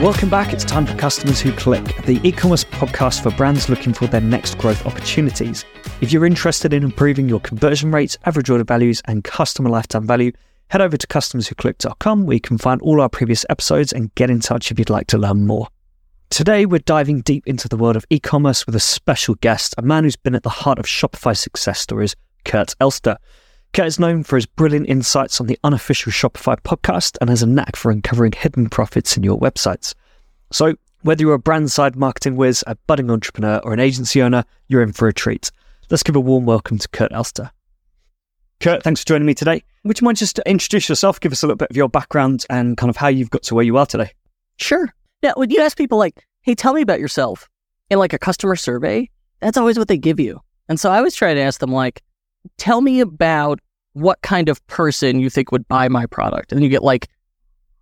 Welcome 0.00 0.30
back. 0.30 0.54
It's 0.54 0.64
time 0.64 0.86
for 0.86 0.96
Customers 0.96 1.42
Who 1.42 1.52
Click, 1.52 1.84
the 2.06 2.18
e 2.26 2.32
commerce 2.32 2.64
podcast 2.64 3.22
for 3.22 3.30
brands 3.32 3.68
looking 3.68 3.92
for 3.92 4.06
their 4.06 4.22
next 4.22 4.56
growth 4.56 4.86
opportunities. 4.86 5.66
If 6.00 6.10
you're 6.10 6.24
interested 6.24 6.72
in 6.72 6.82
improving 6.82 7.28
your 7.28 7.38
conversion 7.40 7.92
rates, 7.92 8.16
average 8.24 8.48
order 8.48 8.64
values, 8.64 9.02
and 9.04 9.22
customer 9.22 9.68
lifetime 9.68 10.06
value, 10.06 10.32
head 10.68 10.80
over 10.80 10.96
to 10.96 11.06
customerswhoclick.com 11.06 12.24
where 12.24 12.32
you 12.32 12.40
can 12.40 12.56
find 12.56 12.80
all 12.80 13.02
our 13.02 13.10
previous 13.10 13.44
episodes 13.50 13.92
and 13.92 14.14
get 14.14 14.30
in 14.30 14.40
touch 14.40 14.70
if 14.70 14.78
you'd 14.78 14.88
like 14.88 15.06
to 15.08 15.18
learn 15.18 15.46
more. 15.46 15.68
Today, 16.30 16.64
we're 16.64 16.78
diving 16.78 17.20
deep 17.20 17.46
into 17.46 17.68
the 17.68 17.76
world 17.76 17.96
of 17.96 18.06
e 18.08 18.18
commerce 18.18 18.64
with 18.64 18.74
a 18.74 18.80
special 18.80 19.34
guest, 19.34 19.74
a 19.76 19.82
man 19.82 20.04
who's 20.04 20.16
been 20.16 20.34
at 20.34 20.44
the 20.44 20.48
heart 20.48 20.78
of 20.78 20.86
Shopify 20.86 21.36
success 21.36 21.78
stories, 21.78 22.16
Kurt 22.46 22.74
Elster. 22.80 23.18
Kurt 23.72 23.86
is 23.86 24.00
known 24.00 24.24
for 24.24 24.34
his 24.34 24.46
brilliant 24.46 24.88
insights 24.88 25.40
on 25.40 25.46
the 25.46 25.58
unofficial 25.62 26.10
Shopify 26.10 26.60
podcast 26.60 27.16
and 27.20 27.30
has 27.30 27.42
a 27.44 27.46
knack 27.46 27.76
for 27.76 27.92
uncovering 27.92 28.32
hidden 28.32 28.68
profits 28.68 29.16
in 29.16 29.22
your 29.22 29.38
websites. 29.38 29.94
So, 30.50 30.74
whether 31.02 31.22
you're 31.22 31.34
a 31.34 31.38
brand 31.38 31.70
side 31.70 31.94
marketing 31.94 32.34
whiz, 32.34 32.64
a 32.66 32.74
budding 32.88 33.12
entrepreneur, 33.12 33.60
or 33.62 33.72
an 33.72 33.78
agency 33.78 34.22
owner, 34.22 34.44
you're 34.66 34.82
in 34.82 34.92
for 34.92 35.06
a 35.06 35.12
treat. 35.12 35.52
Let's 35.88 36.02
give 36.02 36.16
a 36.16 36.20
warm 36.20 36.46
welcome 36.46 36.78
to 36.78 36.88
Kurt 36.88 37.12
Elster. 37.12 37.52
Kurt, 38.58 38.82
thanks 38.82 39.02
for 39.02 39.06
joining 39.06 39.26
me 39.26 39.34
today. 39.34 39.62
Would 39.84 40.00
you 40.00 40.04
mind 40.04 40.18
just 40.18 40.40
introduce 40.40 40.88
yourself, 40.88 41.20
give 41.20 41.30
us 41.30 41.44
a 41.44 41.46
little 41.46 41.56
bit 41.56 41.70
of 41.70 41.76
your 41.76 41.88
background 41.88 42.46
and 42.50 42.76
kind 42.76 42.90
of 42.90 42.96
how 42.96 43.06
you've 43.06 43.30
got 43.30 43.44
to 43.44 43.54
where 43.54 43.64
you 43.64 43.76
are 43.76 43.86
today? 43.86 44.10
Sure. 44.58 44.92
Yeah, 45.22 45.34
when 45.36 45.48
you 45.50 45.60
ask 45.60 45.78
people 45.78 45.96
like, 45.96 46.26
hey, 46.42 46.56
tell 46.56 46.74
me 46.74 46.82
about 46.82 46.98
yourself 46.98 47.48
in 47.88 48.00
like 48.00 48.12
a 48.12 48.18
customer 48.18 48.56
survey, 48.56 49.08
that's 49.38 49.56
always 49.56 49.78
what 49.78 49.86
they 49.86 49.96
give 49.96 50.18
you. 50.18 50.40
And 50.68 50.78
so 50.78 50.90
I 50.90 50.98
always 50.98 51.14
try 51.14 51.34
to 51.34 51.40
ask 51.40 51.60
them 51.60 51.70
like, 51.70 52.02
tell 52.56 52.80
me 52.80 53.00
about 53.00 53.60
what 53.92 54.20
kind 54.22 54.48
of 54.48 54.64
person 54.66 55.20
you 55.20 55.30
think 55.30 55.52
would 55.52 55.66
buy 55.68 55.88
my 55.88 56.06
product. 56.06 56.52
And 56.52 56.62
you 56.62 56.68
get 56.68 56.82
like 56.82 57.08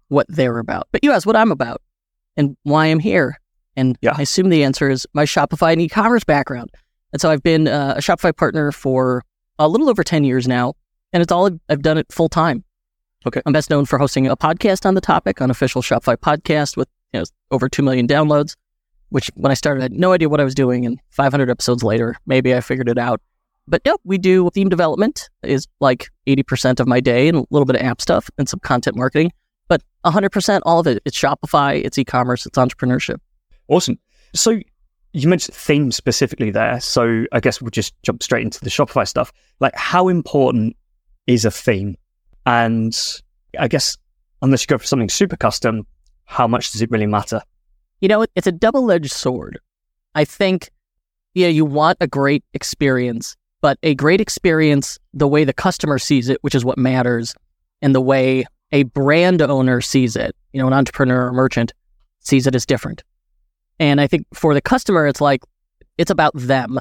what 0.08 0.26
they're 0.28 0.58
about. 0.58 0.88
But 0.92 1.04
you 1.04 1.12
ask 1.12 1.26
what 1.26 1.36
I'm 1.36 1.52
about 1.52 1.82
and 2.36 2.56
why 2.62 2.86
I'm 2.86 2.98
here. 2.98 3.38
And 3.76 3.96
yeah. 4.00 4.14
I 4.16 4.22
assume 4.22 4.48
the 4.48 4.64
answer 4.64 4.90
is 4.90 5.06
my 5.12 5.24
Shopify 5.24 5.72
and 5.72 5.80
e-commerce 5.80 6.24
background. 6.24 6.70
And 7.12 7.20
so 7.20 7.30
I've 7.30 7.42
been 7.42 7.68
uh, 7.68 7.94
a 7.96 8.00
Shopify 8.00 8.36
partner 8.36 8.72
for 8.72 9.22
a 9.58 9.68
little 9.68 9.88
over 9.88 10.02
10 10.02 10.24
years 10.24 10.48
now. 10.48 10.74
And 11.12 11.22
it's 11.22 11.32
all 11.32 11.50
I've 11.68 11.82
done 11.82 11.98
it 11.98 12.12
full 12.12 12.28
time. 12.28 12.64
Okay. 13.26 13.42
I'm 13.46 13.52
best 13.52 13.70
known 13.70 13.84
for 13.84 13.98
hosting 13.98 14.26
a 14.26 14.36
podcast 14.36 14.86
on 14.86 14.94
the 14.94 15.00
topic, 15.00 15.40
unofficial 15.40 15.82
Shopify 15.82 16.16
podcast 16.16 16.76
with 16.76 16.88
you 17.12 17.20
know, 17.20 17.26
over 17.50 17.68
2 17.68 17.82
million 17.82 18.06
downloads, 18.06 18.54
which 19.08 19.30
when 19.34 19.50
I 19.50 19.54
started, 19.54 19.80
I 19.80 19.84
had 19.84 19.92
no 19.92 20.12
idea 20.12 20.28
what 20.28 20.40
I 20.40 20.44
was 20.44 20.54
doing. 20.54 20.86
And 20.86 21.00
500 21.10 21.50
episodes 21.50 21.82
later, 21.82 22.16
maybe 22.26 22.54
I 22.54 22.60
figured 22.60 22.88
it 22.88 22.98
out 22.98 23.20
but 23.68 23.82
yep, 23.84 24.00
we 24.04 24.18
do 24.18 24.48
theme 24.50 24.68
development 24.68 25.28
is 25.42 25.66
like 25.80 26.08
80% 26.26 26.80
of 26.80 26.86
my 26.86 27.00
day 27.00 27.28
and 27.28 27.38
a 27.38 27.44
little 27.50 27.66
bit 27.66 27.76
of 27.76 27.82
app 27.82 28.00
stuff 28.00 28.30
and 28.38 28.48
some 28.48 28.60
content 28.60 28.96
marketing. 28.96 29.32
But 29.68 29.82
100%, 30.04 30.60
all 30.64 30.80
of 30.80 30.86
it, 30.86 31.02
it's 31.04 31.18
Shopify, 31.18 31.84
it's 31.84 31.98
e-commerce, 31.98 32.46
it's 32.46 32.58
entrepreneurship. 32.58 33.18
Awesome. 33.68 33.98
So 34.34 34.60
you 35.12 35.28
mentioned 35.28 35.54
theme 35.54 35.92
specifically 35.92 36.50
there. 36.50 36.80
So 36.80 37.24
I 37.32 37.40
guess 37.40 37.60
we'll 37.60 37.70
just 37.70 37.94
jump 38.02 38.22
straight 38.22 38.42
into 38.42 38.60
the 38.60 38.70
Shopify 38.70 39.06
stuff. 39.06 39.32
Like 39.60 39.76
how 39.76 40.08
important 40.08 40.76
is 41.26 41.44
a 41.44 41.50
theme? 41.50 41.96
And 42.46 42.98
I 43.58 43.68
guess 43.68 43.96
unless 44.40 44.62
you 44.62 44.66
go 44.68 44.78
for 44.78 44.86
something 44.86 45.08
super 45.08 45.36
custom, 45.36 45.86
how 46.24 46.46
much 46.46 46.72
does 46.72 46.82
it 46.82 46.90
really 46.90 47.06
matter? 47.06 47.42
You 48.00 48.08
know, 48.08 48.24
it's 48.34 48.46
a 48.46 48.52
double 48.52 48.90
edged 48.90 49.12
sword. 49.12 49.58
I 50.14 50.24
think, 50.24 50.70
yeah, 51.34 51.48
you 51.48 51.64
want 51.64 51.98
a 52.00 52.06
great 52.06 52.44
experience 52.54 53.36
but 53.60 53.78
a 53.82 53.94
great 53.94 54.20
experience 54.20 54.98
the 55.12 55.28
way 55.28 55.44
the 55.44 55.52
customer 55.52 55.98
sees 55.98 56.28
it, 56.28 56.38
which 56.42 56.54
is 56.54 56.64
what 56.64 56.78
matters, 56.78 57.34
and 57.82 57.94
the 57.94 58.00
way 58.00 58.44
a 58.72 58.84
brand 58.84 59.42
owner 59.42 59.80
sees 59.80 60.16
it, 60.16 60.36
you 60.52 60.60
know, 60.60 60.66
an 60.66 60.72
entrepreneur 60.72 61.28
or 61.28 61.32
merchant 61.32 61.72
sees 62.20 62.46
it 62.46 62.54
as 62.54 62.66
different. 62.66 63.02
And 63.80 64.00
I 64.00 64.06
think 64.06 64.26
for 64.34 64.54
the 64.54 64.60
customer, 64.60 65.06
it's 65.06 65.20
like, 65.20 65.42
it's 65.96 66.10
about 66.10 66.32
them. 66.34 66.78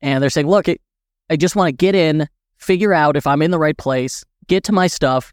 And 0.00 0.22
they're 0.22 0.30
saying, 0.30 0.48
look, 0.48 0.66
I 0.68 1.36
just 1.36 1.56
want 1.56 1.68
to 1.68 1.72
get 1.72 1.94
in, 1.94 2.28
figure 2.58 2.92
out 2.92 3.16
if 3.16 3.26
I'm 3.26 3.42
in 3.42 3.50
the 3.50 3.58
right 3.58 3.76
place, 3.76 4.24
get 4.46 4.64
to 4.64 4.72
my 4.72 4.86
stuff, 4.86 5.32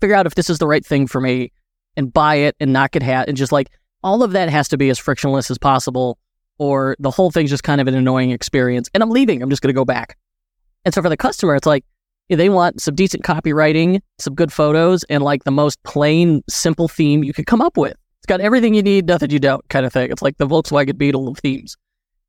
figure 0.00 0.16
out 0.16 0.26
if 0.26 0.34
this 0.34 0.48
is 0.48 0.58
the 0.58 0.66
right 0.66 0.84
thing 0.84 1.06
for 1.06 1.20
me, 1.20 1.52
and 1.96 2.12
buy 2.12 2.36
it 2.36 2.56
and 2.58 2.72
not 2.72 2.92
get 2.92 3.02
hat. 3.02 3.28
And 3.28 3.36
just 3.36 3.52
like 3.52 3.70
all 4.02 4.22
of 4.22 4.32
that 4.32 4.48
has 4.48 4.68
to 4.68 4.76
be 4.76 4.90
as 4.90 4.98
frictionless 4.98 5.50
as 5.50 5.58
possible, 5.58 6.18
or 6.58 6.96
the 6.98 7.10
whole 7.10 7.30
thing's 7.30 7.50
just 7.50 7.64
kind 7.64 7.80
of 7.80 7.88
an 7.88 7.94
annoying 7.94 8.30
experience. 8.30 8.88
And 8.94 9.02
I'm 9.02 9.10
leaving. 9.10 9.42
I'm 9.42 9.50
just 9.50 9.62
going 9.62 9.72
to 9.72 9.78
go 9.78 9.84
back. 9.84 10.16
And 10.84 10.92
so 10.92 11.02
for 11.02 11.08
the 11.08 11.16
customer, 11.16 11.54
it's 11.54 11.66
like 11.66 11.84
they 12.28 12.48
want 12.48 12.80
some 12.80 12.94
decent 12.94 13.22
copywriting, 13.22 14.00
some 14.18 14.34
good 14.34 14.52
photos, 14.52 15.04
and 15.04 15.22
like 15.22 15.44
the 15.44 15.50
most 15.50 15.82
plain, 15.82 16.42
simple 16.48 16.88
theme 16.88 17.22
you 17.24 17.32
could 17.32 17.46
come 17.46 17.60
up 17.60 17.76
with. 17.76 17.96
It's 18.18 18.26
got 18.26 18.40
everything 18.40 18.74
you 18.74 18.82
need, 18.82 19.06
nothing 19.06 19.30
you 19.30 19.38
don't, 19.38 19.66
kind 19.68 19.84
of 19.84 19.92
thing. 19.92 20.10
It's 20.10 20.22
like 20.22 20.38
the 20.38 20.46
Volkswagen 20.46 20.96
Beetle 20.96 21.28
of 21.28 21.38
themes. 21.38 21.76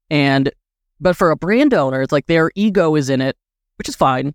And 0.09 0.51
but 0.99 1.15
for 1.15 1.31
a 1.31 1.38
brand 1.38 1.73
owner, 1.73 2.01
it's 2.01 2.11
like 2.11 2.27
their 2.27 2.51
ego 2.55 2.95
is 2.95 3.09
in 3.09 3.21
it, 3.21 3.38
which 3.77 3.89
is 3.89 3.95
fine. 3.95 4.33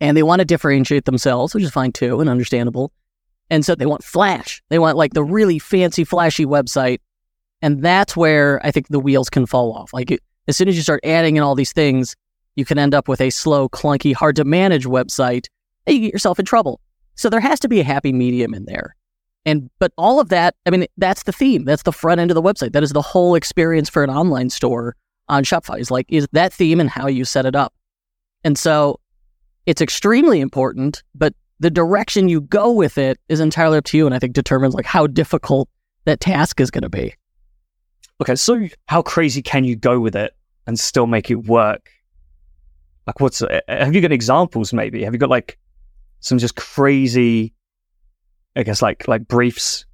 And 0.00 0.16
they 0.16 0.22
want 0.22 0.40
to 0.40 0.44
differentiate 0.44 1.04
themselves, 1.04 1.54
which 1.54 1.64
is 1.64 1.70
fine 1.70 1.92
too 1.92 2.20
and 2.20 2.30
understandable. 2.30 2.92
And 3.50 3.64
so 3.64 3.74
they 3.74 3.86
want 3.86 4.04
flash. 4.04 4.62
They 4.68 4.78
want 4.78 4.96
like 4.96 5.12
the 5.12 5.24
really 5.24 5.58
fancy, 5.58 6.04
flashy 6.04 6.46
website. 6.46 6.98
And 7.62 7.82
that's 7.82 8.16
where 8.16 8.64
I 8.64 8.70
think 8.70 8.88
the 8.88 9.00
wheels 9.00 9.28
can 9.28 9.46
fall 9.46 9.72
off. 9.72 9.92
Like 9.92 10.18
as 10.48 10.56
soon 10.56 10.68
as 10.68 10.76
you 10.76 10.82
start 10.82 11.00
adding 11.04 11.36
in 11.36 11.42
all 11.42 11.54
these 11.54 11.72
things, 11.72 12.16
you 12.56 12.64
can 12.64 12.78
end 12.78 12.94
up 12.94 13.08
with 13.08 13.20
a 13.20 13.30
slow, 13.30 13.68
clunky, 13.68 14.14
hard 14.14 14.36
to 14.36 14.44
manage 14.44 14.84
website 14.84 15.46
and 15.86 15.96
you 15.96 16.02
get 16.02 16.12
yourself 16.12 16.38
in 16.38 16.44
trouble. 16.44 16.80
So 17.14 17.28
there 17.28 17.40
has 17.40 17.60
to 17.60 17.68
be 17.68 17.80
a 17.80 17.84
happy 17.84 18.12
medium 18.12 18.54
in 18.54 18.64
there. 18.64 18.96
And 19.46 19.70
but 19.78 19.92
all 19.96 20.20
of 20.20 20.28
that, 20.28 20.54
I 20.66 20.70
mean, 20.70 20.86
that's 20.98 21.22
the 21.22 21.32
theme. 21.32 21.64
That's 21.64 21.82
the 21.82 21.92
front 21.92 22.20
end 22.20 22.30
of 22.30 22.34
the 22.34 22.42
website. 22.42 22.72
That 22.72 22.82
is 22.82 22.92
the 22.92 23.02
whole 23.02 23.34
experience 23.34 23.88
for 23.88 24.04
an 24.04 24.10
online 24.10 24.50
store 24.50 24.96
on 25.28 25.44
Shopify. 25.44 25.80
Is 25.80 25.90
like 25.90 26.06
is 26.08 26.28
that 26.32 26.52
theme 26.52 26.80
and 26.80 26.90
how 26.90 27.06
you 27.06 27.24
set 27.24 27.46
it 27.46 27.56
up. 27.56 27.72
And 28.44 28.58
so 28.58 29.00
it's 29.66 29.80
extremely 29.80 30.40
important, 30.40 31.02
but 31.14 31.34
the 31.58 31.70
direction 31.70 32.28
you 32.28 32.40
go 32.42 32.72
with 32.72 32.98
it 32.98 33.18
is 33.28 33.40
entirely 33.40 33.78
up 33.78 33.84
to 33.84 33.96
you 33.96 34.06
and 34.06 34.14
I 34.14 34.18
think 34.18 34.32
determines 34.32 34.74
like 34.74 34.86
how 34.86 35.06
difficult 35.06 35.68
that 36.06 36.20
task 36.20 36.60
is 36.60 36.70
going 36.70 36.82
to 36.82 36.88
be. 36.88 37.14
Okay, 38.20 38.34
so 38.34 38.68
how 38.86 39.02
crazy 39.02 39.42
can 39.42 39.64
you 39.64 39.76
go 39.76 40.00
with 40.00 40.16
it 40.16 40.34
and 40.66 40.78
still 40.78 41.06
make 41.06 41.30
it 41.30 41.46
work 41.46 41.90
like, 43.06 43.20
what's 43.20 43.42
uh, 43.42 43.60
have 43.68 43.94
you 43.94 44.00
got 44.00 44.12
examples? 44.12 44.72
Maybe 44.72 45.04
have 45.04 45.12
you 45.12 45.18
got 45.18 45.30
like 45.30 45.58
some 46.20 46.38
just 46.38 46.56
crazy, 46.56 47.54
I 48.56 48.62
guess, 48.62 48.82
like 48.82 49.08
like 49.08 49.26
briefs 49.26 49.86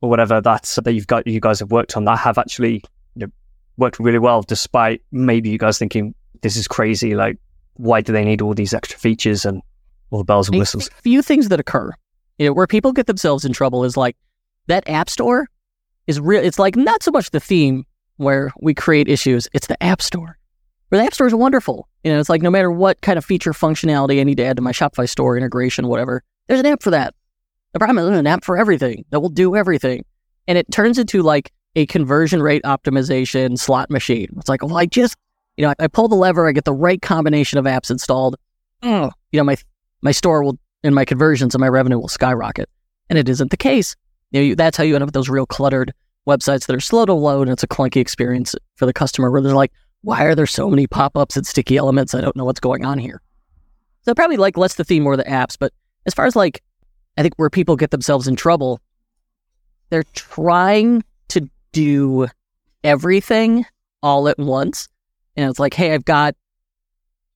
or 0.00 0.10
whatever 0.10 0.40
that 0.40 0.78
that 0.84 0.92
you've 0.92 1.06
got 1.06 1.26
you 1.26 1.40
guys 1.40 1.60
have 1.60 1.70
worked 1.70 1.96
on 1.96 2.04
that 2.04 2.18
have 2.18 2.38
actually 2.38 2.82
you 3.14 3.26
know, 3.26 3.32
worked 3.76 3.98
really 3.98 4.18
well, 4.18 4.42
despite 4.42 5.02
maybe 5.10 5.50
you 5.50 5.58
guys 5.58 5.78
thinking 5.78 6.14
this 6.42 6.56
is 6.56 6.68
crazy. 6.68 7.14
Like, 7.14 7.38
why 7.74 8.00
do 8.00 8.12
they 8.12 8.24
need 8.24 8.42
all 8.42 8.54
these 8.54 8.74
extra 8.74 8.98
features 8.98 9.44
and 9.44 9.62
all 10.10 10.18
the 10.18 10.24
bells 10.24 10.48
and 10.48 10.58
whistles? 10.58 10.88
A 10.88 11.02
few 11.02 11.22
things 11.22 11.48
that 11.48 11.60
occur, 11.60 11.92
you 12.38 12.46
know, 12.46 12.52
where 12.52 12.66
people 12.66 12.92
get 12.92 13.06
themselves 13.06 13.44
in 13.44 13.52
trouble 13.52 13.84
is 13.84 13.96
like 13.96 14.16
that 14.66 14.88
app 14.88 15.08
store 15.08 15.48
is 16.06 16.20
real. 16.20 16.42
It's 16.42 16.58
like 16.58 16.76
not 16.76 17.02
so 17.02 17.10
much 17.10 17.30
the 17.30 17.40
theme 17.40 17.84
where 18.16 18.52
we 18.60 18.74
create 18.74 19.08
issues; 19.08 19.48
it's 19.52 19.66
the 19.66 19.82
app 19.82 20.02
store. 20.02 20.38
Where 20.92 21.00
the 21.00 21.06
App 21.06 21.14
Store 21.14 21.26
is 21.26 21.34
wonderful. 21.34 21.88
You 22.04 22.12
know, 22.12 22.20
it's 22.20 22.28
like 22.28 22.42
no 22.42 22.50
matter 22.50 22.70
what 22.70 23.00
kind 23.00 23.16
of 23.16 23.24
feature 23.24 23.52
functionality 23.52 24.20
I 24.20 24.24
need 24.24 24.36
to 24.36 24.44
add 24.44 24.56
to 24.56 24.62
my 24.62 24.72
Shopify 24.72 25.08
store 25.08 25.38
integration, 25.38 25.86
whatever, 25.88 26.22
there's 26.48 26.60
an 26.60 26.66
app 26.66 26.82
for 26.82 26.90
that. 26.90 27.14
The 27.72 27.78
problem 27.78 27.96
is 27.96 28.04
there's 28.04 28.18
an 28.18 28.26
app 28.26 28.44
for 28.44 28.58
everything 28.58 29.06
that 29.08 29.20
will 29.20 29.30
do 29.30 29.56
everything. 29.56 30.04
And 30.46 30.58
it 30.58 30.70
turns 30.70 30.98
into 30.98 31.22
like 31.22 31.50
a 31.76 31.86
conversion 31.86 32.42
rate 32.42 32.62
optimization 32.64 33.58
slot 33.58 33.88
machine. 33.88 34.28
It's 34.36 34.50
like, 34.50 34.62
well, 34.62 34.76
I 34.76 34.84
just, 34.84 35.16
you 35.56 35.64
know, 35.64 35.72
I, 35.78 35.88
pull 35.88 36.08
the 36.08 36.14
lever, 36.14 36.46
I 36.46 36.52
get 36.52 36.66
the 36.66 36.74
right 36.74 37.00
combination 37.00 37.58
of 37.58 37.64
apps 37.64 37.90
installed. 37.90 38.36
Mm, 38.82 39.10
you 39.30 39.40
know, 39.40 39.44
my 39.44 39.56
my 40.02 40.12
store 40.12 40.44
will 40.44 40.58
and 40.84 40.94
my 40.94 41.06
conversions 41.06 41.54
and 41.54 41.60
my 41.62 41.68
revenue 41.68 42.00
will 42.00 42.08
skyrocket. 42.08 42.68
And 43.08 43.18
it 43.18 43.30
isn't 43.30 43.50
the 43.50 43.56
case. 43.56 43.96
You 44.30 44.40
know, 44.40 44.44
you, 44.44 44.56
that's 44.56 44.76
how 44.76 44.84
you 44.84 44.94
end 44.94 45.02
up 45.02 45.06
with 45.06 45.14
those 45.14 45.30
real 45.30 45.46
cluttered 45.46 45.94
websites 46.28 46.66
that 46.66 46.76
are 46.76 46.80
slow 46.80 47.06
to 47.06 47.14
load 47.14 47.48
and 47.48 47.52
it's 47.52 47.62
a 47.62 47.66
clunky 47.66 47.96
experience 47.96 48.54
for 48.76 48.84
the 48.84 48.92
customer 48.92 49.30
where 49.30 49.40
they're 49.40 49.54
like, 49.54 49.72
why 50.02 50.24
are 50.24 50.34
there 50.34 50.46
so 50.46 50.68
many 50.68 50.86
pop-ups 50.86 51.36
and 51.36 51.46
sticky 51.46 51.76
elements? 51.76 52.14
I 52.14 52.20
don't 52.20 52.36
know 52.36 52.44
what's 52.44 52.60
going 52.60 52.84
on 52.84 52.98
here. 52.98 53.22
So 54.02 54.10
I 54.10 54.14
probably 54.14 54.36
like 54.36 54.56
less 54.56 54.74
the 54.74 54.84
theme, 54.84 55.04
more 55.04 55.16
the 55.16 55.24
apps. 55.24 55.56
But 55.58 55.72
as 56.06 56.14
far 56.14 56.26
as 56.26 56.36
like, 56.36 56.62
I 57.16 57.22
think 57.22 57.34
where 57.36 57.50
people 57.50 57.76
get 57.76 57.90
themselves 57.90 58.26
in 58.26 58.36
trouble, 58.36 58.80
they're 59.90 60.04
trying 60.14 61.04
to 61.28 61.48
do 61.72 62.26
everything 62.82 63.64
all 64.02 64.28
at 64.28 64.38
once. 64.38 64.88
And 65.36 65.48
it's 65.48 65.60
like, 65.60 65.74
hey, 65.74 65.94
I've 65.94 66.04
got, 66.04 66.34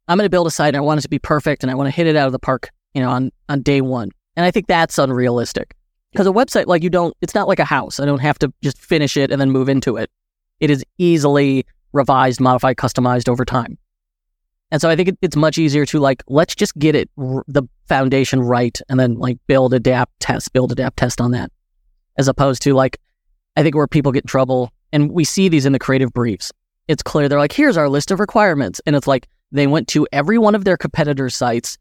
I'm 0.09 0.19
going 0.19 0.27
to 0.27 0.31
build 0.31 0.47
a 0.47 0.51
site 0.51 0.69
and 0.69 0.77
I 0.77 0.81
want 0.81 0.99
it 0.99 1.03
to 1.03 1.09
be 1.09 1.19
perfect 1.19 1.63
and 1.63 1.71
I 1.71 1.75
want 1.75 1.87
to 1.87 1.95
hit 1.95 2.07
it 2.07 2.17
out 2.17 2.27
of 2.27 2.33
the 2.33 2.39
park, 2.39 2.71
you 2.95 3.01
know, 3.01 3.11
on, 3.11 3.31
on 3.49 3.63
day 3.63 3.81
one. 3.81 4.11
And 4.37 4.45
I 4.45 4.51
think 4.51 4.67
that's 4.67 4.99
unrealistic 4.99 5.75
because 6.13 6.27
a 6.27 6.33
website, 6.33 6.67
like 6.67 6.83
you 6.83 6.91
don't, 6.91 7.15
it's 7.21 7.35
not 7.35 7.49
like 7.49 7.59
a 7.59 7.65
house. 7.65 8.01
I 8.01 8.07
don't 8.07 8.19
have 8.19 8.39
to 8.41 8.53
just 8.63 8.79
finish 8.79 9.17
it 9.17 9.31
and 9.31 9.41
then 9.41 9.51
move 9.51 9.69
into 9.69 9.97
it. 9.97 10.11
It 10.59 10.71
is 10.71 10.85
easily 10.99 11.65
revised, 11.97 12.41
modified, 12.41 12.77
customized 12.77 13.29
over 13.29 13.45
time. 13.45 13.79
And 14.71 14.81
so 14.81 14.89
I 14.91 14.97
think 14.97 15.09
it, 15.09 15.19
it's 15.23 15.37
much 15.37 15.59
easier 15.59 15.87
to 15.87 15.99
like, 15.99 16.23
let's 16.29 16.55
just 16.55 16.77
get 16.79 16.95
it, 16.95 17.09
r- 17.19 17.45
the 17.47 17.63
foundation 17.89 18.41
right, 18.41 18.79
and 18.89 18.99
then 18.99 19.15
like 19.15 19.39
build, 19.47 19.75
adapt, 19.75 20.19
test, 20.21 20.53
build, 20.53 20.73
adapt, 20.73 20.97
test 20.97 21.21
on 21.21 21.31
that. 21.33 21.51
As 22.19 22.29
opposed 22.29 22.63
to 22.63 22.75
like, 22.75 22.99
I 23.57 23.63
think 23.63 23.75
where 23.75 23.87
people 23.87 24.13
get 24.13 24.25
in 24.25 24.29
trouble, 24.29 24.73
and 24.93 25.11
we 25.11 25.25
see 25.25 25.49
these 25.49 25.67
in 25.67 25.73
the 25.73 25.79
creative 25.79 26.13
briefs. 26.13 26.53
It's 26.89 27.03
clear 27.03 27.29
they're 27.29 27.39
like, 27.39 27.53
here's 27.53 27.77
our 27.77 27.89
list 27.89 28.11
of 28.11 28.21
requirements. 28.21 28.81
And 28.87 28.95
it's 28.95 29.07
like 29.07 29.29
they 29.53 29.67
went 29.67 29.89
to 29.89 30.07
every 30.13 30.39
one 30.39 30.55
of 30.55 30.65
their 30.65 30.77
competitors' 30.77 31.35
sites, 31.35 31.79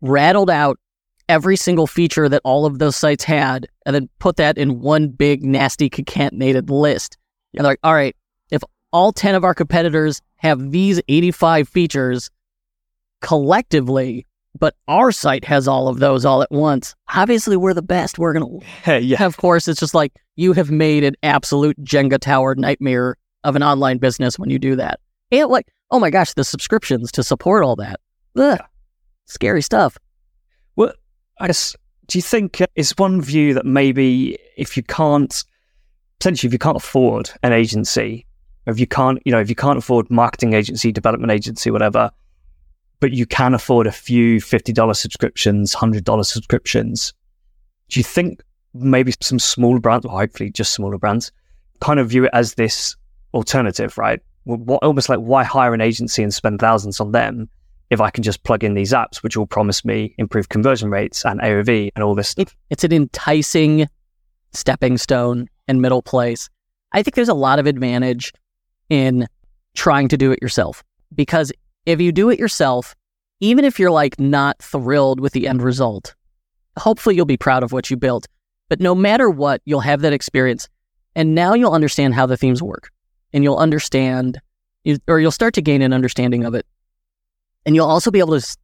rattled 0.00 0.50
out 0.50 0.78
every 1.28 1.56
single 1.56 1.86
feature 1.86 2.28
that 2.28 2.42
all 2.44 2.66
of 2.66 2.78
those 2.78 2.96
sites 2.96 3.24
had, 3.24 3.66
and 3.86 3.94
then 3.94 4.08
put 4.18 4.36
that 4.36 4.58
in 4.58 4.80
one 4.80 5.08
big, 5.08 5.42
nasty, 5.42 5.88
concatenated 5.88 6.68
list. 6.68 7.16
And 7.54 7.64
they're 7.64 7.72
like, 7.72 7.80
all 7.82 7.94
right, 7.94 8.16
all 8.92 9.12
10 9.12 9.34
of 9.34 9.44
our 9.44 9.54
competitors 9.54 10.20
have 10.36 10.70
these 10.70 11.00
85 11.08 11.68
features 11.68 12.30
collectively, 13.20 14.26
but 14.58 14.74
our 14.88 15.12
site 15.12 15.44
has 15.44 15.66
all 15.66 15.88
of 15.88 15.98
those 15.98 16.24
all 16.24 16.42
at 16.42 16.50
once. 16.50 16.94
Obviously, 17.14 17.56
we're 17.56 17.74
the 17.74 17.82
best. 17.82 18.18
We're 18.18 18.32
going 18.32 18.60
to. 18.60 18.66
Hey, 18.66 19.00
yeah. 19.00 19.24
Of 19.32 19.36
course, 19.36 19.68
it's 19.68 19.80
just 19.80 19.94
like 19.94 20.12
you 20.36 20.52
have 20.52 20.70
made 20.70 21.04
an 21.04 21.14
absolute 21.22 21.82
Jenga 21.82 22.18
tower 22.18 22.54
nightmare 22.54 23.16
of 23.44 23.56
an 23.56 23.62
online 23.62 23.98
business 23.98 24.38
when 24.38 24.50
you 24.50 24.58
do 24.58 24.76
that. 24.76 25.00
And 25.30 25.48
like, 25.48 25.66
oh 25.90 25.98
my 25.98 26.10
gosh, 26.10 26.34
the 26.34 26.44
subscriptions 26.44 27.10
to 27.12 27.22
support 27.22 27.64
all 27.64 27.76
that. 27.76 28.00
Ugh, 28.36 28.60
scary 29.26 29.62
stuff. 29.62 29.96
Well, 30.76 30.92
I 31.40 31.46
guess, 31.46 31.74
do 32.06 32.18
you 32.18 32.22
think 32.22 32.60
uh, 32.60 32.66
is 32.74 32.94
one 32.96 33.20
view 33.20 33.54
that 33.54 33.66
maybe 33.66 34.38
if 34.56 34.76
you 34.76 34.82
can't, 34.82 35.44
potentially, 36.18 36.48
if 36.48 36.52
you 36.52 36.58
can't 36.58 36.76
afford 36.76 37.30
an 37.42 37.52
agency, 37.52 38.26
if 38.66 38.78
you 38.78 38.86
can't, 38.86 39.20
you 39.24 39.32
know, 39.32 39.40
if 39.40 39.48
you 39.48 39.54
can't 39.54 39.78
afford 39.78 40.10
marketing 40.10 40.52
agency, 40.52 40.92
development 40.92 41.32
agency, 41.32 41.70
whatever, 41.70 42.10
but 43.00 43.12
you 43.12 43.26
can 43.26 43.54
afford 43.54 43.86
a 43.86 43.92
few 43.92 44.38
$50 44.38 44.96
subscriptions, 44.96 45.74
$100 45.74 46.24
subscriptions, 46.24 47.12
do 47.88 47.98
you 48.00 48.04
think 48.04 48.42
maybe 48.74 49.12
some 49.20 49.38
smaller 49.38 49.80
brands, 49.80 50.06
or 50.06 50.12
hopefully 50.12 50.50
just 50.50 50.72
smaller 50.72 50.98
brands, 50.98 51.32
kind 51.80 51.98
of 51.98 52.08
view 52.08 52.24
it 52.24 52.30
as 52.32 52.54
this 52.54 52.96
alternative, 53.34 53.98
right? 53.98 54.20
What, 54.44 54.82
almost 54.82 55.08
like 55.08 55.18
why 55.18 55.44
hire 55.44 55.74
an 55.74 55.80
agency 55.80 56.22
and 56.22 56.32
spend 56.32 56.60
thousands 56.60 57.00
on 57.00 57.12
them 57.12 57.48
if 57.90 58.00
I 58.00 58.10
can 58.10 58.22
just 58.22 58.42
plug 58.44 58.64
in 58.64 58.74
these 58.74 58.92
apps, 58.92 59.22
which 59.22 59.36
will 59.36 59.46
promise 59.46 59.84
me 59.84 60.14
improved 60.16 60.48
conversion 60.48 60.90
rates 60.90 61.24
and 61.24 61.40
AOV 61.40 61.90
and 61.94 62.02
all 62.02 62.14
this 62.14 62.30
stuff. 62.30 62.56
It's 62.70 62.84
an 62.84 62.92
enticing 62.92 63.86
stepping 64.52 64.96
stone 64.96 65.48
and 65.68 65.82
middle 65.82 66.02
place. 66.02 66.48
I 66.92 67.02
think 67.02 67.14
there's 67.14 67.28
a 67.28 67.34
lot 67.34 67.58
of 67.58 67.66
advantage 67.66 68.32
in 68.92 69.26
trying 69.72 70.06
to 70.06 70.18
do 70.18 70.32
it 70.32 70.42
yourself 70.42 70.84
because 71.14 71.50
if 71.86 71.98
you 71.98 72.12
do 72.12 72.28
it 72.28 72.38
yourself, 72.38 72.94
even 73.40 73.64
if 73.64 73.80
you're 73.80 73.90
like 73.90 74.20
not 74.20 74.58
thrilled 74.58 75.18
with 75.18 75.32
the 75.32 75.48
end 75.48 75.62
result, 75.62 76.14
hopefully 76.78 77.16
you'll 77.16 77.24
be 77.24 77.38
proud 77.38 77.62
of 77.62 77.72
what 77.72 77.88
you 77.90 77.96
built. 77.96 78.26
But 78.68 78.80
no 78.80 78.94
matter 78.94 79.30
what, 79.30 79.62
you'll 79.64 79.80
have 79.80 80.02
that 80.02 80.12
experience. 80.12 80.68
And 81.16 81.34
now 81.34 81.54
you'll 81.54 81.72
understand 81.72 82.12
how 82.12 82.26
the 82.26 82.36
themes 82.36 82.62
work 82.62 82.90
and 83.32 83.42
you'll 83.42 83.56
understand, 83.56 84.42
or 85.08 85.20
you'll 85.20 85.30
start 85.30 85.54
to 85.54 85.62
gain 85.62 85.80
an 85.80 85.94
understanding 85.94 86.44
of 86.44 86.54
it. 86.54 86.66
And 87.64 87.74
you'll 87.74 87.88
also 87.88 88.10
be 88.10 88.18
able 88.18 88.38
to 88.38 88.56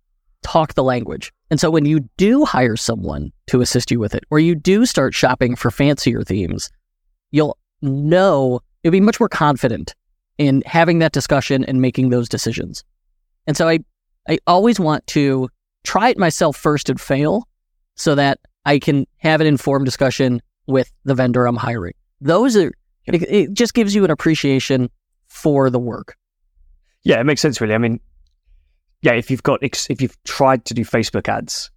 talk 0.43 0.75
the 0.75 0.85
language. 0.85 1.33
And 1.51 1.59
so 1.59 1.71
when 1.71 1.87
you 1.87 2.01
do 2.19 2.45
hire 2.45 2.77
someone 2.77 3.33
to 3.47 3.63
assist 3.63 3.91
you 3.91 3.99
with 3.99 4.15
it, 4.15 4.25
or 4.31 4.41
you 4.41 4.55
do 4.55 4.85
start 4.85 5.15
shopping 5.15 5.57
for 5.57 5.71
fancier 5.71 6.23
themes, 6.23 6.69
you'll 7.31 7.57
know, 7.81 8.61
you'll 8.83 8.93
be 8.93 9.01
much 9.01 9.19
more 9.19 9.31
confident 9.31 9.95
in 10.39 10.63
having 10.65 11.01
that 11.01 11.13
discussion 11.13 11.65
and 11.65 11.83
making 11.83 12.11
those 12.11 12.29
decisions. 12.29 12.85
And 13.47 13.57
so 13.57 13.69
I, 13.69 13.81
I 14.29 14.39
always 14.47 14.79
want 14.79 15.07
to 15.09 15.49
try 15.85 16.09
it 16.09 16.19
myself 16.19 16.57
first 16.57 16.89
and 16.89 17.01
fail 17.01 17.47
so 17.97 18.15
that 18.15 18.39
I 18.65 18.79
can 18.79 19.07
have 19.19 19.41
an 19.41 19.47
informed 19.47 19.85
discussion 19.85 20.41
with 20.67 20.91
the 21.05 21.15
vendor 21.15 21.47
I'm 21.47 21.57
hiring. 21.57 21.95
Those 22.21 22.57
are, 22.57 22.73
it, 23.07 23.23
it 23.23 23.53
just 23.53 23.75
gives 23.75 23.95
you 23.95 24.05
an 24.05 24.11
appreciation 24.11 24.91
for 25.27 25.71
the 25.71 25.79
work. 25.79 26.17
Yeah, 27.03 27.21
it 27.21 27.25
makes 27.25 27.41
sense, 27.41 27.61
really. 27.61 27.75
I 27.75 27.79
mean, 27.79 28.01
yeah, 29.03 29.13
if 29.13 29.31
you've 29.31 29.43
got, 29.43 29.61
if 29.63 30.01
you've 30.03 30.23
tried 30.25 30.65
to 30.67 30.75
do 30.75 30.85
Facebook 30.85 31.29
ads, 31.29 31.71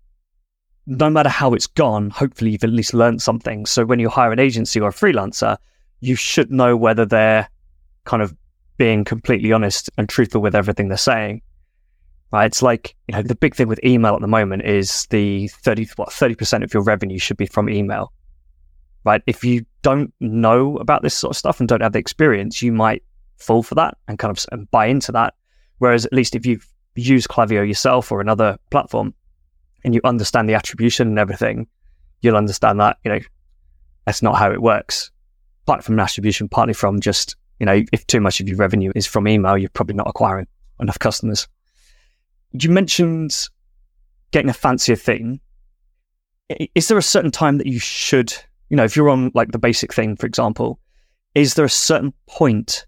no 0.88 1.10
matter 1.10 1.30
how 1.30 1.54
it's 1.54 1.68
gone, 1.68 2.10
hopefully 2.10 2.52
you've 2.52 2.63
at 2.63 2.72
least 2.72 2.94
learned 2.94 3.22
something. 3.22 3.66
So 3.66 3.86
when 3.86 4.00
you 4.00 4.10
hire 4.10 4.31
an 4.31 4.40
agency 4.40 4.80
or 4.80 4.90
a 4.90 4.94
freelancer, 4.94 5.58
you 6.00 6.16
should 6.16 6.52
know 6.52 6.75
whether 6.75 7.06
they're 7.06 7.48
kind 8.04 8.24
of 8.24 8.36
being 8.81 9.04
completely 9.04 9.51
honest 9.51 9.89
and 9.98 10.10
truthful 10.10 10.42
with 10.42 10.56
everything 10.56 10.88
they're 10.88 10.98
saying 10.98 11.42
right? 12.31 12.45
It's 12.45 12.62
like, 12.62 12.95
you 13.07 13.16
know, 13.16 13.22
the 13.22 13.36
big 13.36 13.56
thing 13.56 13.68
with 13.68 13.83
email 13.83 14.16
at 14.16 14.22
the 14.22 14.28
moment 14.28 14.63
is 14.63 15.06
the 15.07 15.48
30, 15.50 15.88
what, 15.95 16.10
30% 16.10 16.63
of 16.63 16.74
your 16.74 16.83
revenue 16.83 17.19
should 17.19 17.38
be 17.38 17.45
from 17.45 17.69
email, 17.69 18.13
right? 19.04 19.22
If 19.28 19.44
you 19.44 19.66
don't 19.81 20.13
know 20.19 20.78
about 20.78 21.01
this 21.04 21.13
sort 21.13 21.31
of 21.31 21.38
stuff 21.38 21.60
and 21.60 21.68
don't 21.68 21.81
have 21.81 21.94
the 21.94 22.00
experience, 22.00 22.62
you 22.62 22.72
might 22.72 23.04
fall 23.38 23.63
for 23.63 23.75
that 23.75 23.98
and 24.07 24.18
kind 24.18 24.36
of 24.36 24.45
and 24.51 24.69
buy 24.72 24.86
into 24.86 25.12
that. 25.12 25.34
Whereas 25.80 26.06
at 26.06 26.13
least 26.13 26.36
if 26.36 26.45
you've 26.45 26.68
used 26.95 27.27
Klaviyo 27.27 27.68
yourself 27.68 28.12
or 28.12 28.22
another 28.22 28.57
platform 28.69 29.13
and 29.84 29.94
you 29.94 30.01
understand 30.04 30.48
the 30.48 30.54
attribution 30.54 31.07
and 31.07 31.19
everything, 31.19 31.68
you'll 32.22 32.38
understand 32.38 32.80
that, 32.80 32.98
you 33.04 33.12
know, 33.12 33.19
that's 34.06 34.22
not 34.22 34.38
how 34.38 34.51
it 34.51 34.62
works. 34.62 35.12
Partly 35.66 35.84
from 35.84 35.95
an 35.95 36.00
attribution, 36.00 36.48
partly 36.48 36.74
from 36.74 37.01
just, 37.01 37.36
you 37.62 37.66
know, 37.66 37.81
if 37.94 38.06
too 38.08 38.19
much 38.19 38.42
of 38.42 38.50
your 38.50 38.58
revenue 38.58 38.92
is 38.96 39.08
from 39.08 39.28
email, 39.28 39.58
you're 39.58 39.69
probably 39.69 39.96
not 39.96 40.10
acquiring 40.10 40.48
enough 40.81 41.00
customers 41.00 41.48
you 42.52 42.69
mentioned 42.69 43.48
getting 44.31 44.50
a 44.50 44.54
fancier 44.54 44.96
thing. 44.96 45.40
Is 46.75 46.88
there 46.88 46.98
a 46.98 47.04
certain 47.04 47.31
time 47.31 47.58
that 47.58 47.68
you 47.68 47.80
should, 47.80 48.34
you 48.69 48.78
know, 48.78 48.84
if 48.84 48.96
you're 48.96 49.10
on 49.10 49.31
like 49.34 49.52
the 49.52 49.60
basic 49.60 49.94
thing, 49.94 50.16
for 50.16 50.25
example, 50.25 50.80
is 51.34 51.54
there 51.54 51.66
a 51.66 51.69
certain 51.69 52.13
point 52.28 52.86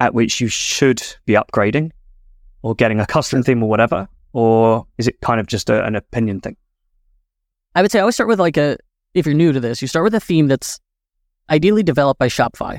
at 0.00 0.12
which 0.12 0.40
you 0.40 0.48
should 0.48 1.02
be 1.24 1.32
upgrading 1.32 1.92
or 2.62 2.74
getting 2.74 3.00
a 3.00 3.06
custom 3.06 3.42
theme 3.42 3.62
or 3.62 3.70
whatever? 3.70 4.08
Or 4.32 4.86
is 4.98 5.08
it 5.08 5.20
kind 5.22 5.40
of 5.40 5.46
just 5.46 5.70
a, 5.70 5.84
an 5.84 5.96
opinion 5.96 6.40
thing? 6.40 6.56
I 7.74 7.82
would 7.82 7.90
say 7.90 7.98
I 7.98 8.02
always 8.02 8.16
start 8.16 8.28
with 8.28 8.40
like 8.40 8.58
a, 8.58 8.76
if 9.14 9.24
you're 9.24 9.34
new 9.34 9.52
to 9.52 9.60
this, 9.60 9.80
you 9.80 9.88
start 9.88 10.04
with 10.04 10.14
a 10.14 10.20
theme 10.20 10.46
that's 10.46 10.78
ideally 11.48 11.82
developed 11.82 12.18
by 12.18 12.28
Shopify. 12.28 12.78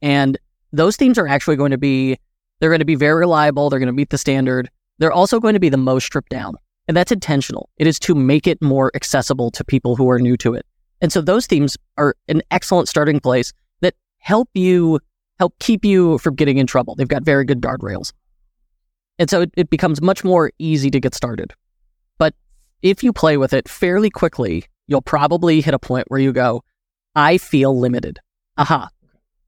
And 0.00 0.38
those 0.74 0.96
themes 0.96 1.18
are 1.18 1.28
actually 1.28 1.56
going 1.56 1.70
to 1.70 1.78
be, 1.78 2.18
they're 2.60 2.70
going 2.70 2.80
to 2.80 2.84
be 2.84 2.94
very 2.94 3.20
reliable. 3.20 3.70
They're 3.70 3.78
going 3.78 3.86
to 3.86 3.92
meet 3.92 4.10
the 4.10 4.18
standard. 4.18 4.70
They're 4.98 5.12
also 5.12 5.40
going 5.40 5.54
to 5.54 5.60
be 5.60 5.68
the 5.68 5.76
most 5.76 6.04
stripped 6.04 6.30
down. 6.30 6.54
And 6.86 6.96
that's 6.96 7.12
intentional. 7.12 7.70
It 7.78 7.86
is 7.86 7.98
to 8.00 8.14
make 8.14 8.46
it 8.46 8.60
more 8.60 8.90
accessible 8.94 9.50
to 9.52 9.64
people 9.64 9.96
who 9.96 10.10
are 10.10 10.18
new 10.18 10.36
to 10.38 10.54
it. 10.54 10.66
And 11.00 11.12
so 11.12 11.20
those 11.20 11.46
themes 11.46 11.76
are 11.96 12.14
an 12.28 12.42
excellent 12.50 12.88
starting 12.88 13.20
place 13.20 13.52
that 13.80 13.94
help 14.18 14.48
you 14.54 15.00
help 15.38 15.58
keep 15.58 15.84
you 15.84 16.18
from 16.18 16.34
getting 16.34 16.58
in 16.58 16.66
trouble. 16.66 16.94
They've 16.94 17.08
got 17.08 17.24
very 17.24 17.44
good 17.44 17.60
guardrails. 17.60 18.12
And 19.18 19.28
so 19.28 19.42
it, 19.42 19.50
it 19.56 19.70
becomes 19.70 20.00
much 20.00 20.24
more 20.24 20.52
easy 20.58 20.90
to 20.90 21.00
get 21.00 21.14
started. 21.14 21.52
But 22.18 22.34
if 22.82 23.02
you 23.02 23.12
play 23.12 23.36
with 23.36 23.52
it 23.52 23.68
fairly 23.68 24.10
quickly, 24.10 24.64
you'll 24.86 25.02
probably 25.02 25.60
hit 25.60 25.74
a 25.74 25.78
point 25.78 26.06
where 26.08 26.20
you 26.20 26.32
go, 26.32 26.62
I 27.16 27.38
feel 27.38 27.78
limited. 27.78 28.18
Aha. 28.56 28.88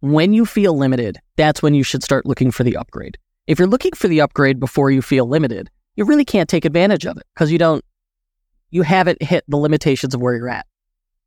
When 0.00 0.32
you 0.32 0.44
feel 0.44 0.76
limited, 0.76 1.18
that's 1.36 1.62
when 1.62 1.74
you 1.74 1.82
should 1.82 2.02
start 2.02 2.26
looking 2.26 2.50
for 2.50 2.64
the 2.64 2.76
upgrade. 2.76 3.16
If 3.46 3.58
you're 3.58 3.68
looking 3.68 3.92
for 3.92 4.08
the 4.08 4.20
upgrade 4.20 4.60
before 4.60 4.90
you 4.90 5.02
feel 5.02 5.26
limited, 5.26 5.70
you 5.94 6.04
really 6.04 6.24
can't 6.24 6.48
take 6.48 6.64
advantage 6.64 7.06
of 7.06 7.16
it 7.16 7.24
because 7.34 7.50
you 7.50 7.58
don't, 7.58 7.84
you 8.70 8.82
haven't 8.82 9.22
hit 9.22 9.44
the 9.48 9.56
limitations 9.56 10.14
of 10.14 10.20
where 10.20 10.34
you're 10.34 10.48
at. 10.48 10.66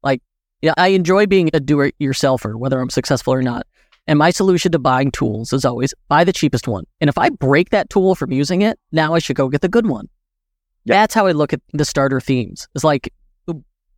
Like, 0.03 0.21
yeah, 0.61 0.73
I 0.77 0.89
enjoy 0.89 1.25
being 1.25 1.49
a 1.53 1.59
do 1.59 1.81
it 1.81 1.95
yourselfer, 1.99 2.55
whether 2.55 2.79
I'm 2.79 2.89
successful 2.89 3.33
or 3.33 3.41
not. 3.41 3.65
And 4.07 4.19
my 4.19 4.31
solution 4.31 4.71
to 4.71 4.79
buying 4.79 5.11
tools 5.11 5.53
is 5.53 5.65
always 5.65 5.93
buy 6.07 6.23
the 6.23 6.33
cheapest 6.33 6.67
one. 6.67 6.85
And 6.99 7.09
if 7.09 7.17
I 7.17 7.29
break 7.29 7.69
that 7.69 7.89
tool 7.89 8.15
from 8.15 8.31
using 8.31 8.61
it, 8.61 8.79
now 8.91 9.13
I 9.13 9.19
should 9.19 9.35
go 9.35 9.49
get 9.49 9.61
the 9.61 9.69
good 9.69 9.87
one. 9.87 10.09
That's 10.85 11.13
how 11.13 11.27
I 11.27 11.31
look 11.31 11.53
at 11.53 11.61
the 11.73 11.85
starter 11.85 12.19
themes. 12.19 12.67
It's 12.75 12.83
like 12.83 13.13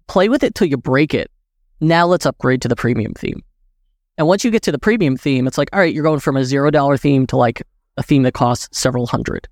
play 0.07 0.27
with 0.27 0.43
it 0.43 0.55
till 0.55 0.67
you 0.67 0.77
break 0.77 1.13
it. 1.13 1.31
Now 1.79 2.05
let's 2.05 2.25
upgrade 2.25 2.61
to 2.63 2.67
the 2.67 2.75
premium 2.75 3.13
theme. 3.13 3.41
And 4.21 4.27
once 4.27 4.43
you 4.43 4.51
get 4.51 4.61
to 4.61 4.71
the 4.71 4.77
premium 4.77 5.17
theme, 5.17 5.47
it's 5.47 5.57
like, 5.57 5.69
all 5.73 5.79
right, 5.79 5.91
you're 5.91 6.03
going 6.03 6.19
from 6.19 6.37
a 6.37 6.45
zero 6.45 6.69
dollar 6.69 6.95
theme 6.95 7.25
to 7.25 7.37
like 7.37 7.63
a 7.97 8.03
theme 8.03 8.21
that 8.21 8.35
costs 8.35 8.69
several 8.71 9.07
hundred. 9.07 9.47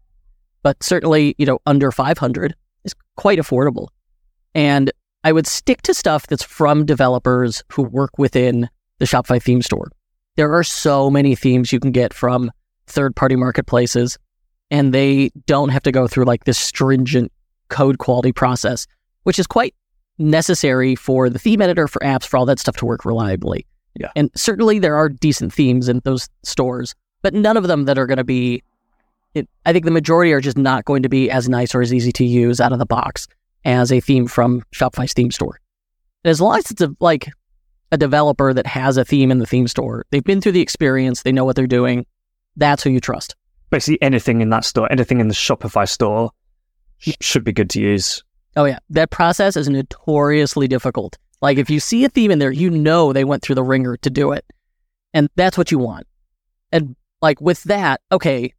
But 0.62 0.84
certainly, 0.84 1.34
you 1.40 1.48
know, 1.48 1.58
under 1.66 1.92
500 1.92 2.54
is 2.84 2.94
quite 3.18 3.40
affordable. 3.40 3.88
And 4.54 4.92
I 5.24 5.32
would 5.32 5.48
stick 5.48 5.82
to 5.82 5.94
stuff 5.96 6.28
that's 6.28 6.44
from 6.44 6.86
developers 6.86 7.64
who 7.72 7.82
work 7.82 8.20
within 8.20 8.70
the 9.00 9.06
Shopify 9.06 9.42
theme 9.42 9.64
store. 9.64 9.92
There 10.36 10.54
are 10.54 10.64
so 10.64 11.10
many 11.10 11.34
themes 11.34 11.74
you 11.74 11.80
can 11.80 11.92
get 11.92 12.14
from 12.14 12.52
third 12.86 13.16
party 13.16 13.36
marketplaces, 13.36 14.20
and 14.70 14.94
they 14.94 15.32
don't 15.48 15.70
have 15.70 15.82
to 15.82 15.92
go 15.92 16.08
through 16.08 16.26
like 16.26 16.44
this 16.44 16.60
stringent 16.60 17.32
code 17.70 17.98
quality 17.98 18.34
process, 18.34 18.86
which 19.24 19.40
is 19.40 19.48
quite 19.48 19.74
necessary 20.20 20.94
for 20.94 21.28
the 21.28 21.40
theme 21.40 21.60
editor, 21.60 21.88
for 21.88 22.02
apps, 22.02 22.28
for 22.28 22.38
all 22.38 22.46
that 22.46 22.60
stuff 22.60 22.78
to 22.78 22.86
work 22.86 23.04
reliably. 23.04 23.66
Yeah. 23.96 24.12
And 24.16 24.30
certainly 24.36 24.80
there 24.80 24.96
are 24.96 25.10
decent 25.10 25.54
themes 25.54 25.90
in 25.90 26.02
those 26.04 26.30
stores, 26.44 26.96
but 27.22 27.34
none 27.34 27.58
of 27.58 27.68
them 27.68 27.86
that 27.86 27.98
are 27.98 28.08
going 28.08 28.18
to 28.18 28.24
be. 28.24 28.64
It, 29.36 29.48
I 29.66 29.74
think 29.74 29.86
the 29.86 29.92
majority 29.92 30.34
are 30.34 30.42
just 30.42 30.58
not 30.58 30.86
going 30.86 31.04
to 31.04 31.10
be 31.10 31.30
as 31.30 31.48
nice 31.48 31.76
or 31.76 31.82
as 31.82 31.94
easy 31.94 32.12
to 32.14 32.26
use 32.26 32.60
out 32.60 32.72
of 32.72 32.80
the 32.80 32.86
box 32.86 33.28
as 33.64 33.92
a 33.92 34.00
theme 34.00 34.28
from 34.28 34.64
Shopify's 34.74 35.14
theme 35.14 35.30
store. 35.30 35.60
And 36.24 36.32
as 36.32 36.42
long 36.42 36.58
as 36.58 36.72
it's 36.72 36.82
a, 36.82 36.96
like 37.00 37.30
a 37.92 37.98
developer 37.98 38.54
that 38.54 38.68
has 38.68 38.98
a 38.98 39.06
theme 39.06 39.32
in 39.32 39.40
the 39.40 39.46
theme 39.46 39.68
store. 39.68 40.06
They've 40.12 40.24
been 40.24 40.42
through 40.42 40.54
the 40.54 40.62
experience, 40.62 41.24
they 41.24 41.32
know 41.32 41.46
what 41.46 41.56
they're 41.56 41.68
doing. 41.68 42.06
That's 42.56 42.84
who 42.84 42.90
you 42.90 43.00
trust. 43.00 43.36
Basically, 43.70 44.02
anything 44.02 44.42
in 44.42 44.50
that 44.50 44.66
store, 44.66 44.92
anything 44.92 45.20
in 45.20 45.28
the 45.28 45.34
Shopify 45.34 45.88
store 45.88 46.32
sh- 46.98 47.14
should 47.22 47.44
be 47.44 47.54
good 47.54 47.70
to 47.72 47.82
use. 47.82 48.24
Oh, 48.56 48.66
yeah. 48.66 48.80
That 48.90 49.12
process 49.12 49.56
is 49.56 49.70
notoriously 49.70 50.68
difficult. 50.68 51.18
Like, 51.42 51.58
if 51.58 51.70
you 51.70 51.80
see 51.80 52.04
a 52.04 52.10
theme 52.10 52.32
in 52.32 52.40
there, 52.40 52.52
you 52.52 52.70
know 52.70 53.14
they 53.14 53.24
went 53.24 53.44
through 53.44 53.56
the 53.56 53.64
wringer 53.64 53.98
to 53.98 54.10
do 54.10 54.32
it. 54.32 54.46
And 55.14 55.30
that's 55.36 55.58
what 55.58 55.72
you 55.72 55.80
want. 55.80 56.08
And 56.72 56.96
like 57.22 57.42
with 57.42 57.64
that, 57.64 58.02
okay, 58.12 58.54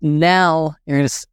now 0.00 0.76
you're 0.86 0.98
going 0.98 1.08
to 1.08 1.26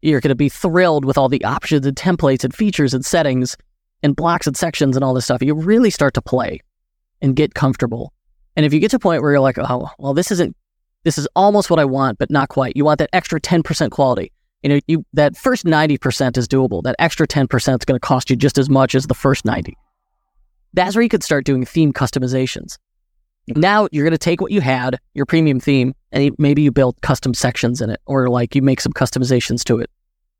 you're 0.00 0.20
going 0.20 0.28
to 0.30 0.34
be 0.34 0.50
thrilled 0.50 1.04
with 1.04 1.16
all 1.16 1.30
the 1.30 1.44
options 1.44 1.86
and 1.86 1.96
templates 1.96 2.44
and 2.44 2.54
features 2.54 2.92
and 2.92 3.04
settings 3.04 3.56
and 4.02 4.14
blocks 4.14 4.46
and 4.46 4.56
sections 4.56 4.96
and 4.96 5.04
all 5.04 5.14
this 5.14 5.24
stuff. 5.24 5.42
You 5.42 5.54
really 5.54 5.90
start 5.90 6.12
to 6.14 6.22
play 6.22 6.60
and 7.22 7.34
get 7.34 7.54
comfortable. 7.54 8.12
And 8.54 8.66
if 8.66 8.74
you 8.74 8.80
get 8.80 8.90
to 8.90 8.96
a 8.96 9.00
point 9.00 9.22
where 9.22 9.32
you're 9.32 9.40
like, 9.40 9.58
oh, 9.58 9.88
well, 9.98 10.12
this 10.12 10.30
isn't, 10.30 10.54
this 11.04 11.16
is 11.16 11.26
almost 11.34 11.70
what 11.70 11.80
I 11.80 11.86
want, 11.86 12.18
but 12.18 12.30
not 12.30 12.50
quite. 12.50 12.76
You 12.76 12.84
want 12.84 12.98
that 12.98 13.08
extra 13.14 13.40
10% 13.40 13.90
quality. 13.90 14.30
You 14.62 14.68
know, 14.70 14.80
you 14.86 15.06
that 15.14 15.36
first 15.36 15.64
90% 15.64 16.36
is 16.36 16.48
doable. 16.48 16.82
That 16.82 16.96
extra 16.98 17.26
10% 17.26 17.52
is 17.54 17.84
going 17.84 17.96
to 17.96 17.98
cost 17.98 18.28
you 18.28 18.36
just 18.36 18.58
as 18.58 18.68
much 18.68 18.94
as 18.94 19.06
the 19.06 19.14
first 19.14 19.46
90. 19.46 19.74
That's 20.74 20.96
where 20.96 21.02
you 21.02 21.08
could 21.08 21.22
start 21.22 21.44
doing 21.44 21.64
theme 21.64 21.92
customizations. 21.92 22.76
Now 23.46 23.88
you're 23.92 24.04
going 24.04 24.12
to 24.12 24.18
take 24.18 24.40
what 24.40 24.50
you 24.50 24.60
had, 24.60 24.98
your 25.14 25.24
premium 25.24 25.60
theme, 25.60 25.94
and 26.12 26.34
maybe 26.38 26.62
you 26.62 26.72
build 26.72 27.00
custom 27.00 27.32
sections 27.32 27.80
in 27.80 27.90
it, 27.90 28.00
or 28.06 28.28
like 28.28 28.54
you 28.54 28.62
make 28.62 28.80
some 28.80 28.92
customizations 28.92 29.62
to 29.64 29.78
it. 29.78 29.88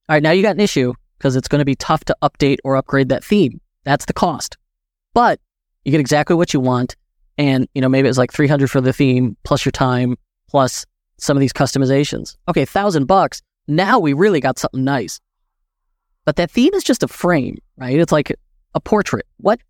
All 0.09 0.17
right, 0.17 0.23
now 0.23 0.33
you 0.33 0.43
got 0.43 0.57
an 0.57 0.61
issue 0.61 0.93
because 1.19 1.37
it's 1.37 1.49
going 1.49 1.61
to 1.61 1.65
be 1.65 1.77
tough 1.77 2.05
to 2.07 2.17
update 2.23 2.59
or 2.65 2.77
upgrade 2.77 3.11
that 3.11 3.25
theme. 3.25 3.61
That's 3.85 4.07
the 4.07 4.13
cost. 4.13 4.57
But 5.13 5.39
you 5.85 5.93
get 5.93 6.01
exactly 6.01 6.35
what 6.35 6.53
you 6.53 6.61
want. 6.61 6.97
And, 7.39 7.69
you 7.75 7.81
know, 7.81 7.89
maybe 7.89 8.09
it's 8.09 8.19
like 8.19 8.33
300 8.33 8.71
for 8.71 8.81
the 8.81 8.93
theme 8.93 9.37
plus 9.45 9.65
your 9.65 9.73
time 9.73 10.17
plus 10.49 10.85
some 11.19 11.37
of 11.37 11.41
these 11.41 11.53
customizations. 11.53 12.37
Okay, 12.49 12.65
thousand 12.65 13.07
bucks. 13.07 13.41
Now 13.69 13.99
we 13.99 14.13
really 14.13 14.41
got 14.41 14.59
something 14.59 14.85
nice. 14.85 15.21
But 16.25 16.37
that 16.37 16.51
theme 16.51 16.75
is 16.75 16.85
just 16.85 17.03
a 17.03 17.09
frame, 17.09 17.59
right? 17.77 17.99
It's 17.99 18.13
like 18.13 18.35
a 18.75 18.81
portrait. 18.81 19.27
What 19.39 19.61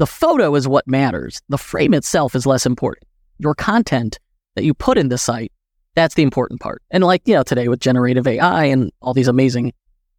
the 0.00 0.06
photo 0.06 0.54
is 0.54 0.66
what 0.66 0.88
matters. 0.88 1.42
The 1.50 1.58
frame 1.58 1.92
itself 1.92 2.34
is 2.34 2.46
less 2.46 2.64
important. 2.64 3.06
Your 3.36 3.54
content 3.54 4.18
that 4.56 4.64
you 4.64 4.72
put 4.72 4.96
in 4.96 5.10
the 5.10 5.18
site, 5.18 5.52
that's 5.94 6.14
the 6.14 6.22
important 6.22 6.58
part. 6.58 6.82
And 6.90 7.04
like, 7.04 7.20
you 7.26 7.34
know, 7.34 7.42
today 7.42 7.68
with 7.68 7.80
generative 7.80 8.26
AI 8.26 8.64
and 8.64 8.90
all 9.02 9.12
these 9.12 9.28
amazing 9.28 9.74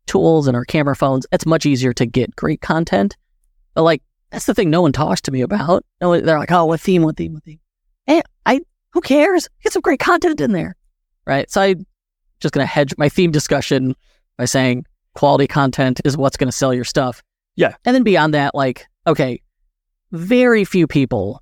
tools 0.05 0.47
and 0.47 0.55
our 0.55 0.65
camera 0.65 0.95
phones, 0.95 1.25
it's 1.31 1.47
much 1.47 1.65
easier 1.65 1.93
to 1.93 2.05
get 2.05 2.35
great 2.35 2.61
content. 2.61 3.17
But 3.73 3.81
like, 3.81 4.03
that's 4.29 4.45
the 4.45 4.53
thing 4.53 4.69
no 4.69 4.83
one 4.83 4.91
talks 4.91 5.19
to 5.21 5.31
me 5.31 5.41
about. 5.41 5.83
No, 6.00 6.21
they're 6.21 6.38
like, 6.38 6.51
oh, 6.51 6.65
what 6.65 6.79
theme, 6.79 7.01
what 7.01 7.17
theme, 7.17 7.33
what 7.33 7.43
theme? 7.43 7.59
Hey, 8.05 8.21
I, 8.45 8.61
who 8.91 9.01
cares? 9.01 9.50
Get 9.63 9.73
some 9.73 9.81
great 9.81 10.00
content 10.00 10.41
in 10.41 10.51
there. 10.51 10.75
Right. 11.25 11.50
So 11.50 11.59
I'm 11.59 11.88
just 12.39 12.53
going 12.53 12.63
to 12.63 12.71
hedge 12.71 12.93
my 13.00 13.09
theme 13.09 13.31
discussion 13.31 13.95
by 14.38 14.45
saying 14.45 14.85
quality 15.15 15.47
content 15.47 16.01
is 16.05 16.17
what's 16.17 16.38
going 16.38 16.50
to 16.50 16.55
sell 16.55 16.71
your 16.71 16.83
stuff. 16.83 17.23
Yeah. 17.55 17.73
And 17.83 17.95
then 17.95 18.03
beyond 18.03 18.35
that, 18.35 18.53
like, 18.53 18.85
okay, 19.07 19.41
very 20.12 20.65
few 20.65 20.88
people 20.88 21.41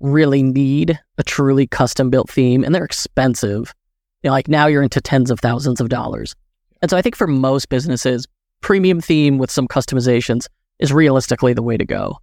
really 0.00 0.42
need 0.42 0.98
a 1.18 1.22
truly 1.22 1.66
custom 1.66 2.10
built 2.10 2.30
theme 2.30 2.64
and 2.64 2.74
they're 2.74 2.84
expensive. 2.84 3.74
You 4.22 4.28
know, 4.28 4.32
like 4.32 4.48
now 4.48 4.66
you're 4.66 4.82
into 4.82 5.00
tens 5.00 5.30
of 5.30 5.40
thousands 5.40 5.80
of 5.80 5.88
dollars. 5.88 6.34
And 6.82 6.90
so 6.90 6.96
I 6.96 7.02
think 7.02 7.16
for 7.16 7.26
most 7.26 7.68
businesses, 7.68 8.26
premium 8.60 9.00
theme 9.00 9.38
with 9.38 9.50
some 9.50 9.68
customizations 9.68 10.46
is 10.78 10.92
realistically 10.92 11.54
the 11.54 11.62
way 11.62 11.76
to 11.76 11.84
go. 11.84 12.18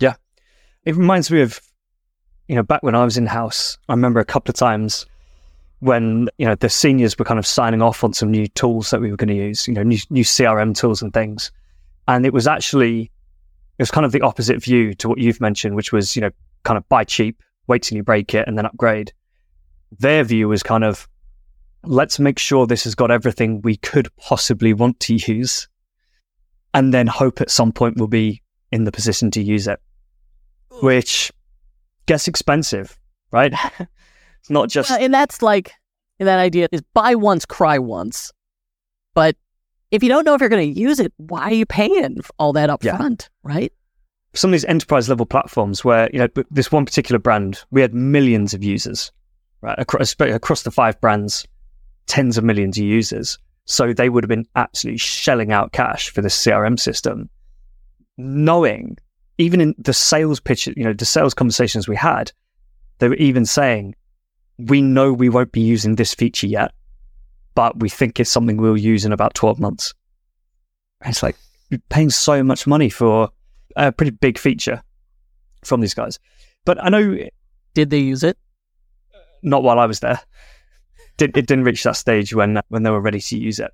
Yeah. 0.00 0.14
It 0.84 0.96
reminds 0.96 1.30
me 1.30 1.42
of, 1.42 1.60
you 2.48 2.56
know, 2.56 2.62
back 2.62 2.82
when 2.82 2.94
I 2.94 3.04
was 3.04 3.16
in 3.16 3.26
house, 3.26 3.78
I 3.88 3.92
remember 3.92 4.20
a 4.20 4.24
couple 4.24 4.50
of 4.50 4.56
times 4.56 5.06
when, 5.80 6.28
you 6.38 6.46
know, 6.46 6.54
the 6.54 6.68
seniors 6.68 7.16
were 7.18 7.24
kind 7.24 7.38
of 7.38 7.46
signing 7.46 7.82
off 7.82 8.02
on 8.02 8.12
some 8.12 8.30
new 8.30 8.48
tools 8.48 8.90
that 8.90 9.00
we 9.00 9.10
were 9.10 9.16
going 9.16 9.28
to 9.28 9.34
use, 9.34 9.68
you 9.68 9.74
know, 9.74 9.82
new, 9.82 9.98
new 10.10 10.24
CRM 10.24 10.76
tools 10.76 11.02
and 11.02 11.12
things. 11.12 11.52
And 12.08 12.26
it 12.26 12.32
was 12.32 12.46
actually 12.46 13.12
it 13.78 13.82
was 13.82 13.90
kind 13.90 14.04
of 14.04 14.12
the 14.12 14.22
opposite 14.22 14.62
view 14.62 14.92
to 14.94 15.08
what 15.08 15.18
you've 15.18 15.40
mentioned, 15.40 15.76
which 15.76 15.92
was, 15.92 16.16
you 16.16 16.22
know, 16.22 16.30
kind 16.64 16.76
of 16.76 16.88
buy 16.88 17.04
cheap, 17.04 17.42
wait 17.68 17.82
till 17.82 17.96
you 17.96 18.02
break 18.02 18.34
it 18.34 18.48
and 18.48 18.58
then 18.58 18.66
upgrade. 18.66 19.12
Their 19.98 20.24
view 20.24 20.48
was 20.48 20.62
kind 20.62 20.82
of, 20.82 21.08
let's 21.84 22.18
make 22.18 22.38
sure 22.38 22.66
this 22.66 22.84
has 22.84 22.96
got 22.96 23.10
everything 23.10 23.62
we 23.62 23.76
could 23.76 24.08
possibly 24.16 24.72
want 24.72 24.98
to 25.00 25.14
use 25.14 25.68
and 26.74 26.92
then 26.92 27.06
hope 27.06 27.40
at 27.40 27.50
some 27.50 27.72
point 27.72 27.96
we'll 27.96 28.08
be 28.08 28.42
in 28.72 28.84
the 28.84 28.92
position 28.92 29.30
to 29.30 29.42
use 29.42 29.66
it, 29.66 29.80
which 30.82 31.32
gets 32.06 32.28
expensive, 32.28 32.98
right? 33.30 33.52
it's 34.40 34.50
not 34.50 34.68
just. 34.68 34.90
and 34.90 35.14
that's 35.14 35.40
like, 35.40 35.72
and 36.18 36.26
that 36.28 36.38
idea 36.38 36.68
is 36.72 36.82
buy 36.94 37.14
once, 37.14 37.46
cry 37.46 37.78
once. 37.78 38.32
But 39.14 39.36
if 39.90 40.02
you 40.02 40.08
don't 40.08 40.24
know 40.24 40.34
if 40.34 40.40
you're 40.40 40.50
going 40.50 40.74
to 40.74 40.80
use 40.80 41.00
it, 41.00 41.12
why 41.16 41.42
are 41.42 41.54
you 41.54 41.66
paying 41.66 42.18
all 42.38 42.52
that 42.52 42.70
up 42.70 42.84
yeah. 42.84 42.96
front, 42.96 43.30
right? 43.42 43.72
Some 44.34 44.50
of 44.50 44.52
these 44.52 44.64
enterprise 44.66 45.08
level 45.08 45.26
platforms 45.26 45.84
where, 45.84 46.10
you 46.12 46.18
know, 46.18 46.28
this 46.50 46.70
one 46.70 46.84
particular 46.84 47.18
brand, 47.18 47.64
we 47.70 47.80
had 47.80 47.94
millions 47.94 48.52
of 48.52 48.62
users, 48.62 49.10
right? 49.62 49.78
Across, 49.78 50.16
across 50.20 50.62
the 50.62 50.70
five 50.70 51.00
brands, 51.00 51.46
tens 52.06 52.36
of 52.36 52.44
millions 52.44 52.76
of 52.76 52.84
users. 52.84 53.38
So 53.64 53.92
they 53.92 54.08
would 54.08 54.24
have 54.24 54.28
been 54.28 54.46
absolutely 54.56 54.98
shelling 54.98 55.52
out 55.52 55.72
cash 55.72 56.10
for 56.10 56.20
this 56.22 56.36
CRM 56.36 56.78
system, 56.78 57.28
knowing 58.16 58.98
even 59.38 59.60
in 59.60 59.74
the 59.78 59.92
sales 59.92 60.40
pitch, 60.40 60.66
you 60.66 60.84
know, 60.84 60.92
the 60.92 61.04
sales 61.04 61.34
conversations 61.34 61.88
we 61.88 61.96
had, 61.96 62.32
they 62.98 63.08
were 63.08 63.14
even 63.16 63.46
saying, 63.46 63.94
we 64.58 64.82
know 64.82 65.12
we 65.12 65.28
won't 65.28 65.52
be 65.52 65.60
using 65.60 65.94
this 65.94 66.14
feature 66.14 66.46
yet 66.46 66.72
but 67.58 67.80
we 67.80 67.88
think 67.88 68.20
it's 68.20 68.30
something 68.30 68.56
we'll 68.56 68.76
use 68.76 69.04
in 69.04 69.10
about 69.10 69.34
12 69.34 69.58
months. 69.58 69.92
And 71.00 71.10
it's 71.10 71.24
like 71.24 71.34
paying 71.88 72.08
so 72.08 72.44
much 72.44 72.68
money 72.68 72.88
for 72.88 73.30
a 73.74 73.90
pretty 73.90 74.12
big 74.12 74.38
feature 74.38 74.80
from 75.64 75.80
these 75.80 75.92
guys. 75.92 76.20
But 76.64 76.80
I 76.80 76.88
know. 76.88 77.18
Did 77.74 77.90
they 77.90 77.98
use 77.98 78.22
it? 78.22 78.38
Not 79.42 79.64
while 79.64 79.80
I 79.80 79.86
was 79.86 79.98
there. 79.98 80.20
Did, 81.16 81.36
it 81.36 81.48
didn't 81.48 81.64
reach 81.64 81.82
that 81.82 81.96
stage 81.96 82.32
when 82.32 82.60
when 82.68 82.84
they 82.84 82.90
were 82.90 83.00
ready 83.00 83.18
to 83.18 83.36
use 83.36 83.58
it. 83.58 83.72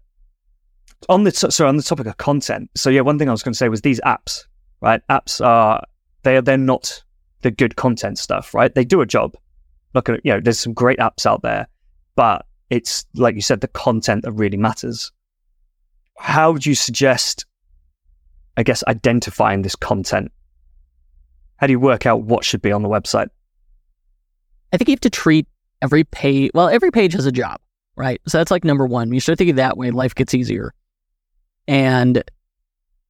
On 1.10 1.24
the 1.24 1.30
so 1.30 1.68
on 1.68 1.76
the 1.76 1.82
topic 1.82 2.06
of 2.06 2.16
content. 2.16 2.70
So 2.74 2.88
yeah, 2.88 3.02
one 3.02 3.18
thing 3.18 3.28
I 3.28 3.32
was 3.32 3.42
going 3.42 3.52
to 3.52 3.58
say 3.58 3.68
was 3.68 3.82
these 3.82 4.00
apps. 4.00 4.46
Right, 4.80 5.02
apps 5.10 5.44
are 5.44 5.84
they 6.22 6.38
are 6.38 6.42
they're 6.42 6.56
not 6.56 7.04
the 7.42 7.50
good 7.50 7.76
content 7.76 8.18
stuff. 8.18 8.54
Right, 8.54 8.74
they 8.74 8.86
do 8.86 9.02
a 9.02 9.06
job. 9.06 9.36
Look 9.92 10.08
at 10.08 10.24
you 10.24 10.32
know, 10.32 10.40
there's 10.40 10.58
some 10.58 10.72
great 10.72 11.00
apps 11.00 11.26
out 11.26 11.42
there, 11.42 11.68
but 12.16 12.46
it's 12.74 13.06
like 13.14 13.36
you 13.36 13.40
said, 13.40 13.60
the 13.60 13.68
content 13.68 14.24
that 14.24 14.32
really 14.32 14.56
matters. 14.56 15.12
How 16.18 16.50
would 16.50 16.66
you 16.66 16.74
suggest, 16.74 17.46
I 18.56 18.64
guess, 18.64 18.82
identifying 18.88 19.62
this 19.62 19.76
content? 19.76 20.32
How 21.56 21.68
do 21.68 21.72
you 21.72 21.78
work 21.80 22.04
out 22.04 22.22
what 22.22 22.44
should 22.44 22.62
be 22.62 22.72
on 22.72 22.82
the 22.82 22.88
website? 22.88 23.28
I 24.72 24.76
think 24.76 24.88
you 24.88 24.92
have 24.94 25.00
to 25.00 25.10
treat 25.10 25.46
every 25.82 26.02
page, 26.02 26.50
well, 26.52 26.68
every 26.68 26.90
page 26.90 27.12
has 27.12 27.26
a 27.26 27.32
job, 27.32 27.60
right? 27.96 28.20
So 28.26 28.38
that's 28.38 28.50
like 28.50 28.64
number 28.64 28.86
one. 28.86 29.12
You 29.12 29.20
start 29.20 29.38
thinking 29.38 29.56
that 29.56 29.76
way, 29.76 29.92
life 29.92 30.16
gets 30.16 30.34
easier. 30.34 30.74
And 31.68 32.22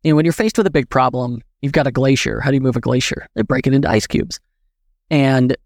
you 0.03 0.13
know, 0.13 0.17
when 0.17 0.27
you're 0.27 0.33
faced 0.33 0.59
with 0.59 0.67
a 0.67 0.71
big 0.71 0.91
problem, 0.91 1.41
you've 1.63 1.73
got 1.73 1.87
a 1.87 1.93
glacier. 1.93 2.41
How 2.41 2.51
do 2.51 2.57
you 2.57 2.61
move 2.61 2.77
a 2.77 2.81
glacier? 2.81 3.27
They 3.35 3.43
break 3.43 3.67
it 3.67 3.73
into 3.73 3.89
ice 3.89 4.07
cubes. 4.07 4.39
And 5.09 5.57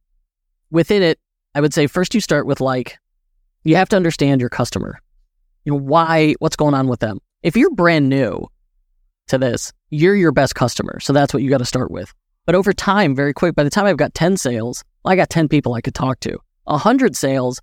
within 0.71 1.02
it, 1.02 1.19
I 1.57 1.61
would 1.61 1.75
say 1.75 1.88
first 1.88 2.14
you 2.14 2.21
start 2.21 2.47
with 2.47 2.61
like, 2.61 2.99
you 3.69 3.77
have 3.77 3.91
to 3.91 3.97
understand 3.97 4.41
your 4.41 4.49
customer. 4.49 4.99
You 5.65 5.73
know, 5.73 5.79
why, 5.79 6.35
what's 6.39 6.57
going 6.57 6.73
on 6.73 6.89
with 6.89 7.01
them. 7.01 7.19
If 7.43 7.55
you're 7.55 7.71
brand 7.71 8.09
new 8.09 8.47
to 9.27 9.37
this, 9.37 9.75
you're 9.91 10.17
your 10.17 10.33
best 10.33 10.55
customer. 10.55 11.01
So 11.01 11.13
that's 11.13 11.35
what 11.35 11.43
you 11.43 11.51
got 11.51 11.59
to 11.59 11.67
start 11.67 11.91
with. 11.91 12.15
But 12.47 12.55
over 12.55 12.73
time, 12.73 13.15
very 13.15 13.35
quick, 13.35 13.55
by 13.55 13.65
the 13.65 13.71
time 13.71 13.85
I've 13.85 13.99
got 13.99 14.15
10 14.15 14.39
sales, 14.39 14.83
well, 15.05 15.13
I 15.13 15.17
got 15.17 15.29
10 15.29 15.49
people 15.49 15.75
I 15.75 15.83
could 15.83 15.95
talk 15.95 16.19
to. 16.21 16.39
100 16.65 17.15
sales, 17.15 17.61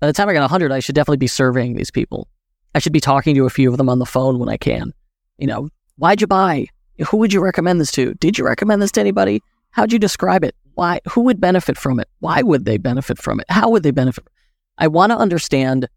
by 0.00 0.08
the 0.08 0.12
time 0.12 0.28
I 0.28 0.32
got 0.32 0.40
100, 0.40 0.72
I 0.72 0.80
should 0.80 0.96
definitely 0.96 1.18
be 1.18 1.28
surveying 1.28 1.76
these 1.76 1.90
people. 1.92 2.26
I 2.74 2.80
should 2.80 2.92
be 2.92 2.98
talking 2.98 3.36
to 3.36 3.46
a 3.46 3.50
few 3.50 3.70
of 3.70 3.78
them 3.78 3.88
on 3.88 4.00
the 4.00 4.06
phone 4.06 4.40
when 4.40 4.48
I 4.48 4.56
can. 4.56 4.92
You 5.38 5.46
know, 5.46 5.68
why'd 5.98 6.20
you 6.20 6.26
buy? 6.26 6.66
Who 7.10 7.18
would 7.18 7.32
you 7.32 7.40
recommend 7.40 7.80
this 7.80 7.92
to? 7.92 8.14
Did 8.14 8.38
you 8.38 8.44
recommend 8.44 8.82
this 8.82 8.90
to 8.92 9.00
anybody? 9.00 9.40
How'd 9.70 9.92
you 9.92 10.00
describe 10.00 10.42
it? 10.42 10.56
Why? 10.74 10.98
Who 11.12 11.20
would 11.20 11.40
benefit 11.40 11.78
from 11.78 12.00
it? 12.00 12.08
Why 12.18 12.42
would 12.42 12.64
they 12.64 12.76
benefit 12.76 13.18
from 13.18 13.38
it? 13.38 13.46
How 13.48 13.70
would 13.70 13.84
they 13.84 13.92
benefit? 13.92 14.26
I 14.78 14.88
want 14.88 15.10
to 15.10 15.18
understand 15.18 15.88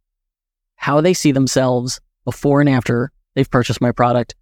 how 0.75 1.01
they 1.01 1.13
see 1.13 1.31
themselves 1.31 1.99
before 2.25 2.59
and 2.61 2.69
after 2.69 3.11
they've 3.35 3.49
purchased 3.49 3.81
my 3.81 3.91
product 3.91 4.35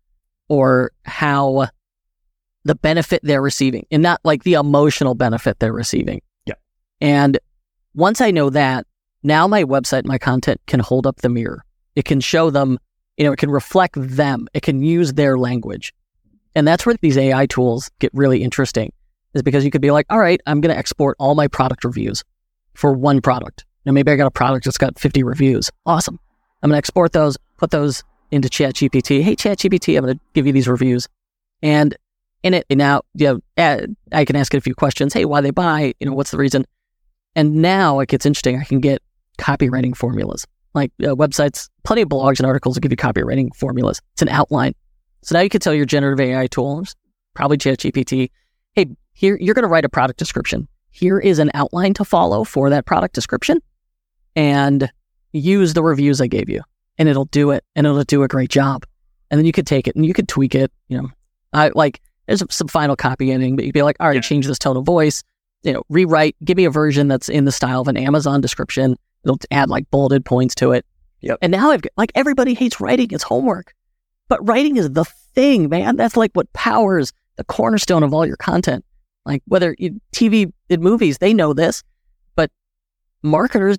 or 0.50 0.92
how 1.04 1.68
the 2.64 2.76
benefit 2.76 3.22
they're 3.24 3.42
receiving 3.42 3.86
and 3.92 4.04
not 4.04 4.20
like 4.24 4.44
the 4.44 4.54
emotional 4.54 5.16
benefit 5.16 5.60
they're 5.60 5.74
receiving. 5.74 6.22
Yeah. 6.46 6.56
And 7.00 7.38
once 7.94 8.22
I 8.22 8.32
know 8.32 8.50
that, 8.50 8.86
now 9.24 9.48
my 9.48 9.64
website, 9.64 10.06
my 10.06 10.18
content 10.18 10.60
can 10.68 10.80
hold 10.80 11.08
up 11.08 11.18
the 11.18 11.30
mirror. 11.30 11.64
It 11.96 12.06
can 12.06 12.20
show 12.20 12.50
them, 12.50 12.78
you 13.18 13.26
know, 13.26 13.32
it 13.32 13.40
can 13.40 13.50
reflect 13.50 13.96
them. 13.98 14.48
It 14.54 14.62
can 14.62 14.82
use 14.82 15.14
their 15.14 15.38
language. 15.38 15.94
And 16.56 16.68
that's 16.68 16.86
where 16.86 16.96
these 17.02 17.18
AI 17.18 17.46
tools 17.46 17.90
get 18.00 18.12
really 18.14 18.44
interesting. 18.44 18.92
is 19.34 19.44
because 19.44 19.66
you 19.66 19.72
could 19.72 19.82
be 19.82 19.92
like, 19.92 20.06
all 20.10 20.20
right, 20.20 20.40
I'm 20.46 20.62
going 20.62 20.74
to 20.74 20.78
export 20.78 21.16
all 21.20 21.36
my 21.36 21.48
product 21.48 21.84
reviews 21.84 22.24
for 22.74 22.94
one 22.94 23.22
product. 23.22 23.65
Now, 23.86 23.92
maybe 23.92 24.12
I 24.12 24.16
got 24.16 24.28
a 24.28 24.32
product 24.32 24.66
that's 24.66 24.78
got 24.78 24.98
50 25.00 25.24
reviews. 25.24 25.72
Awesome. 25.86 26.20
I'm 26.64 26.70
going 26.70 26.76
to 26.76 26.78
export 26.78 27.14
those, 27.14 27.38
put 27.58 27.72
those 27.72 28.04
into 28.32 28.50
ChatGPT. 28.50 29.22
Hey, 29.22 29.36
ChatGPT, 29.36 29.98
I'm 29.98 30.06
going 30.06 30.16
to 30.16 30.22
give 30.34 30.48
you 30.48 30.54
these 30.54 30.68
reviews. 30.68 31.08
And 31.62 31.96
in 32.44 32.54
it, 32.54 32.66
now, 32.70 33.02
you 33.14 33.42
know, 33.58 33.86
I 34.12 34.26
can 34.26 34.36
ask 34.36 34.54
it 34.54 34.58
a 34.58 34.62
few 34.62 34.76
questions. 34.76 35.14
Hey, 35.14 35.26
why 35.26 35.42
they 35.42 35.52
buy? 35.52 35.94
You 36.00 36.08
know, 36.08 36.14
what's 36.14 36.32
the 36.32 36.38
reason? 36.38 36.66
And 37.36 37.56
now 37.56 38.00
it 38.00 38.10
gets 38.10 38.26
interesting. 38.26 38.60
I 38.60 38.64
can 38.64 38.80
get 38.80 39.02
copywriting 39.38 39.96
formulas. 39.96 40.46
Like 40.74 40.92
uh, 41.02 41.16
websites, 41.16 41.70
plenty 41.84 42.02
of 42.02 42.10
blogs 42.10 42.40
and 42.40 42.46
articles 42.46 42.76
will 42.76 42.82
give 42.82 42.92
you 42.92 42.98
copywriting 42.98 43.56
formulas. 43.56 44.02
It's 44.14 44.22
an 44.22 44.30
outline. 44.30 44.74
So 45.22 45.36
now 45.36 45.42
you 45.42 45.50
can 45.50 45.60
tell 45.60 45.74
your 45.74 45.86
generative 45.86 46.20
AI 46.20 46.48
tools, 46.48 46.96
probably 47.34 47.58
ChatGPT, 47.58 48.30
hey, 48.74 48.88
here 49.14 49.38
you're 49.40 49.56
going 49.56 49.64
to 49.64 49.70
write 49.70 49.86
a 49.86 49.90
product 49.90 50.20
description. 50.20 50.68
Here 50.92 51.20
is 51.20 51.40
an 51.40 51.50
outline 51.54 51.94
to 51.96 52.06
follow 52.06 52.44
for 52.44 52.70
that 52.70 52.86
product 52.86 53.16
description, 53.16 53.60
and 54.36 54.92
use 55.32 55.74
the 55.74 55.84
reviews 55.84 56.22
I 56.22 56.28
gave 56.28 56.50
you, 56.50 56.62
and 56.98 57.10
it'll 57.10 57.26
do 57.26 57.52
it, 57.52 57.64
and 57.76 57.86
it'll 57.86 58.04
do 58.04 58.24
a 58.24 58.28
great 58.28 58.50
job. 58.50 58.86
And 59.32 59.40
then 59.40 59.46
you 59.46 59.52
could 59.52 59.68
take 59.68 59.88
it 59.88 59.96
and 59.96 60.06
you 60.06 60.14
could 60.14 60.28
tweak 60.28 60.56
it. 60.56 60.72
You 60.88 61.02
know, 61.02 61.10
I 61.52 61.72
like 61.74 62.02
there's 62.28 62.44
some 62.50 62.68
final 62.68 62.96
copy 62.96 63.32
editing, 63.32 63.56
but 63.56 63.66
you'd 63.66 63.74
be 63.74 63.82
like, 63.82 63.98
all 64.00 64.08
right, 64.08 64.16
yeah. 64.16 64.22
change 64.22 64.48
this 64.48 64.60
tone 64.60 64.78
of 64.78 64.86
voice. 64.86 65.24
You 65.64 65.74
know, 65.74 65.84
rewrite. 65.90 66.36
Give 66.44 66.58
me 66.58 66.66
a 66.66 66.70
version 66.70 67.08
that's 67.08 67.30
in 67.30 67.46
the 67.46 67.52
style 67.52 67.82
of 67.82 67.88
an 67.88 67.98
Amazon 67.98 68.42
description. 68.42 68.96
It'll 69.24 69.40
add 69.52 69.70
like 69.70 69.90
bolded 69.90 70.26
points 70.26 70.54
to 70.56 70.72
it. 70.72 70.86
Yep. 71.22 71.40
And 71.42 71.52
now 71.52 71.72
I've 71.72 71.82
got, 71.82 71.92
like 71.98 72.12
everybody 72.14 72.54
hates 72.54 72.80
writing. 72.80 73.08
It's 73.12 73.24
homework, 73.24 73.74
but 74.28 74.48
writing 74.48 74.78
is 74.78 74.92
the 74.92 75.06
thing, 75.06 75.70
man. 75.70 75.96
That's 75.96 76.16
like 76.16 76.32
what 76.34 76.52
powers 76.54 77.12
the 77.38 77.44
cornerstone 77.44 78.04
of 78.04 78.14
all 78.14 78.26
your 78.26 78.38
content. 78.38 78.86
Like 79.26 79.42
whether 79.48 79.76
you, 79.80 80.00
TV 80.14 80.52
and 80.70 80.82
movies, 80.82 81.18
they 81.18 81.34
know 81.34 81.54
this, 81.54 81.84
but 82.36 82.52
marketers 83.24 83.78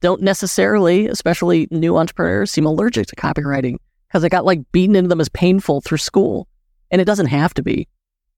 don't 0.00 0.22
necessarily, 0.22 1.06
especially 1.08 1.68
new 1.70 1.96
entrepreneurs, 1.96 2.50
seem 2.50 2.66
allergic 2.66 3.06
to 3.08 3.16
copywriting 3.16 3.76
because 4.08 4.24
it 4.24 4.30
got 4.30 4.44
like 4.44 4.60
beaten 4.72 4.96
into 4.96 5.08
them 5.08 5.20
as 5.20 5.28
painful 5.28 5.80
through 5.80 5.98
school. 5.98 6.48
And 6.90 7.00
it 7.00 7.04
doesn't 7.04 7.26
have 7.26 7.52
to 7.54 7.62
be. 7.62 7.86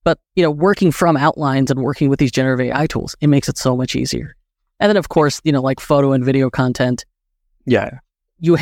But, 0.03 0.19
you 0.35 0.43
know, 0.43 0.51
working 0.51 0.91
from 0.91 1.17
outlines 1.17 1.71
and 1.71 1.83
working 1.83 2.09
with 2.09 2.19
these 2.19 2.33
generative 2.33 2.67
AI 2.67 2.87
tools, 2.87 3.15
it 3.21 3.29
makes 3.29 3.49
it 3.49 3.59
so 3.59 3.77
much 3.77 3.95
easier. 3.95 4.35
And 4.81 4.89
then, 4.89 4.97
of 4.97 5.09
course, 5.11 5.41
you 5.45 5.53
know, 5.53 5.61
like 5.61 5.79
photo 5.79 6.13
and 6.13 6.25
video 6.25 6.51
content. 6.51 7.05
Yeah. 7.67 7.99
You 8.39 8.57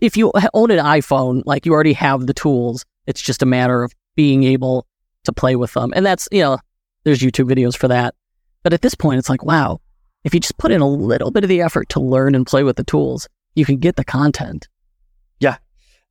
if 0.00 0.16
you 0.16 0.32
own 0.54 0.70
an 0.70 0.78
iPhone, 0.78 1.42
like 1.44 1.66
you 1.66 1.72
already 1.72 1.92
have 1.92 2.26
the 2.26 2.32
tools. 2.32 2.86
It's 3.06 3.20
just 3.20 3.42
a 3.42 3.46
matter 3.46 3.84
of 3.84 3.92
being 4.16 4.42
able 4.44 4.86
to 5.24 5.32
play 5.32 5.54
with 5.54 5.74
them. 5.74 5.92
And 5.94 6.04
that's, 6.04 6.26
you 6.32 6.42
know, 6.42 6.58
there's 7.04 7.20
YouTube 7.20 7.50
videos 7.50 7.76
for 7.76 7.88
that. 7.88 8.14
But 8.62 8.72
at 8.72 8.80
this 8.80 8.94
point, 8.94 9.18
it's 9.18 9.28
like, 9.28 9.44
wow, 9.44 9.80
if 10.28 10.34
you 10.34 10.40
just 10.40 10.58
put 10.58 10.70
in 10.70 10.82
a 10.82 10.86
little 10.86 11.30
bit 11.30 11.42
of 11.42 11.48
the 11.48 11.62
effort 11.62 11.88
to 11.88 12.00
learn 12.00 12.34
and 12.34 12.46
play 12.46 12.62
with 12.62 12.76
the 12.76 12.84
tools, 12.84 13.26
you 13.54 13.64
can 13.64 13.78
get 13.78 13.96
the 13.96 14.04
content. 14.04 14.68
Yeah. 15.40 15.56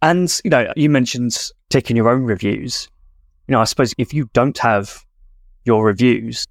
And, 0.02 0.42
you 0.44 0.50
know, 0.50 0.74
you 0.76 0.90
mentioned 0.90 1.38
taking 1.70 1.96
your 1.96 2.10
own 2.10 2.24
reviews. 2.24 2.90
You 3.48 3.52
know, 3.52 3.62
I 3.62 3.66
suppose 3.66 3.94
if 4.00 4.16
you 4.16 4.28
don't 4.34 4.58
have 4.58 5.06
your 5.66 5.86
reviews, 5.86 6.48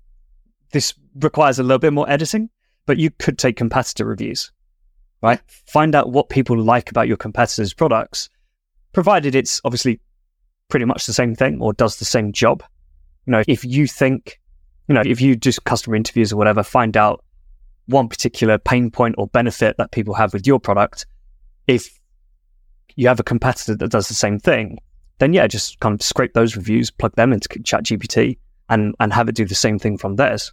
this 0.70 0.94
requires 1.16 1.58
a 1.58 1.64
little 1.64 1.80
bit 1.80 1.92
more 1.92 2.08
editing, 2.08 2.50
but 2.86 2.98
you 2.98 3.10
could 3.10 3.36
take 3.36 3.56
competitor 3.56 4.04
reviews, 4.04 4.52
right? 5.20 5.40
Find 5.66 5.96
out 5.96 6.12
what 6.12 6.28
people 6.28 6.56
like 6.56 6.88
about 6.88 7.08
your 7.08 7.16
competitors' 7.16 7.74
products, 7.74 8.30
provided 8.92 9.34
it's 9.34 9.60
obviously 9.64 9.98
pretty 10.68 10.84
much 10.84 11.06
the 11.06 11.12
same 11.12 11.34
thing 11.34 11.60
or 11.60 11.72
does 11.72 11.96
the 11.96 12.04
same 12.04 12.30
job. 12.30 12.62
You 13.26 13.32
know, 13.32 13.42
if 13.48 13.64
you 13.64 13.88
think, 13.88 14.38
you 14.86 14.94
know, 14.94 15.02
if 15.04 15.20
you 15.20 15.34
do 15.34 15.50
customer 15.64 15.96
interviews 15.96 16.32
or 16.32 16.36
whatever, 16.36 16.62
find 16.62 16.96
out 16.96 17.24
one 17.86 18.08
particular 18.08 18.58
pain 18.58 18.90
point 18.90 19.14
or 19.18 19.26
benefit 19.28 19.76
that 19.78 19.92
people 19.92 20.14
have 20.14 20.32
with 20.32 20.46
your 20.46 20.58
product. 20.58 21.06
If 21.66 21.98
you 22.96 23.08
have 23.08 23.20
a 23.20 23.24
competitor 23.24 23.74
that 23.76 23.90
does 23.90 24.08
the 24.08 24.14
same 24.14 24.38
thing, 24.38 24.78
then 25.18 25.32
yeah, 25.32 25.46
just 25.46 25.80
kind 25.80 25.94
of 25.94 26.02
scrape 26.02 26.34
those 26.34 26.56
reviews, 26.56 26.90
plug 26.90 27.14
them 27.16 27.32
into 27.32 27.48
ChatGPT, 27.48 28.38
and 28.68 28.94
and 29.00 29.12
have 29.12 29.28
it 29.28 29.34
do 29.34 29.44
the 29.44 29.54
same 29.54 29.78
thing 29.78 29.96
from 29.98 30.16
theirs, 30.16 30.52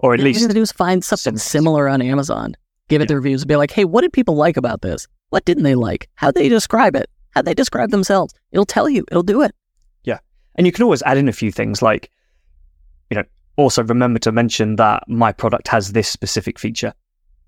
or 0.00 0.14
at 0.14 0.20
yeah, 0.20 0.24
least 0.24 0.50
do 0.50 0.60
is 0.60 0.72
find 0.72 1.04
something 1.04 1.36
similar 1.36 1.88
on 1.88 2.02
Amazon, 2.02 2.56
give 2.88 3.00
it 3.00 3.04
yeah. 3.04 3.08
the 3.08 3.16
reviews, 3.16 3.42
and 3.42 3.48
be 3.48 3.56
like, 3.56 3.70
hey, 3.70 3.84
what 3.84 4.02
did 4.02 4.12
people 4.12 4.34
like 4.34 4.56
about 4.56 4.82
this? 4.82 5.06
What 5.30 5.44
didn't 5.44 5.64
they 5.64 5.74
like? 5.74 6.08
How 6.14 6.30
they 6.30 6.48
describe 6.48 6.96
it? 6.96 7.08
How 7.30 7.42
they 7.42 7.54
describe 7.54 7.90
themselves? 7.90 8.34
It'll 8.50 8.64
tell 8.64 8.88
you. 8.88 9.04
It'll 9.10 9.22
do 9.22 9.42
it. 9.42 9.54
Yeah, 10.04 10.18
and 10.54 10.66
you 10.66 10.72
can 10.72 10.82
always 10.82 11.02
add 11.02 11.18
in 11.18 11.28
a 11.28 11.32
few 11.32 11.52
things 11.52 11.82
like, 11.82 12.10
also 13.58 13.82
remember 13.82 14.20
to 14.20 14.30
mention 14.30 14.76
that 14.76 15.02
my 15.08 15.32
product 15.32 15.68
has 15.68 15.92
this 15.92 16.08
specific 16.08 16.58
feature. 16.58 16.94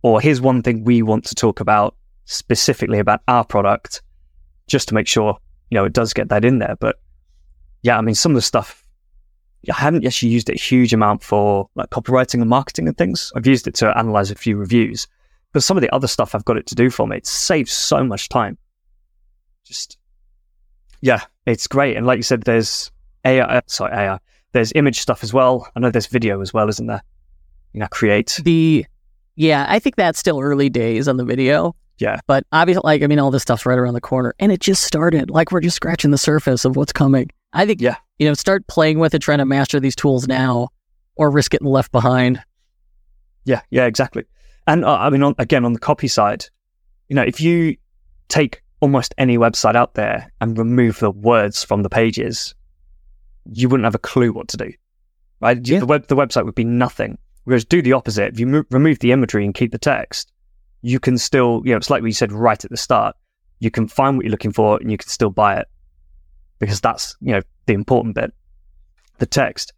Or 0.03 0.21
here's 0.21 0.41
one 0.41 0.61
thing 0.61 0.83
we 0.83 1.03
want 1.03 1.25
to 1.27 1.35
talk 1.35 1.61
about 1.61 1.95
specifically 2.25 2.99
about 2.99 3.21
our 3.29 3.45
product, 3.45 4.03
just 4.67 4.89
to 4.89 4.95
make 4.95 5.07
sure, 5.07 5.39
you 5.71 5.77
know, 5.77 5.85
it 5.85 5.93
does 5.93 6.13
get 6.13 6.29
that 6.31 6.45
in 6.45 6.59
there. 6.59 6.77
But 6.81 6.97
yeah, 7.83 7.97
I 7.97 8.01
mean, 8.01 8.17
some 8.17 8.33
of 8.33 8.37
the 8.37 8.43
stuff, 8.43 8.85
I 9.71 9.75
haven't 9.75 10.05
actually 10.05 10.31
used 10.31 10.51
it 10.51 10.57
a 10.57 10.61
huge 10.61 10.93
amount 10.93 11.23
for 11.23 11.71
like 11.77 11.91
copywriting 11.91 12.41
and 12.41 12.51
marketing 12.51 12.89
and 12.89 12.99
things. 12.99 13.33
I've 13.37 13.47
used 13.47 13.69
it 13.69 13.75
to 13.77 13.97
analyze 13.97 14.33
a 14.33 14.35
few 14.35 14.57
reviews, 14.57 15.07
but 15.53 15.63
some 15.63 15.77
of 15.77 15.83
the 15.83 15.95
other 15.95 16.09
stuff 16.09 16.35
I've 16.35 16.45
got 16.45 16.57
it 16.57 16.67
to 16.67 16.75
do 16.75 16.91
for 16.91 17.07
me, 17.07 17.19
it 17.19 17.27
saves 17.27 17.73
so 17.73 18.03
much 18.03 18.29
time. 18.29 18.59
Just, 19.65 19.97
yeah, 21.03 21.23
it's 21.47 21.69
great. 21.69 21.97
And 21.97 22.05
like 22.05 22.17
you 22.17 22.25
said, 22.25 22.43
there's 22.43 22.91
AI, 23.25 23.63
sorry, 23.67 23.93
AI. 23.93 24.19
There's 24.53 24.73
image 24.75 25.01
stuff 25.01 25.23
as 25.23 25.33
well. 25.33 25.71
I 25.77 25.81
know 25.81 25.91
there's 25.91 26.07
video 26.07 26.41
as 26.41 26.53
well, 26.53 26.69
isn't 26.69 26.87
there? 26.87 27.03
You 27.73 27.81
know, 27.81 27.87
create 27.91 28.41
the. 28.43 28.87
Yeah, 29.37 29.65
I 29.69 29.79
think 29.79 29.97
that's 29.97 30.19
still 30.19 30.41
early 30.41 30.69
days 30.69 31.09
on 31.09 31.17
the 31.17 31.25
video. 31.25 31.75
Yeah, 31.99 32.21
but 32.27 32.45
obviously, 32.53 32.83
like 32.85 33.03
I 33.03 33.07
mean, 33.07 33.19
all 33.19 33.31
this 33.31 33.43
stuff's 33.43 33.67
right 33.67 33.79
around 33.79 33.95
the 33.95 34.01
corner, 34.01 34.35
and 34.39 34.51
it 34.51 34.61
just 34.61 34.85
started. 34.85 35.31
Like 35.31 35.53
we're 35.53 35.61
just 35.61 35.77
scratching 35.77 36.11
the 36.11 36.19
surface 36.19 36.65
of 36.65 36.77
what's 36.77 36.93
coming. 36.93 37.31
I 37.53 37.67
think. 37.67 37.81
Yeah. 37.81 37.97
You 38.19 38.29
know, 38.29 38.35
start 38.35 38.67
playing 38.67 38.99
with 38.99 39.15
it, 39.15 39.21
trying 39.21 39.39
to 39.39 39.47
master 39.47 39.81
these 39.81 39.97
tools 39.97 40.29
now, 40.29 40.69
or 41.17 41.31
risk 41.31 41.53
getting 41.53 41.69
left 41.69 41.91
behind. 41.93 42.43
Yeah, 43.45 43.63
yeah, 43.71 43.87
exactly. 43.87 44.25
And 44.67 44.85
uh, 44.85 44.95
I 44.95 45.11
mean, 45.11 45.23
on, 45.23 45.35
again, 45.39 45.65
on 45.65 45.73
the 45.73 45.79
copy 45.79 46.09
side, 46.09 46.45
you 47.09 47.17
know, 47.17 47.23
if 47.23 47.41
you 47.41 47.77
take 48.29 48.63
almost 48.81 49.15
any 49.19 49.39
website 49.39 49.75
out 49.75 49.95
there 49.95 50.31
and 50.41 50.59
remove 50.59 50.99
the 50.99 51.11
words 51.11 51.65
from 51.65 51.83
the 51.83 51.89
pages, 51.89 52.55
you 53.53 53.69
wouldn't 53.69 53.85
have 53.85 53.95
a 53.95 53.99
clue 53.99 54.33
what 54.33 54.49
to 54.49 54.57
do. 54.57 54.73
Right? 55.41 55.59
Yeah. 55.67 55.81
The 55.81 55.87
web 55.87 56.07
the 56.07 56.17
website 56.17 56.45
would 56.45 56.55
be 56.55 56.65
nothing. 56.65 57.19
Whereas 57.45 57.65
do 57.65 57.83
the 57.83 57.95
opposite. 57.95 58.35
If 58.35 58.41
you 58.41 58.47
mo- 58.47 58.65
remove 58.71 58.99
the 58.99 59.13
imagery 59.13 59.45
and 59.45 59.55
keep 59.55 59.73
the 59.73 59.79
text, 59.79 60.33
you 60.83 61.01
can 61.01 61.19
still, 61.19 61.63
you 61.65 61.73
know, 61.73 61.79
it's 61.79 61.91
like 61.91 62.03
what 62.03 62.09
you 62.09 62.13
said 62.13 62.33
right 62.33 62.63
at 62.63 62.71
the 62.71 62.77
start. 62.77 63.17
You 63.59 63.71
can 63.71 63.89
find 63.89 64.17
what 64.17 64.25
you're 64.25 64.31
looking 64.31 64.53
for 64.53 64.79
and 64.79 64.91
you 64.91 64.97
can 64.97 65.09
still 65.09 65.31
buy 65.31 65.57
it 65.57 65.67
because 66.59 66.81
that's, 66.81 67.17
you 67.21 67.33
know, 67.33 67.43
the 67.67 67.75
important 67.75 68.15
bit. 68.15 68.33
The 69.19 69.27
text. 69.27 69.73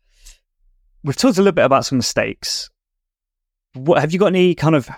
We've 1.05 1.17
talked 1.17 1.39
a 1.39 1.41
little 1.41 1.55
bit 1.55 1.65
about 1.65 1.85
some 1.85 1.99
mistakes. 1.99 2.71
What 3.75 4.01
have 4.01 4.13
you 4.13 4.19
got 4.19 4.27
any 4.27 4.55
kind 4.55 4.75
of 4.75 4.89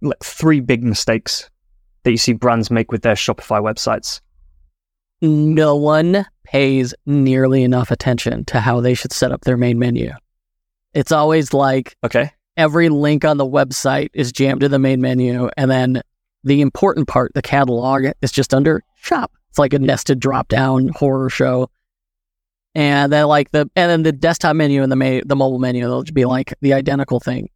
like 0.00 0.22
three 0.24 0.60
big 0.60 0.82
mistakes 0.82 1.50
that 2.02 2.10
you 2.10 2.16
see 2.16 2.32
brands 2.32 2.70
make 2.70 2.90
with 2.90 3.02
their 3.02 3.14
Shopify 3.14 3.60
websites? 3.60 4.20
No 5.20 5.76
one 5.76 6.26
pays 6.44 6.94
nearly 7.06 7.62
enough 7.62 7.90
attention 7.90 8.44
to 8.46 8.60
how 8.60 8.80
they 8.80 8.94
should 8.94 9.12
set 9.12 9.32
up 9.32 9.42
their 9.42 9.56
main 9.56 9.78
menu. 9.78 10.12
It's 10.94 11.12
always 11.12 11.52
like 11.54 11.96
okay, 12.04 12.32
every 12.56 12.88
link 12.88 13.24
on 13.24 13.36
the 13.36 13.46
website 13.46 14.10
is 14.12 14.32
jammed 14.32 14.60
to 14.60 14.68
the 14.68 14.78
main 14.78 15.00
menu, 15.00 15.48
and 15.56 15.70
then 15.70 16.02
the 16.44 16.60
important 16.60 17.08
part, 17.08 17.32
the 17.34 17.42
catalog, 17.42 18.06
is 18.22 18.32
just 18.32 18.54
under 18.54 18.82
shop. 18.96 19.32
It's 19.50 19.58
like 19.58 19.74
a 19.74 19.78
nested 19.78 20.20
drop 20.20 20.48
down 20.48 20.88
horror 20.88 21.28
show. 21.28 21.70
And 22.74 23.12
then 23.12 23.26
like 23.26 23.50
the 23.50 23.68
and 23.74 23.90
then 23.90 24.02
the 24.04 24.12
desktop 24.12 24.54
menu 24.54 24.82
and 24.82 24.92
the 24.92 24.96
ma- 24.96 25.20
the 25.24 25.36
mobile 25.36 25.58
menu, 25.58 25.82
they'll 25.82 26.04
be 26.04 26.24
like 26.24 26.54
the 26.60 26.72
identical 26.72 27.18
thing. 27.18 27.48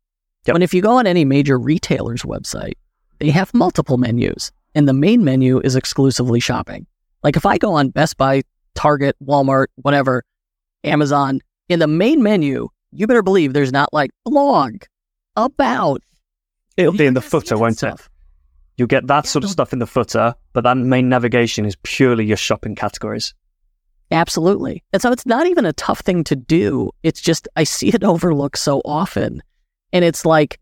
Yep. 0.47 0.55
When 0.55 0.63
if 0.63 0.75
you 0.75 0.83
go 0.83 0.99
on 0.99 1.07
any 1.07 1.25
major 1.25 1.59
retailer's 1.59 2.23
website, 2.23 2.75
they 3.21 3.31
have 3.31 3.55
multiple 3.55 3.97
menus, 3.97 4.51
and 4.75 4.89
the 4.89 4.93
main 4.93 5.25
menu 5.25 5.61
is 5.61 5.77
exclusively 5.77 6.41
shopping. 6.41 6.87
Like 7.25 7.37
if 7.37 7.47
I 7.47 7.59
go 7.59 7.73
on 7.73 7.89
Best 7.89 8.19
Buy, 8.19 8.43
Target, 8.75 9.17
Walmart, 9.25 9.67
whatever, 9.77 10.23
Amazon, 10.85 11.41
in 11.71 11.79
the 11.79 11.87
main 11.87 12.23
menu, 12.23 12.69
you 12.93 13.07
better 13.07 13.23
believe 13.23 13.55
there's 13.55 13.73
not 13.73 13.93
like 13.93 14.11
blog 14.25 14.83
about. 15.35 16.03
It'll 16.77 16.93
be 16.93 17.07
in 17.07 17.15
the 17.15 17.23
footer, 17.23 17.57
won't 17.57 17.79
stuff. 17.79 18.01
it? 18.01 18.09
You'll 18.77 18.89
get 18.89 19.07
that 19.07 19.27
sort 19.27 19.45
of 19.45 19.51
stuff 19.51 19.73
in 19.73 19.79
the 19.79 19.87
footer, 19.87 20.35
but 20.53 20.65
that 20.65 20.77
main 20.77 21.09
navigation 21.09 21.65
is 21.65 21.77
purely 21.83 22.27
your 22.27 22.37
shopping 22.37 22.75
categories. 22.75 23.33
Absolutely. 24.11 24.83
And 24.93 25.01
so 25.01 25.11
it's 25.11 25.25
not 25.25 25.47
even 25.47 25.65
a 25.65 25.73
tough 25.73 26.01
thing 26.01 26.25
to 26.25 26.37
do. 26.37 26.91
It's 27.03 27.21
just, 27.21 27.49
I 27.57 27.65
see 27.65 27.89
it 27.89 28.05
overlooked 28.05 28.59
so 28.59 28.83
often. 28.85 29.43
And 29.93 30.05
it's 30.05 30.27
like, 30.27 30.61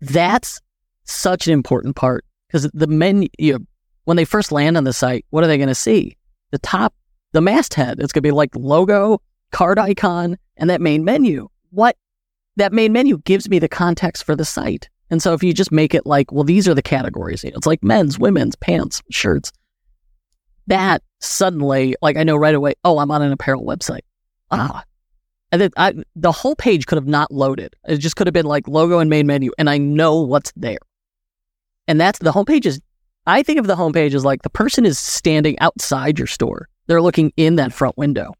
that's 0.00 0.60
such 1.04 1.46
an 1.46 1.54
important 1.54 1.96
part 1.96 2.24
because 2.46 2.70
the 2.72 2.86
menu, 2.86 3.28
you 3.38 3.54
know, 3.54 3.58
when 4.04 4.16
they 4.16 4.24
first 4.24 4.52
land 4.52 4.76
on 4.76 4.84
the 4.84 4.92
site, 4.92 5.24
what 5.30 5.44
are 5.44 5.46
they 5.46 5.56
going 5.56 5.68
to 5.68 5.74
see? 5.74 6.16
The 6.50 6.58
top, 6.58 6.94
the 7.32 7.40
masthead. 7.40 8.00
It's 8.00 8.12
going 8.12 8.22
to 8.22 8.28
be 8.28 8.30
like 8.30 8.54
logo, 8.54 9.20
card 9.50 9.78
icon 9.78 10.38
and 10.56 10.70
that 10.70 10.80
main 10.80 11.04
menu. 11.04 11.48
What 11.70 11.96
that 12.56 12.72
main 12.72 12.92
menu 12.92 13.18
gives 13.18 13.48
me 13.48 13.58
the 13.58 13.68
context 13.68 14.24
for 14.24 14.36
the 14.36 14.44
site. 14.44 14.88
And 15.10 15.22
so 15.22 15.32
if 15.32 15.42
you 15.42 15.52
just 15.52 15.72
make 15.72 15.94
it 15.94 16.06
like, 16.06 16.32
well, 16.32 16.44
these 16.44 16.66
are 16.68 16.74
the 16.74 16.82
categories, 16.82 17.44
you 17.44 17.50
know, 17.50 17.56
it's 17.56 17.66
like 17.66 17.82
men's, 17.82 18.18
women's, 18.18 18.56
pants, 18.56 19.02
shirts. 19.10 19.52
That 20.66 21.02
suddenly, 21.20 21.94
like 22.00 22.16
I 22.16 22.22
know 22.22 22.36
right 22.36 22.54
away, 22.54 22.74
oh, 22.84 22.98
I'm 22.98 23.10
on 23.10 23.22
an 23.22 23.32
apparel 23.32 23.64
website. 23.64 24.00
Ah. 24.50 24.84
And 25.52 25.60
then 25.60 25.70
I, 25.76 25.94
the 26.16 26.32
whole 26.32 26.56
page 26.56 26.86
could 26.86 26.96
have 26.96 27.06
not 27.06 27.30
loaded. 27.30 27.76
It 27.86 27.98
just 27.98 28.16
could 28.16 28.26
have 28.26 28.34
been 28.34 28.46
like 28.46 28.66
logo 28.66 28.98
and 28.98 29.10
main 29.10 29.26
menu, 29.26 29.52
and 29.58 29.68
I 29.68 29.78
know 29.78 30.20
what's 30.22 30.52
there. 30.56 30.78
And 31.86 32.00
that's 32.00 32.18
the 32.18 32.32
homepage 32.32 32.66
is 32.66 32.80
I 33.26 33.42
think 33.42 33.58
of 33.58 33.66
the 33.66 33.76
homepage 33.76 34.14
as 34.14 34.24
like 34.24 34.42
the 34.42 34.50
person 34.50 34.84
is 34.84 34.98
standing 34.98 35.58
outside 35.60 36.18
your 36.18 36.26
store. 36.26 36.68
They're 36.86 37.02
looking 37.02 37.32
in 37.36 37.56
that 37.56 37.72
front 37.72 37.96
window. 37.96 38.34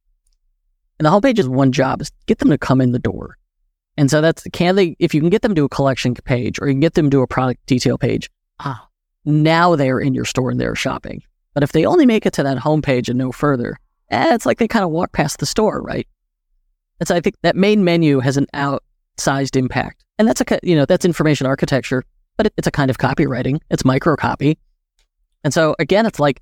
And 0.99 1.07
the 1.07 1.11
homepage 1.11 1.39
is 1.39 1.49
one 1.49 1.73
job 1.73 2.03
is 2.03 2.13
get 2.27 2.39
them 2.39 2.51
to 2.51 2.59
come 2.59 2.81
in 2.81 2.93
the 2.93 2.99
door. 2.99 3.37
And 3.97 4.11
so 4.11 4.21
that's 4.21 4.45
can 4.53 4.77
they 4.77 4.97
if 4.99 5.15
you 5.15 5.21
can 5.21 5.31
get 5.31 5.43
them 5.43 5.55
to 5.55 5.65
a 5.65 5.69
collection 5.69 6.15
page 6.15 6.59
or 6.61 6.69
you 6.69 6.75
can 6.75 6.81
get 6.81 6.95
them 6.95 7.11
to 7.11 7.23
a 7.23 7.27
product 7.27 7.65
detail 7.67 7.97
page, 7.97 8.31
ah, 8.61 8.87
now 9.25 9.77
they're 9.77 10.01
in 10.01 10.15
your 10.15 10.25
store 10.25 10.51
and 10.51 10.61
they're 10.61 10.75
shopping. 10.75 11.23
But 11.55 11.63
if 11.63 11.73
they 11.73 11.87
only 11.87 12.05
make 12.05 12.27
it 12.27 12.33
to 12.35 12.43
that 12.43 12.59
homepage 12.59 13.09
and 13.09 13.19
no 13.19 13.33
further, 13.33 13.79
eh, 14.11 14.35
it's 14.35 14.45
like 14.45 14.59
they 14.59 14.69
kind 14.69 14.85
of 14.85 14.91
walk 14.91 15.13
past 15.13 15.39
the 15.39 15.47
store, 15.47 15.81
right? 15.81 16.07
And 17.01 17.09
so 17.09 17.15
I 17.15 17.21
think 17.21 17.37
that 17.43 17.57
main 17.57 17.85
menu 17.85 18.21
has 18.21 18.37
an 18.37 18.47
outsized 18.55 19.57
impact. 19.57 20.05
And 20.19 20.29
that's 20.29 20.41
a 20.41 20.59
you 20.63 20.77
know, 20.77 20.85
that's 20.85 21.05
information 21.05 21.47
architecture, 21.47 22.05
but 22.37 22.53
it's 22.57 22.67
a 22.67 22.73
kind 22.73 22.91
of 22.91 22.99
copywriting. 22.99 23.61
It's 23.71 23.85
micro 23.85 24.17
copy. 24.17 24.59
And 25.45 25.55
so 25.55 25.77
again, 25.79 26.07
it's 26.07 26.19
like 26.19 26.41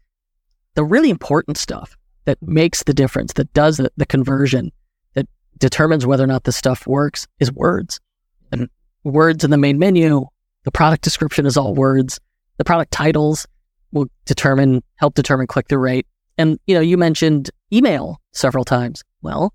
the 0.75 0.85
really 0.85 1.11
important 1.11 1.59
stuff 1.59 1.97
that 2.25 2.38
makes 2.41 2.85
the 2.85 2.95
difference, 2.95 3.35
that 3.35 3.53
does 3.53 3.77
the, 3.77 3.91
the 3.97 4.07
conversion, 4.07 4.73
that 5.15 5.27
determines 5.59 6.07
whether 6.07 6.25
or 6.25 6.29
not 6.29 6.45
the 6.45 6.53
stuff 6.53 6.87
works 6.87 7.27
is 7.41 7.53
words. 7.53 8.01
And 8.53 8.69
words 9.05 9.45
in 9.45 9.51
the 9.51 9.59
main 9.59 9.79
menu, 9.79 10.27
the 10.65 10.71
product 10.71 11.03
description 11.03 11.47
is 11.47 11.57
all 11.57 11.75
words. 11.75 12.21
The 12.59 12.65
product 12.65 12.93
titles 12.93 13.47
will 13.91 14.07
determine, 14.25 14.83
help 14.97 15.15
determine 15.15 15.49
click 15.49 15.69
through 15.69 15.79
rate. 15.79 16.07
And, 16.38 16.59
you 16.67 16.75
know, 16.75 16.81
you 16.81 16.97
mentioned 16.97 17.51
email 17.73 18.21
several 18.33 18.65
times. 18.65 19.03
Well, 19.21 19.53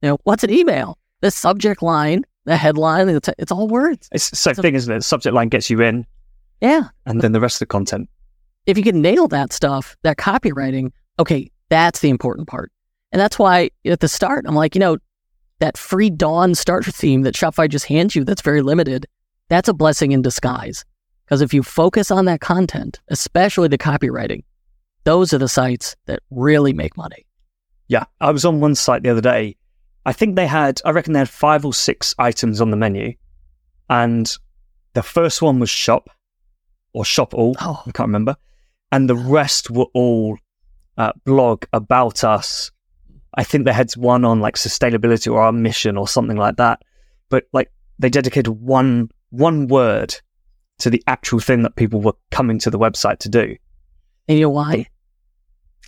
you 0.00 0.10
know, 0.10 0.18
what's 0.24 0.44
an 0.44 0.50
email? 0.50 0.98
The 1.20 1.30
subject 1.30 1.82
line, 1.82 2.24
the 2.44 2.56
headline, 2.56 3.08
it's, 3.08 3.28
it's 3.38 3.50
all 3.50 3.68
words. 3.68 4.08
It's 4.12 4.30
the 4.30 4.36
same 4.36 4.54
thing, 4.54 4.74
isn't 4.74 4.92
it? 4.92 4.98
The 4.98 5.02
subject 5.02 5.34
line 5.34 5.48
gets 5.48 5.68
you 5.68 5.82
in. 5.82 6.06
Yeah. 6.60 6.84
And 7.04 7.20
then 7.20 7.32
the 7.32 7.40
rest 7.40 7.56
of 7.56 7.60
the 7.60 7.66
content. 7.66 8.08
If 8.66 8.76
you 8.76 8.82
can 8.82 9.00
nail 9.00 9.28
that 9.28 9.52
stuff, 9.52 9.96
that 10.02 10.16
copywriting, 10.16 10.90
okay, 11.18 11.50
that's 11.68 12.00
the 12.00 12.10
important 12.10 12.48
part. 12.48 12.72
And 13.12 13.20
that's 13.20 13.38
why 13.38 13.70
at 13.84 14.00
the 14.00 14.08
start, 14.08 14.44
I'm 14.46 14.56
like, 14.56 14.74
you 14.74 14.80
know, 14.80 14.98
that 15.60 15.78
free 15.78 16.10
dawn 16.10 16.54
starter 16.54 16.90
theme 16.90 17.22
that 17.22 17.34
Shopify 17.34 17.68
just 17.68 17.86
hands 17.86 18.14
you 18.14 18.24
that's 18.24 18.42
very 18.42 18.62
limited, 18.62 19.06
that's 19.48 19.68
a 19.68 19.74
blessing 19.74 20.12
in 20.12 20.20
disguise. 20.20 20.84
Because 21.24 21.40
if 21.40 21.54
you 21.54 21.62
focus 21.62 22.10
on 22.10 22.24
that 22.26 22.40
content, 22.40 23.00
especially 23.08 23.68
the 23.68 23.78
copywriting, 23.78 24.42
those 25.04 25.32
are 25.32 25.38
the 25.38 25.48
sites 25.48 25.96
that 26.06 26.20
really 26.30 26.72
make 26.72 26.96
money. 26.96 27.24
Yeah. 27.88 28.04
I 28.20 28.32
was 28.32 28.44
on 28.44 28.60
one 28.60 28.74
site 28.74 29.02
the 29.02 29.10
other 29.10 29.20
day. 29.20 29.56
I 30.04 30.12
think 30.12 30.36
they 30.36 30.46
had, 30.46 30.80
I 30.84 30.90
reckon 30.90 31.12
they 31.12 31.20
had 31.20 31.28
five 31.28 31.64
or 31.64 31.72
six 31.72 32.14
items 32.18 32.60
on 32.60 32.70
the 32.70 32.76
menu. 32.76 33.14
And 33.88 34.30
the 34.94 35.02
first 35.02 35.40
one 35.40 35.58
was 35.60 35.70
shop 35.70 36.10
or 36.92 37.04
shop 37.04 37.34
all. 37.34 37.54
Oh. 37.60 37.82
I 37.86 37.92
can't 37.92 38.08
remember. 38.08 38.36
And 38.92 39.08
the 39.08 39.16
rest 39.16 39.70
were 39.70 39.86
all 39.94 40.38
uh, 40.96 41.12
blog 41.24 41.64
about 41.72 42.24
us. 42.24 42.70
I 43.34 43.44
think 43.44 43.64
they 43.64 43.72
had 43.72 43.92
one 43.92 44.24
on 44.24 44.40
like 44.40 44.54
sustainability 44.56 45.30
or 45.30 45.40
our 45.40 45.52
mission 45.52 45.96
or 45.96 46.08
something 46.08 46.36
like 46.36 46.56
that. 46.56 46.80
But 47.28 47.44
like 47.52 47.70
they 47.98 48.08
dedicated 48.08 48.48
one 48.48 49.10
one 49.30 49.66
word 49.66 50.14
to 50.78 50.90
the 50.90 51.02
actual 51.06 51.40
thing 51.40 51.62
that 51.62 51.76
people 51.76 52.00
were 52.00 52.14
coming 52.30 52.58
to 52.60 52.70
the 52.70 52.78
website 52.78 53.18
to 53.18 53.28
do. 53.28 53.56
And 54.28 54.38
you 54.38 54.44
know 54.44 54.50
why? 54.50 54.86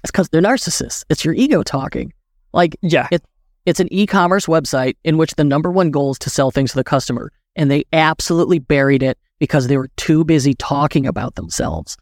It's 0.03 0.11
because 0.11 0.29
they're 0.29 0.43
narcissists. 0.43 1.05
It's 1.09 1.25
your 1.25 1.35
ego 1.35 1.63
talking. 1.63 2.13
Like, 2.53 2.77
yeah, 2.83 3.09
it, 3.11 3.23
it's 3.67 3.81
an 3.81 3.93
e-commerce 3.93 4.47
website 4.47 4.97
in 5.05 5.19
which 5.19 5.35
the 5.35 5.45
number 5.45 5.71
one 5.71 5.91
goal 5.91 6.13
is 6.13 6.19
to 6.21 6.31
sell 6.31 6.51
things 6.51 6.71
to 6.71 6.77
the 6.77 6.85
customer, 6.85 7.33
and 7.57 7.71
they 7.71 7.85
absolutely 7.93 8.59
buried 8.59 9.03
it 9.03 9.19
because 9.39 9.67
they 9.67 9.77
were 9.77 9.91
too 9.97 10.25
busy 10.25 10.55
talking 10.55 11.07
about 11.07 11.35
themselves. 11.35 11.97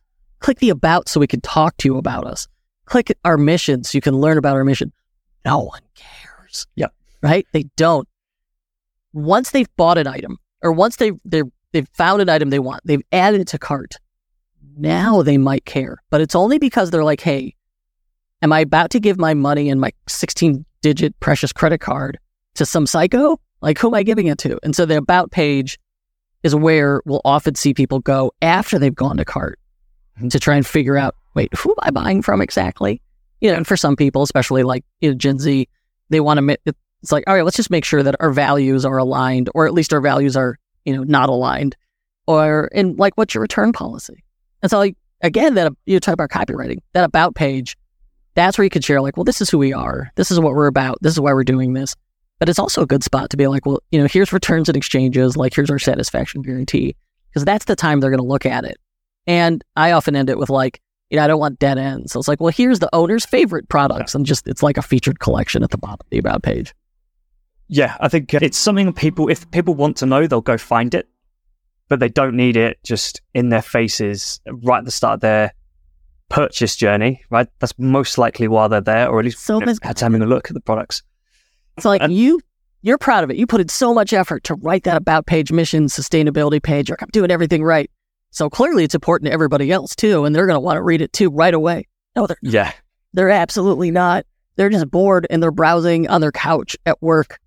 Click 0.47 0.61
the 0.61 0.71
about 0.71 1.09
so 1.09 1.19
we 1.19 1.27
can 1.27 1.41
talk 1.41 1.77
to 1.79 1.89
you 1.89 1.99
about 1.99 2.25
us 2.25 2.47
click 2.87 3.17
our 3.25 3.37
mission 3.37 3.85
so 3.85 3.97
you 3.97 4.01
can 4.01 4.15
learn 4.15 4.39
about 4.39 4.55
our 4.55 4.63
mission. 4.63 4.93
No 5.45 5.59
one 5.59 5.83
cares. 5.97 6.69
Yep. 6.77 6.95
Right? 7.21 7.47
They 7.53 7.65
don't. 7.77 8.09
Once 9.13 9.51
they've 9.51 9.69
bought 9.77 9.99
an 9.99 10.07
item 10.07 10.39
or 10.63 10.71
once 10.71 10.97
they 10.97 11.11
they 11.25 11.43
they've 11.73 11.89
found 11.95 12.23
an 12.23 12.29
item 12.29 12.51
they 12.51 12.61
want, 12.61 12.81
they've 12.85 13.03
added 13.11 13.41
it 13.41 13.49
to 13.49 13.59
cart. 13.59 13.97
Now 14.77 15.23
they 15.23 15.37
might 15.37 15.65
care, 15.65 15.99
but 16.11 16.21
it's 16.21 16.37
only 16.37 16.59
because 16.59 16.91
they're 16.91 17.03
like, 17.03 17.23
"Hey, 17.23 17.57
am 18.41 18.53
I 18.53 18.61
about 18.61 18.91
to 18.91 19.01
give 19.01 19.19
my 19.19 19.35
money 19.35 19.69
and 19.69 19.81
my 19.81 19.91
16 20.09 20.65
digit 20.81 21.19
precious 21.19 21.53
credit 21.53 21.81
card 21.81 22.19
to 22.55 22.65
some 22.65 22.87
psycho? 22.87 23.41
Like 23.63 23.79
who 23.79 23.89
am 23.89 23.95
I 23.95 24.03
giving 24.03 24.27
it 24.27 24.39
to?" 24.39 24.61
And 24.63 24.77
so 24.77 24.87
the 24.87 24.97
about 24.97 25.31
page 25.31 25.77
is 26.43 26.55
where 26.55 27.03
we'll 27.05 27.23
often 27.25 27.55
see 27.55 27.75
people 27.75 28.01
go 28.01 28.33
after 28.43 28.79
they've 28.79 28.95
gone 28.95 29.17
to 29.17 29.25
cart. 29.25 29.59
To 30.31 30.41
try 30.41 30.57
and 30.57 30.67
figure 30.67 30.97
out 30.97 31.15
wait, 31.35 31.55
who 31.55 31.71
am 31.71 31.77
I 31.81 31.91
buying 31.91 32.23
from 32.23 32.41
exactly? 32.41 33.01
You 33.41 33.51
know, 33.51 33.59
and 33.59 33.67
for 33.67 33.77
some 33.77 33.97
people, 33.97 34.23
especially 34.23 34.63
like 34.63 34.85
you 35.01 35.11
know, 35.11 35.15
Gen 35.15 35.39
Z, 35.39 35.69
they 36.09 36.21
want 36.21 36.41
to, 36.41 36.57
it's 37.03 37.13
like, 37.13 37.25
all 37.27 37.35
right, 37.35 37.45
let's 37.45 37.57
just 37.57 37.71
make 37.71 37.85
sure 37.85 38.03
that 38.03 38.17
our 38.21 38.33
values 38.33 38.85
are 38.85 38.97
aligned, 38.97 39.51
or 39.55 39.67
at 39.67 39.75
least 39.75 39.93
our 39.93 40.01
values 40.01 40.37
are, 40.37 40.59
you 40.85 40.97
know, 40.97 41.05
not 41.05 41.29
aligned. 41.29 41.77
Or, 42.27 42.69
in 42.73 42.97
like, 42.97 43.17
what's 43.17 43.35
your 43.35 43.43
return 43.43 43.73
policy? 43.73 44.25
And 44.63 44.71
so, 44.71 44.79
like, 44.79 44.97
again, 45.21 45.55
that 45.55 45.73
you 45.85 46.01
talk 46.01 46.15
about 46.15 46.31
copywriting, 46.31 46.79
that 46.95 47.05
about 47.05 47.35
page, 47.35 47.77
that's 48.35 48.59
where 48.59 48.65
you 48.65 48.71
could 48.71 48.85
share, 48.85 49.01
like, 49.01 49.17
well, 49.17 49.25
this 49.25 49.41
is 49.41 49.51
who 49.51 49.59
we 49.59 49.73
are. 49.73 50.11
This 50.17 50.31
is 50.31 50.41
what 50.41 50.55
we're 50.55 50.67
about. 50.67 50.99
This 51.03 51.13
is 51.13 51.21
why 51.21 51.33
we're 51.33 51.45
doing 51.45 51.75
this. 51.75 51.95
But 52.39 52.49
it's 52.49 52.59
also 52.59 52.83
a 52.83 52.87
good 52.87 53.05
spot 53.05 53.31
to 53.31 53.37
be 53.37 53.47
like, 53.47 53.65
well, 53.65 53.81
you 53.91 54.01
know, 54.01 54.07
here's 54.07 54.33
returns 54.33 54.69
and 54.69 54.77
exchanges. 54.77 55.37
Like, 55.37 55.55
here's 55.55 55.71
our 55.71 55.79
satisfaction 55.79 56.43
guarantee. 56.43 56.97
Because 57.31 57.45
that's 57.45 57.67
the 57.67 57.77
time 57.77 58.01
they're 58.01 58.11
going 58.11 58.19
to 58.19 58.27
look 58.27 58.47
at 58.47 58.65
it. 58.65 58.79
And 59.27 59.65
I 59.75 59.93
often 59.93 60.17
end 60.17 60.31
it 60.31 60.39
with, 60.39 60.51
like, 60.51 60.81
you 61.11 61.17
know, 61.17 61.25
I 61.25 61.27
don't 61.27 61.41
want 61.41 61.59
dead 61.59 61.79
ends. 61.79 62.13
So 62.13 62.19
it's 62.19 62.29
like, 62.29 62.41
well, 62.41 62.53
here's 62.53 62.79
the 62.79 62.91
owner's 62.93 63.25
favorite 63.25 63.69
products, 63.69 64.15
and 64.15 64.27
just 64.27 64.47
it's 64.49 64.63
like 64.63 64.77
a 64.77 64.83
featured 64.83 65.21
collection 65.21 65.63
at 65.63 65.71
the 65.71 65.79
bottom 65.79 65.99
of 66.01 66.11
the 66.11 66.19
about 66.19 66.43
page. 66.43 66.75
Yeah, 67.69 67.97
I 68.01 68.09
think 68.09 68.33
uh, 68.35 68.41
it's 68.43 68.59
something 68.59 68.93
people, 68.93 69.29
if 69.29 69.51
people 69.51 69.75
want 69.75 69.97
to 69.99 70.07
know, 70.07 70.27
they'll 70.27 70.41
go 70.41 70.59
find 70.59 70.95
it, 70.95 71.09
but 71.89 72.01
they 72.01 72.09
don't 72.09 72.37
need 72.37 72.57
it 72.57 72.79
just 72.85 73.21
in 73.35 73.49
their 73.49 73.63
faces 73.63 74.41
right 74.47 74.79
at 74.79 74.85
the 74.85 74.91
start 74.91 75.15
of 75.15 75.21
their 75.21 75.53
purchase 76.29 76.77
journey, 76.77 77.23
right? 77.31 77.49
That's 77.59 77.75
most 77.79 78.19
likely 78.19 78.49
why 78.49 78.69
they're 78.69 78.81
there, 78.81 79.09
or 79.09 79.19
at 79.19 79.25
least 79.25 79.41
so 79.41 79.59
know, 79.59 79.75
having 79.83 80.23
a 80.23 80.27
look 80.27 80.49
at 80.49 80.55
the 80.55 80.61
products. 80.61 81.03
It's 81.77 81.85
like 81.85 82.03
and, 82.03 82.13
you, 82.13 82.41
you're 82.83 82.99
proud 82.99 83.25
of 83.25 83.31
it. 83.31 83.37
You 83.37 83.47
put 83.47 83.61
in 83.61 83.69
so 83.69 83.93
much 83.93 84.13
effort 84.13 84.45
to 84.45 84.55
write 84.55 84.85
that 84.85 84.97
about 84.97 85.27
page 85.27 85.53
mission, 85.53 85.87
sustainability 85.87 86.63
page. 86.63 86.89
You're 86.89 86.99
doing 87.13 87.31
everything 87.31 87.63
right. 87.63 87.91
So 88.37 88.51
clearly 88.51 88.85
it's 88.85 88.95
important 88.95 89.29
to 89.29 89.33
everybody 89.33 89.73
else 89.73 89.97
too, 89.97 90.27
and 90.27 90.37
they're 90.37 90.45
going 90.45 90.57
to 90.57 90.61
want 90.61 90.77
to 90.77 90.83
read 90.83 91.01
it 91.01 91.11
too 91.15 91.31
right 91.31 91.55
away. 91.55 91.89
No, 92.15 92.27
they're 92.27 92.37
yeah, 92.43 92.71
they're 93.15 93.31
absolutely 93.31 93.91
not. 93.91 94.27
They're 94.57 94.69
just 94.69 94.91
bored 94.91 95.27
and 95.31 95.43
they're 95.43 95.51
browsing 95.51 96.07
on 96.09 96.21
their 96.21 96.33
couch 96.33 96.77
at 96.85 97.01
work, 97.01 97.39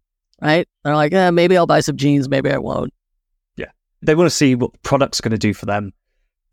right? 0.42 0.68
They're 0.84 0.96
like, 0.96 1.14
eh, 1.14 1.30
maybe 1.30 1.56
I'll 1.56 1.68
buy 1.68 1.82
some 1.82 1.96
jeans, 1.96 2.28
maybe 2.28 2.50
I 2.50 2.58
won't. 2.58 2.92
Yeah, 3.56 3.70
they 4.02 4.16
want 4.16 4.32
to 4.32 4.36
see 4.36 4.56
what 4.56 4.74
the 4.74 4.80
product's 4.80 5.22
going 5.22 5.30
to 5.30 5.38
do 5.38 5.54
for 5.54 5.68
them. 5.68 5.94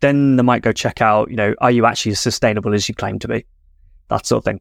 Then 0.00 0.36
they 0.36 0.42
might 0.42 0.60
go 0.60 0.70
check 0.70 1.00
out, 1.00 1.30
you 1.30 1.36
know, 1.36 1.54
are 1.62 1.70
you 1.70 1.86
actually 1.86 2.12
as 2.12 2.20
sustainable 2.20 2.74
as 2.74 2.90
you 2.90 2.94
claim 2.94 3.18
to 3.20 3.28
be? 3.28 3.46
That 4.08 4.26
sort 4.26 4.40
of 4.40 4.44
thing. 4.44 4.60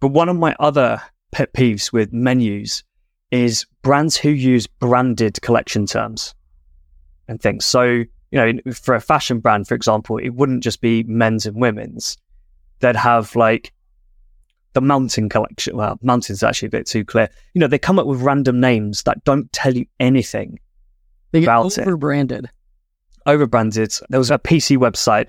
But 0.00 0.08
one 0.08 0.28
of 0.28 0.36
my 0.36 0.54
other 0.60 1.00
pet 1.32 1.50
peeves 1.54 1.94
with 1.94 2.12
menus 2.12 2.84
is 3.30 3.64
brands 3.80 4.18
who 4.18 4.28
use 4.28 4.66
branded 4.66 5.40
collection 5.40 5.86
terms 5.86 6.34
and 7.26 7.40
things. 7.40 7.64
So 7.64 8.04
you 8.34 8.52
know, 8.52 8.72
for 8.72 8.94
a 8.94 9.00
fashion 9.00 9.38
brand, 9.38 9.68
for 9.68 9.74
example, 9.74 10.18
it 10.18 10.30
wouldn't 10.30 10.62
just 10.62 10.80
be 10.80 11.04
men's 11.04 11.46
and 11.46 11.56
women's. 11.56 12.16
They'd 12.80 12.96
have 12.96 13.34
like 13.36 13.72
the 14.72 14.80
mountain 14.80 15.28
collection. 15.28 15.76
Well, 15.76 15.98
mountain's 16.02 16.42
actually 16.42 16.66
a 16.66 16.70
bit 16.70 16.86
too 16.86 17.04
clear. 17.04 17.30
You 17.54 17.60
know, 17.60 17.68
they 17.68 17.78
come 17.78 17.98
up 17.98 18.06
with 18.06 18.20
random 18.20 18.60
names 18.60 19.04
that 19.04 19.22
don't 19.24 19.50
tell 19.52 19.74
you 19.74 19.86
anything 20.00 20.58
they 21.30 21.44
about 21.44 21.74
get 21.74 21.86
over-branded. 21.86 22.46
it. 22.46 22.50
Over-branded. 23.26 23.94
There 24.10 24.18
was 24.18 24.30
a 24.30 24.38
PC 24.38 24.76
website 24.76 25.28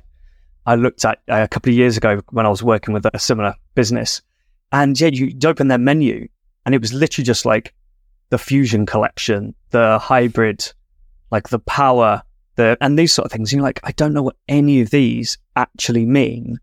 I 0.66 0.76
looked 0.76 1.06
at 1.06 1.20
uh, 1.30 1.44
a 1.44 1.48
couple 1.48 1.72
of 1.72 1.78
years 1.78 1.96
ago 1.96 2.22
when 2.32 2.46
I 2.46 2.50
was 2.50 2.64
working 2.64 2.94
with 2.94 3.06
a 3.06 3.20
similar 3.20 3.54
business. 3.76 4.22
And 4.72 5.00
yeah, 5.00 5.10
you'd 5.10 5.46
open 5.46 5.68
their 5.68 5.78
menu 5.78 6.28
and 6.66 6.74
it 6.74 6.82
was 6.82 6.92
literally 6.92 7.26
just 7.26 7.46
like 7.46 7.74
the 8.32 8.40
Fusion 8.40 8.88
collection, 8.88 9.54
the 9.70 10.00
hybrid, 10.00 10.74
like 11.32 11.50
the 11.50 11.60
power 11.60 12.24
the, 12.56 12.78
and 12.82 12.98
these 12.98 13.14
sort 13.14 13.26
of 13.26 13.32
things. 13.32 13.52
You're 13.52 13.62
like, 13.62 13.80
I 13.84 13.92
don't 13.92 14.14
know 14.14 14.24
what 14.24 14.38
any 14.48 14.82
of 14.82 14.90
these 14.90 15.38
actually 15.56 16.06
mean, 16.06 16.60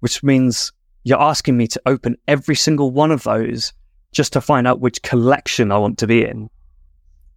which 0.00 0.22
means 0.22 0.72
you're 1.04 1.20
asking 1.20 1.56
me 1.56 1.66
to 1.68 1.80
open 1.86 2.16
every 2.26 2.56
single 2.56 2.90
one 2.90 3.12
of 3.12 3.22
those 3.22 3.72
just 4.12 4.32
to 4.32 4.40
find 4.40 4.66
out 4.66 4.80
which 4.80 5.02
collection 5.02 5.70
I 5.70 5.78
want 5.78 5.98
to 5.98 6.06
be 6.06 6.24
in 6.24 6.48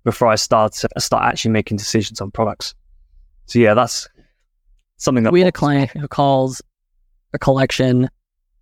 before 0.04 0.28
I 0.28 0.36
start 0.36 0.84
uh, 0.84 1.00
start 1.00 1.26
actually 1.26 1.52
making 1.52 1.78
decisions 1.78 2.22
on 2.22 2.32
products. 2.32 2.74
So 3.46 3.60
yeah, 3.60 3.74
that's 3.74 4.08
something 4.98 5.24
that 5.24 5.34
we 5.34 5.42
had 5.42 5.50
a 5.50 5.52
client 5.52 5.92
who 5.92 6.08
calls 6.08 6.62
a 7.34 7.40
collection 7.40 8.10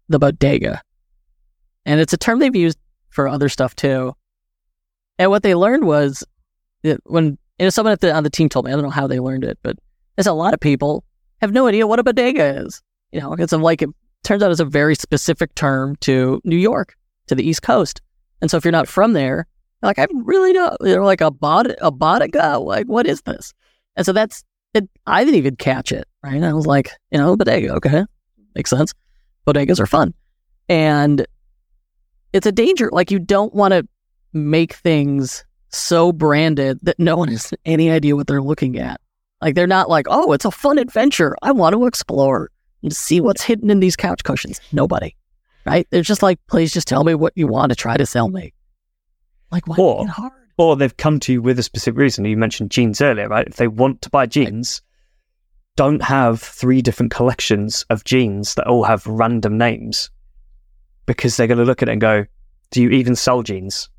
the 0.09 0.19
bodega, 0.19 0.81
and 1.85 1.99
it's 1.99 2.13
a 2.13 2.17
term 2.17 2.39
they've 2.39 2.55
used 2.55 2.77
for 3.09 3.27
other 3.27 3.49
stuff 3.49 3.75
too. 3.75 4.13
And 5.19 5.29
what 5.29 5.43
they 5.43 5.55
learned 5.55 5.85
was 5.85 6.23
that 6.83 6.99
when 7.05 7.37
you 7.59 7.65
know 7.65 7.69
someone 7.69 7.97
the, 7.99 8.13
on 8.13 8.23
the 8.23 8.29
team 8.29 8.49
told 8.49 8.65
me 8.65 8.71
I 8.71 8.75
don't 8.75 8.83
know 8.83 8.89
how 8.89 9.07
they 9.07 9.19
learned 9.19 9.43
it, 9.43 9.57
but 9.61 9.77
there's 10.15 10.27
a 10.27 10.33
lot 10.33 10.53
of 10.53 10.59
people 10.59 11.03
have 11.41 11.51
no 11.51 11.67
idea 11.67 11.87
what 11.87 11.99
a 11.99 12.03
bodega 12.03 12.61
is. 12.63 12.81
You 13.11 13.21
know, 13.21 13.33
it's 13.33 13.53
like 13.53 13.81
it 13.81 13.89
turns 14.23 14.43
out 14.43 14.51
it's 14.51 14.59
a 14.59 14.65
very 14.65 14.95
specific 14.95 15.53
term 15.55 15.95
to 15.97 16.41
New 16.43 16.57
York, 16.57 16.95
to 17.27 17.35
the 17.35 17.47
East 17.47 17.61
Coast. 17.61 18.01
And 18.41 18.51
so 18.51 18.57
if 18.57 18.65
you're 18.65 18.71
not 18.71 18.87
from 18.87 19.13
there, 19.13 19.47
like 19.81 19.99
I 19.99 20.07
really 20.13 20.53
don't, 20.53 20.75
you 20.81 20.95
know, 20.95 21.05
like 21.05 21.21
a 21.21 21.31
bod 21.31 21.75
a 21.81 21.91
bodega, 21.91 22.59
like 22.59 22.87
what 22.87 23.07
is 23.07 23.21
this? 23.21 23.53
And 23.95 24.05
so 24.05 24.13
that's 24.13 24.43
it. 24.73 24.89
I 25.05 25.23
didn't 25.23 25.37
even 25.37 25.55
catch 25.55 25.91
it. 25.91 26.07
Right? 26.23 26.41
I 26.41 26.53
was 26.53 26.65
like, 26.65 26.91
you 27.11 27.17
know, 27.17 27.35
bodega, 27.37 27.73
okay, 27.75 28.05
makes 28.55 28.69
sense. 28.69 28.93
Bodegas 29.47 29.79
are 29.79 29.87
fun, 29.87 30.13
and 30.67 31.25
it's 32.33 32.45
a 32.45 32.51
danger. 32.51 32.89
Like 32.91 33.11
you 33.11 33.19
don't 33.19 33.53
want 33.53 33.71
to 33.73 33.87
make 34.33 34.73
things 34.73 35.45
so 35.69 36.11
branded 36.11 36.79
that 36.83 36.99
no 36.99 37.17
one 37.17 37.27
has 37.29 37.53
any 37.65 37.89
idea 37.89 38.15
what 38.15 38.27
they're 38.27 38.41
looking 38.41 38.77
at. 38.77 38.99
Like 39.41 39.55
they're 39.55 39.67
not 39.67 39.89
like, 39.89 40.07
oh, 40.09 40.31
it's 40.31 40.45
a 40.45 40.51
fun 40.51 40.77
adventure. 40.77 41.35
I 41.41 41.51
want 41.51 41.73
to 41.73 41.85
explore 41.85 42.49
and 42.83 42.95
see 42.95 43.21
what's 43.21 43.43
hidden 43.43 43.69
in 43.69 43.79
these 43.79 43.95
couch 43.95 44.23
cushions. 44.23 44.59
Nobody, 44.71 45.15
right? 45.65 45.87
They're 45.89 46.01
just 46.01 46.23
like, 46.23 46.39
please 46.47 46.73
just 46.73 46.87
tell 46.87 47.03
me 47.03 47.13
what 47.13 47.33
you 47.35 47.47
want 47.47 47.71
to 47.71 47.75
try 47.75 47.97
to 47.97 48.05
sell 48.05 48.29
me. 48.29 48.53
Like, 49.51 49.67
why 49.67 49.75
or, 49.77 49.99
make 49.99 50.09
it 50.09 50.11
hard? 50.11 50.33
Or 50.57 50.75
they've 50.75 50.97
come 50.97 51.19
to 51.21 51.33
you 51.33 51.41
with 51.41 51.59
a 51.59 51.63
specific 51.63 51.97
reason. 51.97 52.25
You 52.25 52.37
mentioned 52.37 52.71
jeans 52.71 53.01
earlier, 53.01 53.27
right? 53.27 53.47
If 53.47 53.57
they 53.57 53.67
want 53.67 54.01
to 54.03 54.09
buy 54.09 54.25
jeans, 54.25 54.81
right. 54.81 55.75
don't 55.75 56.01
have 56.01 56.41
three 56.41 56.81
different 56.81 57.11
collections 57.11 57.85
of 57.89 58.03
jeans 58.03 58.55
that 58.55 58.67
all 58.67 58.83
have 58.83 59.05
random 59.05 59.57
names 59.57 60.09
because 61.05 61.37
they're 61.37 61.47
going 61.47 61.59
to 61.59 61.63
look 61.63 61.81
at 61.81 61.89
it 61.89 61.93
and 61.93 62.01
go, 62.01 62.25
do 62.71 62.81
you 62.81 62.89
even 62.89 63.15
sell 63.15 63.43
jeans? 63.43 63.89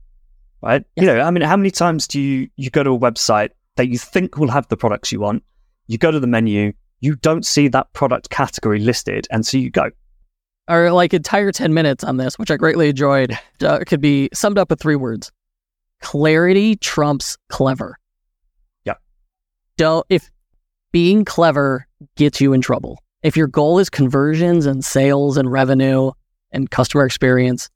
Right? 0.63 0.85
Yes. 0.97 1.03
You 1.03 1.07
know, 1.07 1.21
I 1.21 1.31
mean, 1.31 1.43
how 1.43 1.57
many 1.57 1.71
times 1.71 2.09
do 2.09 2.21
you, 2.21 2.49
you 2.57 2.71
go 2.71 2.83
to 2.83 2.91
a 2.91 2.99
website 2.99 3.51
that 3.77 3.89
you 3.89 3.99
think 3.99 4.37
will 4.39 4.51
have 4.51 4.67
the 4.69 4.77
products 4.77 5.13
you 5.13 5.21
want? 5.21 5.45
You 5.87 5.99
go 5.99 6.11
to 6.11 6.19
the 6.21 6.27
menu, 6.27 6.73
you 7.01 7.17
don't 7.17 7.47
see 7.47 7.69
that 7.69 7.93
product 7.93 8.31
category 8.31 8.81
listed, 8.81 9.27
and 9.31 9.47
so 9.47 9.57
you 9.57 9.71
go. 9.71 9.91
Our 10.67 10.93
like 10.93 11.15
entire 11.15 11.53
ten 11.53 11.73
minutes 11.73 12.05
on 12.05 12.17
this, 12.17 12.39
which 12.39 12.51
I 12.51 12.57
greatly 12.57 12.91
enjoyed, 12.91 13.39
uh, 13.63 13.81
could 13.87 14.01
be 14.01 14.29
summed 14.35 14.59
up 14.59 14.69
with 14.69 14.81
three 14.81 14.97
words: 14.97 15.31
clarity 16.01 16.77
trumps 16.77 17.39
clever. 17.49 17.97
Yeah. 18.85 18.95
Don't 19.77 20.05
if 20.09 20.31
being 20.93 21.25
clever 21.25 21.87
gets 22.17 22.41
you 22.41 22.53
in 22.53 22.61
trouble. 22.61 22.99
If 23.23 23.37
your 23.37 23.47
goal 23.47 23.79
is 23.79 23.89
conversions 23.91 24.67
and 24.67 24.85
sales 24.85 25.37
and 25.37 25.51
revenue 25.51 26.13
and 26.53 26.71
customer 26.71 27.05
experience, 27.07 27.71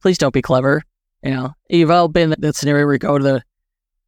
please 0.00 0.18
don't 0.18 0.34
be 0.34 0.42
clever. 0.42 0.82
You 1.26 1.34
know, 1.34 1.54
you've 1.68 1.90
all 1.90 2.08
been 2.08 2.32
in 2.32 2.40
that 2.40 2.54
scenario 2.54 2.84
where 2.84 2.94
you 2.94 2.98
go 3.00 3.18
to 3.18 3.24
the 3.24 3.42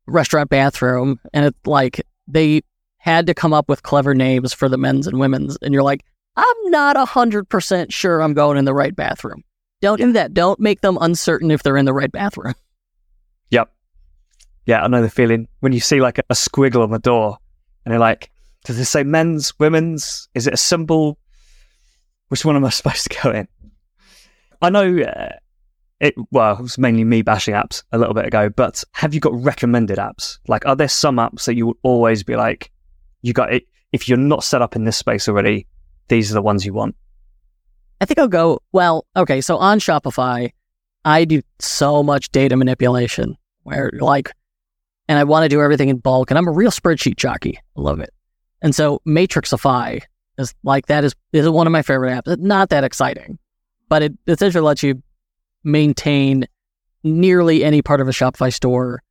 restaurant 0.06 0.50
bathroom 0.50 1.18
and 1.32 1.46
it's 1.46 1.66
like 1.66 2.00
they 2.28 2.62
had 2.98 3.26
to 3.26 3.34
come 3.34 3.52
up 3.52 3.68
with 3.68 3.82
clever 3.82 4.14
names 4.14 4.54
for 4.54 4.68
the 4.68 4.78
men's 4.78 5.06
and 5.08 5.18
women's. 5.18 5.56
And 5.60 5.74
you're 5.74 5.82
like, 5.82 6.04
I'm 6.36 6.70
not 6.70 6.94
100% 6.94 7.92
sure 7.92 8.22
I'm 8.22 8.34
going 8.34 8.56
in 8.56 8.64
the 8.64 8.74
right 8.74 8.94
bathroom. 8.94 9.42
Don't 9.80 9.98
do 9.98 10.12
that. 10.12 10.32
Don't 10.32 10.60
make 10.60 10.80
them 10.80 10.96
uncertain 11.00 11.50
if 11.50 11.62
they're 11.62 11.76
in 11.76 11.86
the 11.86 11.92
right 11.92 12.10
bathroom. 12.12 12.54
Yep. 13.50 13.72
Yeah, 14.66 14.84
I 14.84 14.86
know 14.86 15.02
the 15.02 15.10
feeling 15.10 15.48
when 15.60 15.72
you 15.72 15.80
see 15.80 16.00
like 16.00 16.18
a, 16.18 16.34
squiggle 16.34 16.82
on 16.82 16.90
the 16.90 16.98
door 16.98 17.38
and 17.84 17.92
you're 17.92 17.98
like, 17.98 18.30
does 18.64 18.78
it 18.78 18.84
say 18.84 19.02
men's, 19.02 19.58
women's? 19.58 20.28
Is 20.34 20.46
it 20.46 20.54
a 20.54 20.58
symbol? 20.58 21.18
Which 22.28 22.44
one 22.44 22.54
am 22.54 22.64
I 22.64 22.70
supposed 22.70 23.10
to 23.10 23.18
go 23.22 23.30
in? 23.32 23.48
I 24.60 24.70
know 24.70 25.00
uh, 25.00 25.30
it, 26.00 26.14
well, 26.30 26.56
it 26.56 26.62
was 26.62 26.78
mainly 26.78 27.04
me 27.04 27.22
bashing 27.22 27.54
apps 27.54 27.82
a 27.92 27.98
little 27.98 28.14
bit 28.14 28.26
ago, 28.26 28.48
but 28.48 28.84
have 28.92 29.14
you 29.14 29.20
got 29.20 29.34
recommended 29.34 29.98
apps? 29.98 30.38
Like, 30.46 30.64
are 30.66 30.76
there 30.76 30.88
some 30.88 31.16
apps 31.16 31.44
that 31.46 31.54
you 31.54 31.66
would 31.68 31.76
always 31.82 32.22
be 32.22 32.36
like, 32.36 32.70
you 33.22 33.32
got 33.32 33.52
it. 33.52 33.64
If 33.92 34.08
you're 34.08 34.18
not 34.18 34.44
set 34.44 34.62
up 34.62 34.76
in 34.76 34.84
this 34.84 34.96
space 34.96 35.28
already, 35.28 35.66
these 36.08 36.30
are 36.30 36.34
the 36.34 36.42
ones 36.42 36.64
you 36.64 36.72
want. 36.72 36.94
I 38.00 38.04
think 38.04 38.18
I'll 38.18 38.28
go, 38.28 38.60
well, 38.72 39.06
okay. 39.16 39.40
So 39.40 39.56
on 39.56 39.80
Shopify, 39.80 40.52
I 41.04 41.24
do 41.24 41.42
so 41.58 42.02
much 42.02 42.30
data 42.30 42.56
manipulation 42.56 43.36
where 43.62 43.90
like, 43.94 44.32
and 45.08 45.18
I 45.18 45.24
want 45.24 45.44
to 45.44 45.48
do 45.48 45.60
everything 45.60 45.88
in 45.88 45.98
bulk 45.98 46.30
and 46.30 46.38
I'm 46.38 46.46
a 46.46 46.52
real 46.52 46.70
spreadsheet 46.70 47.16
jockey. 47.16 47.58
I 47.76 47.80
love 47.80 47.98
it. 47.98 48.10
And 48.62 48.74
so 48.74 49.00
Matrixify 49.06 50.02
is 50.36 50.54
like, 50.62 50.86
that 50.86 51.02
is, 51.02 51.14
is 51.32 51.48
one 51.48 51.66
of 51.66 51.72
my 51.72 51.82
favorite 51.82 52.12
apps. 52.12 52.32
It's 52.32 52.42
not 52.42 52.68
that 52.70 52.84
exciting, 52.84 53.38
but 53.88 54.02
it 54.02 54.12
essentially 54.26 54.62
lets 54.62 54.82
you 54.82 55.02
maintain 55.68 56.46
nearly 57.04 57.64
any 57.64 57.82
part 57.82 58.00
of 58.00 58.08
a 58.08 58.12
Shopify 58.12 58.52
store 58.52 59.02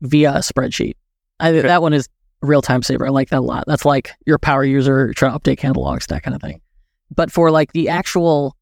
via 0.00 0.32
a 0.32 0.38
spreadsheet. 0.38 0.94
I, 1.40 1.50
okay. 1.50 1.66
That 1.66 1.82
one 1.82 1.92
is 1.92 2.08
real 2.42 2.62
time 2.62 2.82
saver. 2.82 3.06
I 3.06 3.10
like 3.10 3.30
that 3.30 3.38
a 3.38 3.40
lot. 3.40 3.64
That's 3.66 3.84
like 3.84 4.10
your 4.26 4.38
power 4.38 4.64
user 4.64 5.12
trying 5.14 5.32
to 5.32 5.38
update 5.38 5.58
catalogs, 5.58 6.06
that 6.06 6.22
kind 6.22 6.34
of 6.34 6.42
thing. 6.42 6.60
But 7.14 7.32
for 7.32 7.50
like 7.50 7.72
the 7.72 7.88
actual 7.88 8.56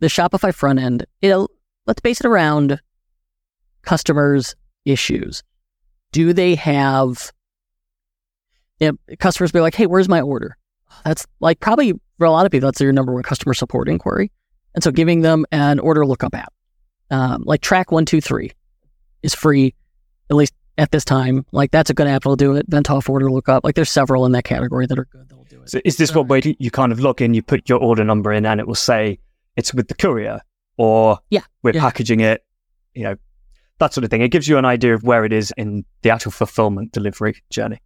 the 0.00 0.08
Shopify 0.08 0.54
front 0.54 0.78
end, 0.78 1.06
you 1.22 1.30
know, 1.30 1.48
let's 1.86 2.00
base 2.00 2.20
it 2.20 2.26
around 2.26 2.80
customers' 3.82 4.54
issues. 4.84 5.42
Do 6.12 6.32
they 6.32 6.54
have 6.54 7.32
you 8.80 8.92
know, 8.92 9.16
customers 9.18 9.52
be 9.52 9.60
like, 9.60 9.74
hey, 9.74 9.86
where's 9.86 10.08
my 10.08 10.20
order? 10.20 10.56
That's 11.04 11.26
like 11.40 11.60
probably 11.60 11.94
for 12.18 12.26
a 12.26 12.30
lot 12.30 12.46
of 12.46 12.52
people, 12.52 12.68
that's 12.68 12.80
your 12.80 12.92
number 12.92 13.12
one 13.12 13.22
customer 13.22 13.54
support 13.54 13.88
inquiry. 13.88 14.30
And 14.76 14.84
so 14.84 14.92
giving 14.92 15.22
them 15.22 15.44
an 15.50 15.80
order 15.80 16.06
lookup 16.06 16.34
app, 16.34 16.52
um, 17.10 17.42
like 17.44 17.62
Track 17.62 17.90
One 17.90 18.04
Two 18.04 18.20
Three, 18.20 18.52
is 19.22 19.34
free, 19.34 19.74
at 20.30 20.36
least 20.36 20.54
at 20.78 20.90
this 20.90 21.04
time. 21.04 21.44
Like 21.50 21.70
that's 21.70 21.90
a 21.90 21.94
good 21.94 22.06
app 22.06 22.22
that'll 22.22 22.36
do 22.36 22.54
it. 22.54 22.70
Ventoff 22.70 23.08
order 23.08 23.30
lookup. 23.30 23.64
Like 23.64 23.74
there's 23.74 23.90
several 23.90 24.26
in 24.26 24.32
that 24.32 24.44
category 24.44 24.86
that 24.86 24.98
are 24.98 25.06
good 25.06 25.28
that'll 25.28 25.44
do 25.44 25.62
it. 25.62 25.70
So 25.70 25.80
is 25.84 25.96
this 25.96 26.14
what 26.14 26.28
way 26.28 26.42
you 26.58 26.70
kind 26.70 26.92
of 26.92 27.00
log 27.00 27.22
in, 27.22 27.34
you 27.34 27.42
put 27.42 27.68
your 27.68 27.78
order 27.78 28.04
number 28.04 28.32
in 28.32 28.46
and 28.46 28.60
it 28.60 28.66
will 28.66 28.74
say 28.74 29.18
it's 29.56 29.72
with 29.72 29.88
the 29.88 29.94
courier 29.94 30.40
or 30.76 31.18
yeah, 31.30 31.42
we're 31.62 31.72
yeah. 31.72 31.80
packaging 31.80 32.20
it, 32.20 32.44
you 32.94 33.04
know, 33.04 33.16
that 33.78 33.94
sort 33.94 34.04
of 34.04 34.10
thing. 34.10 34.20
It 34.20 34.28
gives 34.28 34.46
you 34.46 34.58
an 34.58 34.64
idea 34.64 34.94
of 34.94 35.02
where 35.02 35.24
it 35.24 35.32
is 35.32 35.52
in 35.56 35.84
the 36.02 36.10
actual 36.10 36.32
fulfillment 36.32 36.92
delivery 36.92 37.42
journey. 37.50 37.80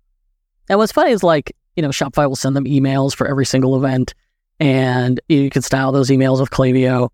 And 0.68 0.78
what's 0.78 0.92
funny 0.92 1.12
is 1.12 1.22
like, 1.22 1.54
you 1.76 1.82
know, 1.82 1.88
Shopify 1.88 2.28
will 2.28 2.36
send 2.36 2.56
them 2.56 2.64
emails 2.64 3.14
for 3.14 3.26
every 3.26 3.46
single 3.46 3.76
event 3.76 4.14
and 4.60 5.18
you 5.28 5.50
can 5.50 5.62
style 5.62 5.90
those 5.90 6.10
emails 6.10 6.38
with 6.38 6.50
Klaviyo. 6.50 7.08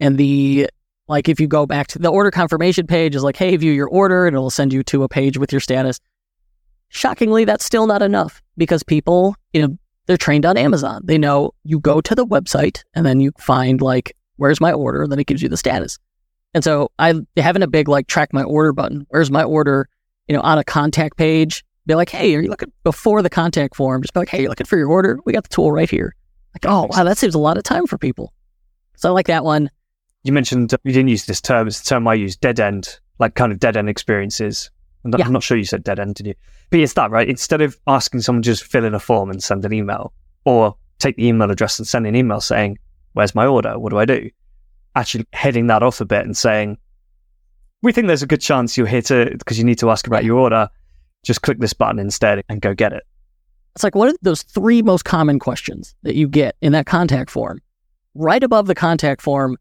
And 0.00 0.16
the 0.16 0.70
like 1.08 1.28
if 1.28 1.38
you 1.38 1.46
go 1.46 1.66
back 1.66 1.88
to 1.88 1.98
the 1.98 2.08
order 2.08 2.30
confirmation 2.30 2.86
page 2.86 3.14
is 3.14 3.22
like, 3.22 3.36
hey, 3.36 3.54
view 3.56 3.72
your 3.72 3.88
order, 3.88 4.26
and 4.26 4.34
it'll 4.34 4.48
send 4.48 4.72
you 4.72 4.82
to 4.84 5.02
a 5.02 5.08
page 5.08 5.36
with 5.36 5.52
your 5.52 5.60
status. 5.60 6.00
Shockingly, 6.88 7.44
that's 7.44 7.64
still 7.64 7.86
not 7.86 8.00
enough 8.00 8.40
because 8.56 8.82
people, 8.82 9.34
you 9.52 9.62
know, 9.62 9.76
they're 10.06 10.16
trained 10.16 10.46
on 10.46 10.56
Amazon. 10.56 11.02
They 11.04 11.18
know 11.18 11.52
you 11.64 11.80
go 11.80 12.00
to 12.00 12.14
the 12.14 12.26
website 12.26 12.84
and 12.94 13.04
then 13.04 13.20
you 13.20 13.32
find 13.38 13.82
like, 13.82 14.16
where's 14.36 14.60
my 14.60 14.72
order? 14.72 15.02
And 15.02 15.10
then 15.10 15.18
it 15.18 15.26
gives 15.26 15.42
you 15.42 15.48
the 15.48 15.56
status. 15.56 15.98
And 16.52 16.62
so 16.62 16.92
I 16.98 17.14
having 17.36 17.62
a 17.62 17.66
big 17.66 17.88
like 17.88 18.06
track 18.06 18.32
my 18.32 18.44
order 18.44 18.72
button. 18.72 19.06
Where's 19.08 19.30
my 19.30 19.42
order? 19.42 19.88
You 20.28 20.36
know, 20.36 20.42
on 20.42 20.58
a 20.58 20.64
contact 20.64 21.16
page, 21.16 21.64
be 21.86 21.94
like, 21.96 22.08
hey, 22.08 22.34
are 22.34 22.40
you 22.40 22.48
looking 22.48 22.72
before 22.84 23.22
the 23.22 23.30
contact 23.30 23.74
form? 23.76 24.02
Just 24.02 24.14
be 24.14 24.20
like, 24.20 24.28
hey, 24.28 24.42
you're 24.42 24.48
looking 24.48 24.66
for 24.66 24.78
your 24.78 24.88
order? 24.88 25.18
We 25.24 25.32
got 25.32 25.42
the 25.42 25.48
tool 25.48 25.72
right 25.72 25.90
here. 25.90 26.14
Like, 26.54 26.66
oh 26.66 26.88
wow, 26.90 27.04
that 27.04 27.18
saves 27.18 27.34
a 27.34 27.38
lot 27.38 27.58
of 27.58 27.64
time 27.64 27.86
for 27.86 27.98
people. 27.98 28.32
So 28.96 29.10
I 29.10 29.12
like 29.12 29.26
that 29.26 29.44
one 29.44 29.70
you 30.24 30.32
mentioned 30.32 30.74
you 30.82 30.92
didn't 30.92 31.08
use 31.08 31.26
this 31.26 31.40
term. 31.40 31.68
It's 31.68 31.80
the 31.80 31.84
term 31.84 32.08
I 32.08 32.14
use, 32.14 32.34
dead 32.34 32.58
end, 32.58 32.98
like 33.18 33.34
kind 33.34 33.52
of 33.52 33.60
dead 33.60 33.76
end 33.76 33.88
experiences. 33.88 34.70
I'm 35.04 35.10
not, 35.10 35.20
yeah. 35.20 35.26
I'm 35.26 35.32
not 35.32 35.42
sure 35.42 35.56
you 35.56 35.64
said 35.64 35.84
dead 35.84 36.00
end, 36.00 36.14
did 36.16 36.26
you? 36.26 36.34
But 36.70 36.80
it's 36.80 36.94
that, 36.94 37.10
right? 37.10 37.28
Instead 37.28 37.60
of 37.60 37.78
asking 37.86 38.22
someone 38.22 38.42
to 38.42 38.50
just 38.50 38.64
fill 38.64 38.86
in 38.86 38.94
a 38.94 38.98
form 38.98 39.30
and 39.30 39.42
send 39.42 39.64
an 39.66 39.72
email 39.74 40.14
or 40.46 40.74
take 40.98 41.16
the 41.16 41.26
email 41.26 41.50
address 41.50 41.78
and 41.78 41.86
send 41.86 42.06
an 42.06 42.16
email 42.16 42.40
saying, 42.40 42.78
where's 43.12 43.34
my 43.34 43.46
order? 43.46 43.78
What 43.78 43.90
do 43.90 43.98
I 43.98 44.06
do? 44.06 44.30
Actually 44.96 45.26
heading 45.34 45.66
that 45.66 45.82
off 45.82 46.00
a 46.00 46.06
bit 46.06 46.24
and 46.24 46.34
saying, 46.34 46.78
we 47.82 47.92
think 47.92 48.06
there's 48.06 48.22
a 48.22 48.26
good 48.26 48.40
chance 48.40 48.78
you're 48.78 48.86
here 48.86 49.02
to, 49.02 49.36
because 49.38 49.58
you 49.58 49.64
need 49.64 49.78
to 49.80 49.90
ask 49.90 50.06
about 50.06 50.24
your 50.24 50.38
order. 50.38 50.70
Just 51.22 51.42
click 51.42 51.58
this 51.58 51.74
button 51.74 51.98
instead 51.98 52.42
and 52.48 52.62
go 52.62 52.72
get 52.74 52.94
it. 52.94 53.02
It's 53.74 53.82
like, 53.82 53.94
what 53.94 54.08
are 54.08 54.16
those 54.22 54.42
three 54.42 54.82
most 54.82 55.04
common 55.04 55.38
questions 55.38 55.94
that 56.02 56.14
you 56.14 56.28
get 56.28 56.56
in 56.60 56.72
that 56.72 56.86
contact 56.86 57.30
form? 57.30 57.60
Right 58.14 58.42
above 58.42 58.66
the 58.66 58.74
contact 58.74 59.20
form, 59.20 59.56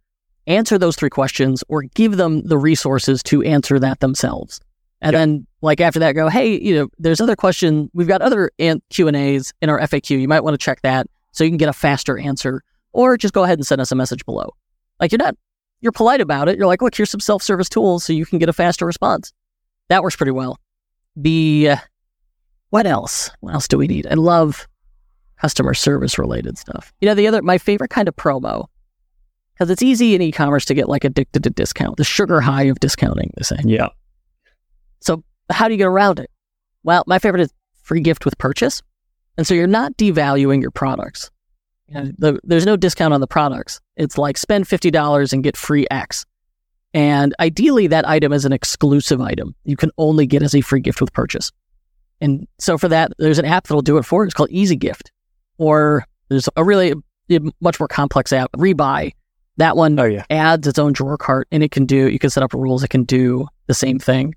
answer 0.45 0.77
those 0.77 0.95
three 0.95 1.09
questions 1.09 1.63
or 1.67 1.83
give 1.83 2.17
them 2.17 2.43
the 2.43 2.57
resources 2.57 3.23
to 3.23 3.41
answer 3.43 3.79
that 3.79 3.99
themselves. 4.01 4.59
And 5.01 5.13
yep. 5.13 5.19
then 5.19 5.47
like 5.61 5.81
after 5.81 5.99
that 5.99 6.13
go, 6.13 6.29
hey, 6.29 6.59
you 6.59 6.75
know, 6.75 6.89
there's 6.99 7.21
other 7.21 7.35
question. 7.35 7.89
We've 7.93 8.07
got 8.07 8.21
other 8.21 8.51
Q 8.89 9.07
and 9.07 9.17
A's 9.17 9.53
in 9.61 9.69
our 9.69 9.79
FAQ. 9.79 10.19
You 10.19 10.27
might 10.27 10.43
want 10.43 10.53
to 10.53 10.63
check 10.63 10.81
that 10.81 11.07
so 11.31 11.43
you 11.43 11.49
can 11.49 11.57
get 11.57 11.69
a 11.69 11.73
faster 11.73 12.17
answer 12.17 12.63
or 12.93 13.17
just 13.17 13.33
go 13.33 13.43
ahead 13.43 13.57
and 13.57 13.65
send 13.65 13.81
us 13.81 13.91
a 13.91 13.95
message 13.95 14.23
below. 14.25 14.51
Like 14.99 15.11
you're 15.11 15.19
not, 15.19 15.35
you're 15.81 15.91
polite 15.91 16.21
about 16.21 16.47
it. 16.47 16.57
You're 16.57 16.67
like, 16.67 16.81
look, 16.81 16.95
here's 16.95 17.09
some 17.09 17.19
self 17.19 17.41
service 17.41 17.67
tools 17.67 18.05
so 18.05 18.13
you 18.13 18.25
can 18.25 18.39
get 18.39 18.47
a 18.47 18.53
faster 18.53 18.85
response. 18.85 19.33
That 19.89 20.03
works 20.03 20.15
pretty 20.15 20.31
well. 20.31 20.57
The 21.15 21.71
uh, 21.71 21.77
what 22.73 22.87
else? 22.87 23.29
What 23.41 23.53
else 23.53 23.67
do 23.67 23.77
we 23.77 23.85
need? 23.85 24.07
I 24.07 24.15
love 24.15 24.67
customer 25.39 25.75
service 25.75 26.17
related 26.17 26.57
stuff. 26.57 26.91
You 27.01 27.07
know, 27.07 27.13
the 27.13 27.27
other 27.27 27.43
my 27.43 27.59
favorite 27.59 27.91
kind 27.91 28.07
of 28.07 28.15
promo 28.15 28.65
because 29.53 29.69
it's 29.69 29.83
easy 29.83 30.15
in 30.15 30.23
e-commerce 30.23 30.65
to 30.65 30.73
get 30.73 30.89
like 30.89 31.03
addicted 31.03 31.43
to 31.43 31.51
discount, 31.51 31.97
the 31.97 32.03
sugar 32.03 32.41
high 32.41 32.63
of 32.63 32.79
discounting. 32.79 33.29
They 33.37 33.43
say. 33.43 33.57
Yeah. 33.63 33.89
So 35.01 35.23
how 35.51 35.67
do 35.67 35.75
you 35.75 35.77
get 35.77 35.85
around 35.85 36.17
it? 36.17 36.31
Well, 36.81 37.03
my 37.05 37.19
favorite 37.19 37.41
is 37.41 37.53
free 37.83 38.01
gift 38.01 38.25
with 38.25 38.35
purchase, 38.39 38.81
and 39.37 39.45
so 39.45 39.53
you're 39.53 39.67
not 39.67 39.95
devaluing 39.97 40.59
your 40.59 40.71
products. 40.71 41.29
You 41.89 41.93
know, 41.93 42.11
the, 42.17 42.39
there's 42.43 42.65
no 42.65 42.75
discount 42.75 43.13
on 43.13 43.21
the 43.21 43.27
products. 43.27 43.81
It's 43.97 44.17
like 44.17 44.35
spend 44.35 44.67
fifty 44.67 44.89
dollars 44.89 45.31
and 45.31 45.43
get 45.43 45.57
free 45.57 45.85
X. 45.91 46.25
And 46.95 47.35
ideally, 47.39 47.85
that 47.85 48.09
item 48.09 48.33
is 48.33 48.45
an 48.45 48.51
exclusive 48.51 49.21
item. 49.21 49.53
You 49.63 49.77
can 49.77 49.91
only 49.99 50.25
get 50.25 50.41
as 50.41 50.55
a 50.55 50.61
free 50.61 50.81
gift 50.81 51.01
with 51.01 51.13
purchase. 51.13 51.51
And 52.23 52.47
so 52.57 52.77
for 52.77 52.87
that, 52.87 53.11
there's 53.19 53.37
an 53.37 53.45
app 53.45 53.65
that'll 53.67 53.81
do 53.81 53.97
it 53.97 54.03
for 54.05 54.23
you. 54.23 54.27
It's 54.27 54.33
called 54.33 54.49
Easy 54.49 54.75
Gift. 54.77 55.11
Or 55.57 56.05
there's 56.29 56.47
a 56.55 56.63
really 56.63 56.93
much 57.61 57.79
more 57.79 57.87
complex 57.87 58.31
app, 58.33 58.51
Rebuy. 58.53 59.11
That 59.57 59.75
one 59.77 59.99
Oh 59.99 60.05
yeah. 60.05 60.23
adds 60.29 60.65
its 60.67 60.79
own 60.79 60.93
drawer 60.93 61.17
cart 61.17 61.47
and 61.51 61.61
it 61.61 61.71
can 61.71 61.85
do, 61.85 62.07
you 62.09 62.17
can 62.17 62.29
set 62.29 62.41
up 62.41 62.53
rules. 62.53 62.83
It 62.83 62.87
can 62.89 63.03
do 63.03 63.47
the 63.67 63.73
same 63.75 63.99
thing. 63.99 64.33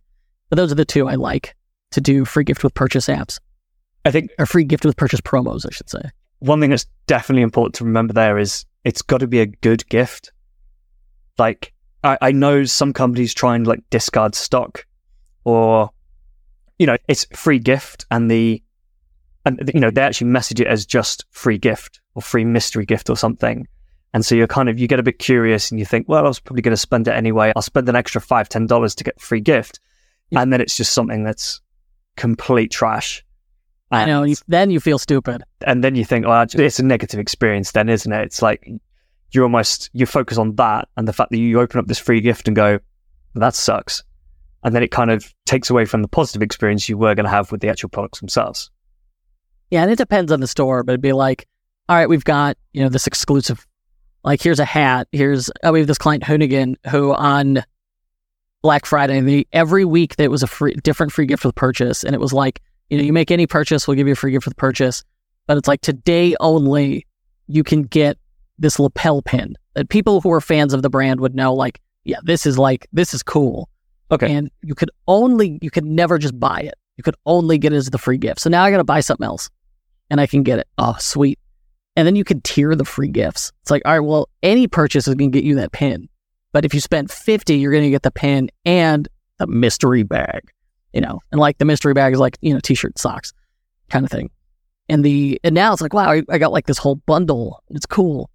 But 0.51 0.57
those 0.57 0.71
are 0.71 0.75
the 0.77 0.85
two 0.85 1.09
I 1.09 1.15
like 1.15 1.55
to 1.93 2.01
do 2.01 2.25
free 2.25 2.45
gift 2.45 2.63
with 2.65 2.75
purchase 2.75 3.07
apps 3.07 3.39
I 4.05 4.11
think 4.11 4.31
or 4.39 4.47
free 4.47 4.65
gift 4.65 4.85
with 4.85 4.97
purchase 4.97 5.21
promos, 5.21 5.65
I 5.65 5.71
should 5.71 5.89
say. 5.89 6.03
one 6.41 6.61
thing 6.61 6.71
that's 6.71 6.87
definitely 7.07 7.43
important 7.43 7.75
to 7.77 7.85
remember 7.85 8.13
there 8.13 8.37
is 8.39 8.65
it's 8.85 9.01
got 9.03 9.19
to 9.19 9.27
be 9.27 9.41
a 9.41 9.47
good 9.47 9.89
gift. 9.89 10.33
Like 11.39 11.73
I, 12.05 12.19
I 12.21 12.33
know 12.33 12.65
some 12.65 12.93
companies 12.93 13.33
try 13.35 13.55
and 13.57 13.67
like 13.67 13.81
discard 13.91 14.35
stock, 14.35 14.85
or 15.45 15.91
you 16.79 16.87
know, 16.87 16.97
it's 17.09 17.27
free 17.35 17.59
gift, 17.59 18.07
and 18.11 18.31
the 18.31 18.63
and 19.45 19.71
you 19.73 19.81
know 19.81 19.91
they 19.91 20.03
actually 20.03 20.29
message 20.29 20.61
it 20.61 20.67
as 20.67 20.85
just 20.87 21.25
free 21.31 21.59
gift 21.59 22.01
or 22.15 22.23
free 22.23 22.45
mystery 22.45 22.85
gift 22.85 23.09
or 23.11 23.17
something. 23.17 23.67
And 24.15 24.25
so 24.25 24.35
you're 24.35 24.47
kind 24.47 24.69
of 24.69 24.79
you 24.79 24.89
get 24.89 24.99
a 24.99 25.03
bit 25.03 25.19
curious 25.19 25.71
and 25.71 25.79
you 25.79 25.85
think, 25.85 26.09
well, 26.09 26.25
I 26.25 26.29
was 26.29 26.41
probably 26.41 26.63
going 26.63 26.73
to 26.73 26.77
spend 26.79 27.07
it 27.07 27.13
anyway. 27.13 27.53
I'll 27.55 27.61
spend 27.63 27.89
an 27.89 27.97
extra 27.97 28.21
five 28.21 28.49
ten 28.49 28.67
dollars 28.67 28.95
to 28.97 29.05
get 29.05 29.21
free 29.21 29.41
gift, 29.41 29.79
Yeah. 30.31 30.41
and 30.43 30.53
then 30.53 30.61
it's 30.61 30.77
just 30.77 30.93
something 30.93 31.23
that's 31.25 31.61
complete 32.17 32.71
trash. 32.71 33.25
I 33.91 34.03
And- 34.03 34.11
know. 34.11 34.23
You, 34.25 34.37
then 34.49 34.71
you 34.71 34.81
feel 34.81 34.99
stupid. 34.99 35.43
and 35.67 35.85
then 35.85 35.95
you 35.95 36.05
think, 36.05 36.27
well, 36.27 36.45
it's 36.53 36.79
a 36.79 36.83
negative 36.85 37.21
experience, 37.21 37.73
then, 37.73 37.89
isn't 37.89 38.11
it? 38.13 38.25
It's 38.25 38.43
like 38.43 38.69
you're 39.33 39.45
almost 39.45 39.91
you 39.93 40.07
focus 40.07 40.39
on 40.39 40.55
that 40.57 40.89
and 40.97 41.07
the 41.07 41.13
fact 41.13 41.31
that 41.31 41.39
you 41.39 41.61
open 41.61 41.79
up 41.79 41.87
this 41.87 41.99
free 41.99 42.21
gift 42.21 42.49
and 42.49 42.57
go, 42.57 42.79
that 43.35 43.55
sucks, 43.55 44.03
and 44.67 44.75
then 44.75 44.83
it 44.83 44.91
kind 44.91 45.13
of 45.13 45.33
takes 45.47 45.71
away 45.71 45.85
from 45.85 46.03
the 46.03 46.09
positive 46.09 46.43
experience 46.43 46.89
you 46.89 46.99
were 46.99 47.15
going 47.15 47.25
to 47.25 47.31
have 47.31 47.53
with 47.53 47.61
the 47.61 47.69
actual 47.69 47.89
products 47.89 48.19
themselves. 48.19 48.71
Yeah, 49.71 49.83
and 49.83 49.91
it 49.93 49.97
depends 49.97 50.33
on 50.33 50.41
the 50.41 50.49
store, 50.49 50.83
but 50.83 50.93
it'd 50.93 51.01
be 51.01 51.13
like, 51.13 51.47
all 51.89 51.97
right, 51.97 52.09
we've 52.09 52.25
got, 52.25 52.59
you 52.73 52.83
know, 52.83 52.89
this 52.89 53.07
exclusive 53.07 53.65
like 54.25 54.43
here's 54.43 54.59
a 54.59 54.65
hat. 54.65 55.07
Here's 55.13 55.51
oh, 55.63 55.71
we 55.71 55.79
have 55.79 55.87
this 55.87 55.99
client 55.99 56.25
Hoonigan 56.25 56.75
who 56.91 57.15
on 57.15 57.63
Black 58.61 58.85
Friday, 58.85 59.21
the 59.21 59.47
every 59.53 59.85
week 59.85 60.17
there 60.17 60.29
was 60.29 60.43
a 60.43 60.49
free 60.49 60.75
different 60.83 61.13
free 61.13 61.27
gift 61.27 61.45
with 61.45 61.55
purchase. 61.55 62.03
And 62.03 62.13
it 62.13 62.21
was 62.21 62.33
like, 62.33 62.61
you 62.91 62.99
know, 62.99 63.05
you 63.05 63.13
make 63.13 63.31
any 63.31 63.47
purchase, 63.47 63.87
we'll 63.87 63.97
give 63.97 64.09
you 64.09 64.15
a 64.15 64.17
free 64.17 64.33
gift 64.33 64.47
with 64.47 64.57
purchase. 64.57 65.05
But 65.47 65.59
it's 65.59 65.69
like 65.69 65.81
today 65.81 66.35
only 66.41 67.07
you 67.47 67.63
can 67.63 67.85
get 67.85 68.19
this 68.59 68.81
lapel 68.81 69.23
pin 69.23 69.55
that 69.75 69.89
people 69.91 70.21
who 70.21 70.33
are 70.33 70.41
fans 70.41 70.75
of 70.75 70.83
the 70.83 70.91
brand 70.91 71.21
would 71.21 71.37
know, 71.37 71.55
like, 71.55 71.81
yeah, 72.03 72.19
this 72.25 72.47
is 72.47 72.59
like 72.59 72.89
this 72.93 73.15
is 73.15 73.23
cool. 73.23 73.69
Okay. 74.11 74.33
And 74.33 74.51
you 74.63 74.75
could 74.75 74.91
only 75.09 75.59
you 75.63 75.71
could 75.71 75.85
never 75.85 76.19
just 76.19 76.39
buy 76.39 76.61
it. 76.61 76.75
You 76.97 77.03
could 77.03 77.17
only 77.27 77.59
get 77.59 77.73
it 77.73 77.77
as 77.77 77.91
the 77.91 77.99
free 77.99 78.19
gift. 78.19 78.41
So 78.41 78.51
now 78.51 78.65
I 78.65 78.71
gotta 78.71 78.85
buy 78.85 79.01
something 79.01 79.25
else 79.27 79.51
and 80.11 80.21
I 80.21 80.27
can 80.27 80.43
get 80.43 80.59
it. 80.59 80.69
Oh, 80.79 80.97
sweet. 80.99 81.39
And 81.97 82.07
then 82.07 82.15
you 82.15 82.25
could 82.25 82.45
tier 82.45 82.75
the 82.75 82.85
free 82.85 83.09
gifts. 83.09 83.53
It's 83.63 83.71
like, 83.71 83.83
all 83.85 83.93
right, 83.93 84.01
well, 84.01 84.29
any 84.43 84.69
purchase 84.69 85.09
is 85.09 85.15
going 85.15 85.33
to 85.33 85.37
get 85.37 85.45
you 85.45 85.55
that 85.57 85.73
pin. 85.73 86.09
But 86.53 86.65
if 86.65 86.75
you 86.75 86.81
spend 86.81 87.11
50, 87.11 87.57
you're 87.57 87.73
going 87.73 87.85
to 87.85 87.91
get 87.91 88.03
the 88.03 88.11
pin 88.11 88.51
and 88.65 89.09
the 89.39 89.47
mystery 89.47 90.03
bag, 90.03 90.43
you 90.93 91.01
know, 91.01 91.21
and 91.33 91.41
like 91.41 91.59
the 91.59 91.65
mystery 91.65 91.95
bag 91.95 92.13
is 92.13 92.19
like, 92.19 92.37
you 92.43 92.53
know, 92.53 92.61
t-shirt, 92.61 92.99
socks 92.99 93.33
kind 93.89 94.05
of 94.05 94.11
thing. 94.11 94.31
And 94.89 95.05
the, 95.05 95.41
and 95.43 95.55
now 95.55 95.73
it's 95.73 95.83
like, 95.83 95.95
wow, 95.95 96.21
I 96.29 96.39
got 96.39 96.53
like 96.53 96.67
this 96.67 96.79
whole 96.79 96.97
bundle. 96.97 97.63
It's 97.71 97.87
cool. 97.87 98.31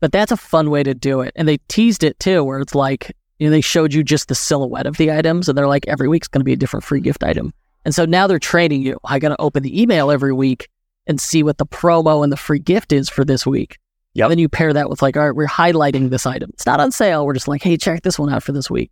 But 0.00 0.12
that's 0.12 0.32
a 0.32 0.36
fun 0.36 0.70
way 0.70 0.82
to 0.82 0.94
do 0.94 1.20
it. 1.20 1.32
And 1.36 1.48
they 1.48 1.58
teased 1.68 2.04
it 2.04 2.18
too, 2.20 2.44
where 2.44 2.60
it's 2.60 2.74
like, 2.74 3.14
you 3.38 3.46
know, 3.46 3.50
they 3.50 3.60
showed 3.60 3.92
you 3.92 4.02
just 4.04 4.28
the 4.28 4.34
silhouette 4.34 4.86
of 4.86 4.96
the 4.96 5.10
items 5.10 5.48
and 5.48 5.58
they're 5.58 5.68
like, 5.68 5.86
every 5.88 6.08
week's 6.08 6.28
going 6.28 6.40
to 6.40 6.44
be 6.44 6.52
a 6.52 6.56
different 6.56 6.84
free 6.84 7.00
gift 7.00 7.24
item. 7.24 7.52
And 7.84 7.94
so 7.94 8.04
now 8.04 8.26
they're 8.26 8.38
training 8.38 8.82
you. 8.82 8.98
I 9.04 9.18
got 9.18 9.30
to 9.30 9.40
open 9.40 9.62
the 9.62 9.80
email 9.80 10.10
every 10.10 10.32
week 10.32 10.68
and 11.06 11.20
see 11.20 11.42
what 11.42 11.58
the 11.58 11.66
promo 11.66 12.22
and 12.22 12.32
the 12.32 12.36
free 12.36 12.58
gift 12.58 12.92
is 12.92 13.08
for 13.08 13.24
this 13.24 13.46
week. 13.46 13.78
Yep. 14.14 14.24
And 14.24 14.30
then 14.30 14.38
you 14.38 14.48
pair 14.48 14.72
that 14.72 14.88
with 14.88 15.02
like, 15.02 15.16
all 15.16 15.26
right, 15.26 15.34
we're 15.34 15.46
highlighting 15.46 16.10
this 16.10 16.24
item. 16.24 16.50
It's 16.54 16.66
not 16.66 16.80
on 16.80 16.92
sale. 16.92 17.26
We're 17.26 17.34
just 17.34 17.48
like, 17.48 17.62
hey, 17.62 17.76
check 17.76 18.02
this 18.02 18.18
one 18.18 18.32
out 18.32 18.42
for 18.42 18.52
this 18.52 18.70
week. 18.70 18.90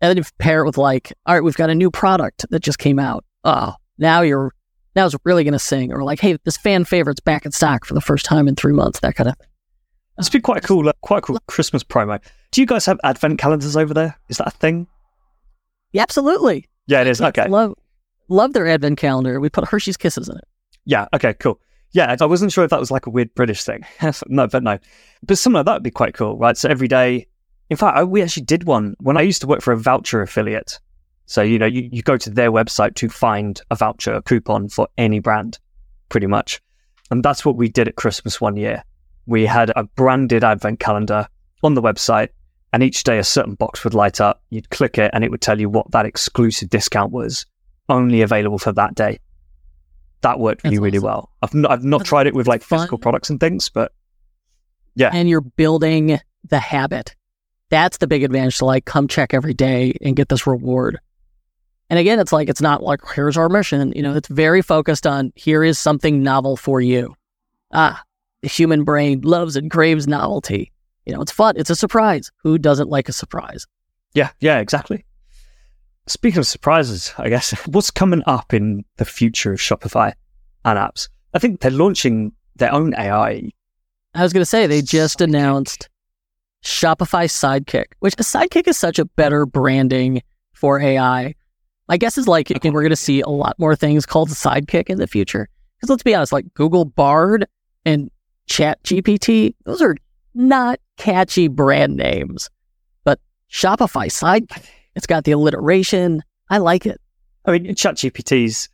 And 0.00 0.08
then 0.08 0.16
you 0.16 0.24
pair 0.38 0.62
it 0.62 0.66
with 0.66 0.78
like, 0.78 1.12
all 1.26 1.34
right, 1.34 1.44
we've 1.44 1.56
got 1.56 1.70
a 1.70 1.74
new 1.74 1.90
product 1.90 2.46
that 2.50 2.60
just 2.60 2.78
came 2.78 2.98
out. 2.98 3.24
Oh, 3.44 3.74
now 3.98 4.22
you're 4.22 4.52
now 4.96 5.06
it's 5.06 5.14
really 5.24 5.44
gonna 5.44 5.58
sing. 5.58 5.92
Or 5.92 6.02
like, 6.02 6.20
hey, 6.20 6.38
this 6.44 6.56
fan 6.56 6.84
favorite's 6.84 7.20
back 7.20 7.44
in 7.44 7.52
stock 7.52 7.84
for 7.84 7.94
the 7.94 8.00
first 8.00 8.24
time 8.24 8.48
in 8.48 8.56
three 8.56 8.72
months. 8.72 9.00
That 9.00 9.16
kind 9.16 9.28
of 9.28 9.36
thing. 9.36 9.48
It's 10.18 10.30
been 10.30 10.42
quite 10.42 10.64
a 10.64 10.66
cool, 10.66 10.88
uh, 10.88 10.92
quite 11.02 11.18
a 11.18 11.22
cool 11.22 11.38
Christmas 11.46 11.84
promo. 11.84 12.20
Do 12.50 12.60
you 12.60 12.66
guys 12.66 12.86
have 12.86 12.98
advent 13.04 13.38
calendars 13.38 13.76
over 13.76 13.92
there? 13.92 14.18
Is 14.28 14.38
that 14.38 14.48
a 14.48 14.50
thing? 14.50 14.86
Yeah, 15.92 16.02
absolutely. 16.02 16.68
Yeah, 16.86 17.02
it 17.02 17.06
is. 17.06 17.20
Okay. 17.20 17.48
Love 17.48 17.74
love 18.28 18.52
their 18.52 18.66
advent 18.66 18.98
calendar. 18.98 19.40
We 19.40 19.48
put 19.48 19.68
Hershey's 19.68 19.96
Kisses 19.96 20.28
in 20.28 20.36
it. 20.36 20.44
Yeah. 20.84 21.06
Okay. 21.14 21.34
Cool. 21.34 21.60
Yeah, 21.92 22.14
I 22.20 22.24
wasn't 22.26 22.52
sure 22.52 22.64
if 22.64 22.70
that 22.70 22.80
was 22.80 22.90
like 22.90 23.06
a 23.06 23.10
weird 23.10 23.34
British 23.34 23.64
thing. 23.64 23.84
no, 24.26 24.46
but 24.46 24.62
no. 24.62 24.78
But 25.22 25.38
something 25.38 25.56
like 25.56 25.66
that 25.66 25.74
would 25.74 25.82
be 25.82 25.90
quite 25.90 26.14
cool, 26.14 26.36
right? 26.36 26.56
So 26.56 26.68
every 26.68 26.88
day, 26.88 27.26
in 27.70 27.76
fact, 27.76 27.96
I, 27.96 28.04
we 28.04 28.22
actually 28.22 28.44
did 28.44 28.64
one 28.64 28.94
when 29.00 29.16
I 29.16 29.22
used 29.22 29.40
to 29.40 29.46
work 29.46 29.62
for 29.62 29.72
a 29.72 29.76
voucher 29.76 30.20
affiliate. 30.20 30.78
So, 31.24 31.42
you 31.42 31.58
know, 31.58 31.66
you, 31.66 31.88
you 31.92 32.02
go 32.02 32.16
to 32.16 32.30
their 32.30 32.50
website 32.50 32.94
to 32.96 33.08
find 33.08 33.60
a 33.70 33.76
voucher, 33.76 34.14
a 34.14 34.22
coupon 34.22 34.68
for 34.68 34.88
any 34.96 35.18
brand, 35.18 35.58
pretty 36.08 36.26
much. 36.26 36.60
And 37.10 37.22
that's 37.22 37.44
what 37.44 37.56
we 37.56 37.68
did 37.68 37.88
at 37.88 37.96
Christmas 37.96 38.40
one 38.40 38.56
year. 38.56 38.82
We 39.26 39.44
had 39.46 39.70
a 39.76 39.84
branded 39.84 40.44
advent 40.44 40.80
calendar 40.80 41.28
on 41.62 41.74
the 41.74 41.82
website, 41.82 42.28
and 42.72 42.82
each 42.82 43.02
day 43.04 43.18
a 43.18 43.24
certain 43.24 43.54
box 43.54 43.84
would 43.84 43.94
light 43.94 44.20
up. 44.20 44.42
You'd 44.50 44.70
click 44.70 44.98
it, 44.98 45.10
and 45.14 45.24
it 45.24 45.30
would 45.30 45.40
tell 45.40 45.60
you 45.60 45.68
what 45.68 45.90
that 45.92 46.06
exclusive 46.06 46.70
discount 46.70 47.12
was, 47.12 47.46
only 47.88 48.22
available 48.22 48.58
for 48.58 48.72
that 48.72 48.94
day. 48.94 49.18
That 50.22 50.40
worked 50.40 50.64
really, 50.64 50.76
That's 50.76 50.82
really 50.82 50.98
well. 50.98 51.30
I've 51.42 51.54
not, 51.54 51.70
I've 51.70 51.84
not 51.84 51.98
That's 51.98 52.08
tried 52.08 52.26
it 52.26 52.34
with 52.34 52.48
like 52.48 52.62
fun. 52.62 52.80
physical 52.80 52.98
products 52.98 53.30
and 53.30 53.38
things, 53.38 53.68
but 53.68 53.92
Yeah. 54.94 55.10
And 55.12 55.28
you're 55.28 55.40
building 55.40 56.18
the 56.48 56.58
habit. 56.58 57.14
That's 57.70 57.98
the 57.98 58.06
big 58.06 58.24
advantage 58.24 58.58
to 58.58 58.64
like 58.64 58.84
come 58.84 59.06
check 59.08 59.32
every 59.32 59.54
day 59.54 59.94
and 60.02 60.16
get 60.16 60.28
this 60.28 60.46
reward. 60.46 60.98
And 61.90 61.98
again, 61.98 62.18
it's 62.18 62.32
like 62.32 62.48
it's 62.48 62.60
not 62.60 62.82
like 62.82 63.00
here's 63.14 63.36
our 63.36 63.48
mission. 63.48 63.92
You 63.94 64.02
know, 64.02 64.14
it's 64.14 64.28
very 64.28 64.60
focused 64.60 65.06
on 65.06 65.32
here 65.36 65.62
is 65.62 65.78
something 65.78 66.22
novel 66.22 66.56
for 66.56 66.80
you. 66.80 67.14
Ah, 67.72 68.02
the 68.42 68.48
human 68.48 68.84
brain 68.84 69.20
loves 69.22 69.56
and 69.56 69.70
craves 69.70 70.06
novelty. 70.08 70.72
You 71.08 71.14
know, 71.14 71.22
it's 71.22 71.32
fun. 71.32 71.54
It's 71.56 71.70
a 71.70 71.74
surprise. 71.74 72.30
Who 72.42 72.58
doesn't 72.58 72.90
like 72.90 73.08
a 73.08 73.12
surprise? 73.12 73.66
yeah, 74.14 74.30
yeah, 74.40 74.58
exactly. 74.58 75.04
Speaking 76.06 76.38
of 76.38 76.46
surprises, 76.46 77.12
I 77.18 77.28
guess, 77.28 77.52
what's 77.66 77.90
coming 77.90 78.22
up 78.26 78.52
in 78.52 78.84
the 78.96 79.04
future 79.04 79.52
of 79.52 79.58
Shopify 79.58 80.12
and 80.64 80.78
apps? 80.78 81.08
I 81.34 81.38
think 81.38 81.60
they're 81.60 81.70
launching 81.70 82.32
their 82.56 82.72
own 82.72 82.94
AI. 82.94 83.50
I 84.14 84.22
was 84.22 84.32
going 84.32 84.42
to 84.42 84.46
say 84.46 84.66
they 84.66 84.82
just 84.82 85.20
announced 85.20 85.88
Shopify 86.64 87.26
Sidekick, 87.26 87.92
which 88.00 88.14
a 88.14 88.22
Sidekick 88.22 88.66
is 88.66 88.76
such 88.76 88.98
a 88.98 89.04
better 89.04 89.46
branding 89.46 90.22
for 90.52 90.80
AI. 90.80 91.34
My 91.88 91.96
guess 91.96 92.18
is 92.18 92.28
like 92.28 92.50
we're 92.50 92.70
going 92.70 92.90
to 92.90 92.96
see 92.96 93.20
a 93.20 93.28
lot 93.28 93.58
more 93.58 93.76
things 93.76 94.04
called 94.04 94.28
Sidekick 94.30 94.90
in 94.90 94.98
the 94.98 95.06
future. 95.06 95.48
Because 95.76 95.90
let's 95.90 96.02
be 96.02 96.14
honest, 96.14 96.32
like 96.32 96.52
Google 96.54 96.84
Bard 96.84 97.46
and 97.84 98.10
Chat 98.46 98.82
GPT, 98.82 99.54
those 99.64 99.80
are 99.80 99.94
not 100.38 100.80
catchy 100.96 101.48
brand 101.48 101.96
names. 101.96 102.48
But 103.04 103.20
Shopify 103.52 104.06
Sidekick, 104.06 104.64
it's 104.94 105.06
got 105.06 105.24
the 105.24 105.32
alliteration. 105.32 106.22
I 106.48 106.58
like 106.58 106.86
it. 106.86 107.00
I 107.44 107.52
mean, 107.52 107.66
ChatGPT's 107.66 108.68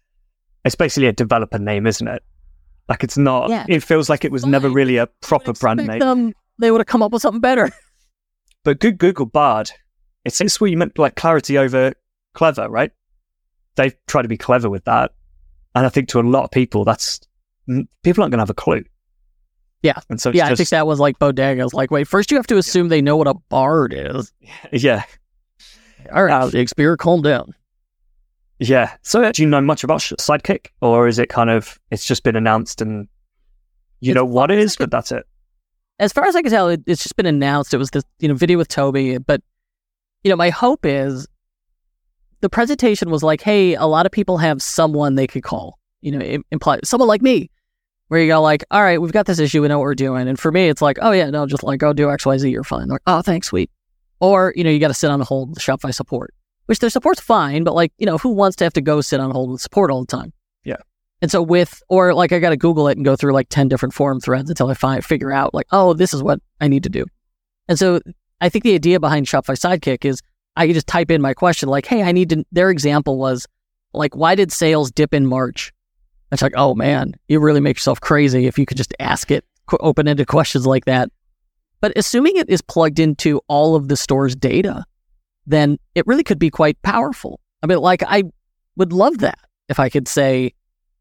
it's 0.65 0.75
basically 0.75 1.09
a 1.09 1.13
developer 1.13 1.59
name, 1.59 1.87
isn't 1.87 2.07
it? 2.07 2.23
Like 2.89 3.03
it's 3.03 3.19
not. 3.19 3.51
Yeah. 3.51 3.67
It 3.69 3.83
feels 3.83 4.09
like 4.09 4.25
it 4.25 4.33
was 4.33 4.47
never 4.47 4.69
really 4.71 4.97
a 4.97 5.07
proper 5.07 5.53
brand 5.53 5.87
name. 5.87 5.99
them- 5.99 6.35
they 6.59 6.71
would 6.71 6.81
have 6.81 6.87
come 6.87 7.03
up 7.03 7.13
with 7.13 7.23
something 7.23 7.41
better. 7.41 7.71
But 8.65 8.81
good 8.81 8.97
Google 8.97 9.27
Bard, 9.27 9.71
it's 10.25 10.41
it's 10.41 10.59
where 10.59 10.71
you 10.71 10.79
meant 10.79 10.99
like 10.99 11.17
clarity 11.17 11.59
over 11.59 11.93
clever, 12.33 12.67
right? 12.71 12.91
They've 13.77 13.95
tried 14.07 14.23
to 14.23 14.29
be 14.29 14.39
clever 14.39 14.71
with 14.71 14.85
that, 14.87 15.13
and 15.75 15.85
I 15.85 15.91
think 15.91 16.09
to 16.09 16.21
a 16.21 16.23
lot 16.23 16.45
of 16.45 16.51
people, 16.51 16.83
that's 16.83 17.21
people 17.67 18.23
aren't 18.23 18.33
going 18.33 18.39
to 18.39 18.39
have 18.39 18.49
a 18.49 18.55
clue. 18.55 18.85
Yeah. 19.85 20.01
And 20.09 20.19
so 20.21 20.31
Yeah, 20.33 20.47
I 20.47 20.55
think 20.55 20.71
that 20.71 20.87
was 20.87 20.99
like 20.99 21.19
bodega. 21.19 21.63
I 21.63 21.67
like, 21.75 21.91
wait, 21.91 22.09
first 22.09 22.31
you 22.31 22.39
have 22.39 22.47
to 22.49 22.57
assume 22.57 22.89
they 22.89 23.03
know 23.03 23.19
what 23.19 23.29
a 23.29 23.35
bard 23.35 23.93
is. 23.95 24.33
yeah, 24.73 25.05
All 26.11 26.25
right, 26.25 26.33
um, 26.43 26.51
Shakespeare, 26.51 26.97
calm 26.97 27.21
down. 27.21 27.55
yeah. 28.59 28.97
So 29.03 29.23
uh, 29.23 29.33
do 29.33 29.43
you 29.43 29.49
know 29.49 29.61
much 29.61 29.85
about 29.85 30.01
Sidekick, 30.01 30.69
or 30.81 31.07
is 31.07 31.19
it 31.19 31.29
kind 31.29 31.51
of 31.51 31.79
it's 31.91 32.07
just 32.07 32.23
been 32.23 32.35
announced 32.35 32.81
and 32.81 33.09
you 34.01 34.13
It's 34.13 34.17
know 34.17 34.25
what 34.25 34.51
it 34.51 34.59
is, 34.59 34.75
but 34.77 34.91
that's 34.91 35.13
it? 35.13 35.27
As 35.99 36.15
far 36.15 36.25
as 36.25 36.35
I 36.35 36.41
can 36.41 36.51
tell, 36.51 36.69
it, 36.71 36.83
it's 36.87 37.03
just 37.03 37.17
been 37.17 37.27
announced. 37.27 37.75
It 37.75 37.79
was 37.79 37.91
this, 37.91 38.05
you 38.21 38.29
know, 38.29 38.35
video 38.35 38.57
with 38.59 38.69
Tobi. 38.69 39.23
But, 39.25 39.43
you 40.25 40.31
know, 40.31 40.37
my 40.37 40.51
hope 40.51 40.85
is 40.87 41.29
the 42.41 42.49
presentation 42.49 43.11
was 43.11 43.23
like, 43.23 43.41
hey, 43.43 43.75
a 43.75 43.85
lot 43.85 44.05
of 44.07 44.13
people 44.13 44.39
have 44.39 44.61
someone 44.61 45.15
they 45.15 45.27
could 45.27 45.43
call, 45.45 45.79
you 46.01 46.11
know, 46.11 46.43
imply 46.51 46.81
someone 46.85 47.07
like 47.09 47.23
me, 47.23 47.49
where 48.09 48.21
you 48.21 48.27
go 48.29 48.41
like, 48.41 48.65
all 48.71 48.83
right, 48.83 49.01
we've 49.01 49.13
got 49.13 49.27
this 49.27 49.39
issue. 49.39 49.63
We 49.63 49.69
know 49.69 49.79
what 49.79 49.85
we're 49.85 49.95
doing. 49.95 50.29
And 50.29 50.39
for 50.39 50.53
me, 50.53 50.69
it's 50.69 50.83
like, 50.83 50.99
oh, 51.01 51.13
yeah, 51.13 51.31
no, 51.31 51.47
just 51.47 51.63
like, 51.63 51.81
go 51.81 51.93
do 51.93 52.11
X, 52.11 52.27
Y, 52.27 52.39
Z. 52.39 52.51
You're 52.51 52.65
fine. 52.65 52.89
Like, 52.89 53.01
oh, 53.07 53.23
thanks, 53.23 53.49
sweet. 53.49 53.71
Or, 54.21 54.53
you 54.57 54.65
know, 54.65 54.71
you 54.71 54.79
got 54.79 54.89
to 54.89 54.95
sit 54.95 55.11
on 55.11 55.21
hold 55.21 55.51
with 55.51 55.59
Shopify 55.59 55.95
support, 55.95 56.35
which 56.67 56.79
their 56.79 56.91
support's 56.91 57.21
fine. 57.21 57.65
But 57.65 57.75
like, 57.75 57.93
you 57.99 58.07
know, 58.07 58.19
who 58.19 58.31
wants 58.31 58.57
to 58.57 58.65
have 58.65 58.73
to 58.75 58.81
go 58.81 59.01
sit 59.01 59.21
on 59.21 59.31
hold 59.31 59.51
with 59.51 59.61
support 59.61 59.91
all 59.91 60.01
the 60.01 60.07
time? 60.07 60.33
Yeah. 60.65 60.77
And 61.23 61.31
so 61.31 61.43
with, 61.43 61.83
or 61.89 62.15
like 62.15 62.33
I 62.33 62.39
got 62.39 62.51
to 62.51 62.57
Google 62.57 62.89
it 62.89 62.97
and 62.97 63.05
go 63.05 63.17
through 63.17 63.33
like 63.33 63.49
10 63.49 63.69
different 63.69 63.95
forum 63.95 64.21
threads 64.21 64.51
until 64.51 64.69
I 64.69 64.75
find, 64.75 65.05
figure 65.05 65.33
out 65.33 65.55
like, 65.55 65.67
oh, 65.73 65.95
this 65.95 66.13
is 66.13 66.23
what 66.23 66.41
I 66.61 66.69
need 66.69 66.83
to 66.83 66.91
do. 66.91 67.07
And 67.69 67.79
so 67.79 68.01
I 68.41 68.49
think 68.49 68.65
the 68.65 68.75
idea 68.75 69.01
behind 69.01 69.27
Shopify 69.27 69.57
Sidekick 69.59 70.05
is 70.05 70.21
I 70.57 70.67
can 70.67 70.75
just 70.75 70.87
type 70.87 71.11
in 71.11 71.23
my 71.23 71.35
question 71.35 71.69
like, 71.69 71.87
hey, 71.87 72.03
I 72.03 72.13
need 72.13 72.31
to, 72.31 72.45
their 72.53 72.71
example 72.71 73.19
was 73.19 73.47
like, 73.93 74.15
why 74.15 74.35
did 74.35 74.53
sales 74.53 74.91
dip 74.91 75.15
in 75.15 75.27
March? 75.27 75.73
It's 76.33 76.43
like, 76.43 76.55
oh 76.57 76.75
man, 76.75 77.15
you 77.29 77.41
really 77.41 77.61
make 77.61 77.77
yourself 77.77 78.01
crazy 78.01 78.47
if 78.47 78.59
you 78.59 78.67
could 78.67 78.77
just 78.77 78.95
ask 78.99 79.31
it 79.31 79.45
open 79.81 80.09
ended 80.09 80.27
questions 80.27 80.67
like 80.67 80.85
that. 80.85 81.11
But 81.81 81.93
assuming 81.97 82.37
it 82.37 82.49
is 82.49 82.63
plugged 82.63 82.99
into 82.99 83.41
all 83.49 83.77
of 83.77 83.89
the 83.89 83.97
store's 83.97 84.35
data, 84.35 84.85
then 85.47 85.79
it 85.95 86.07
really 86.07 86.25
could 86.25 86.39
be 86.39 86.51
quite 86.51 86.81
powerful. 86.83 87.41
I 87.63 87.67
mean, 87.67 87.79
like, 87.79 88.03
I 88.03 88.25
would 88.77 88.93
love 88.93 89.19
that 89.19 89.39
if 89.69 89.79
I 89.79 89.89
could 89.89 90.09
say, 90.09 90.55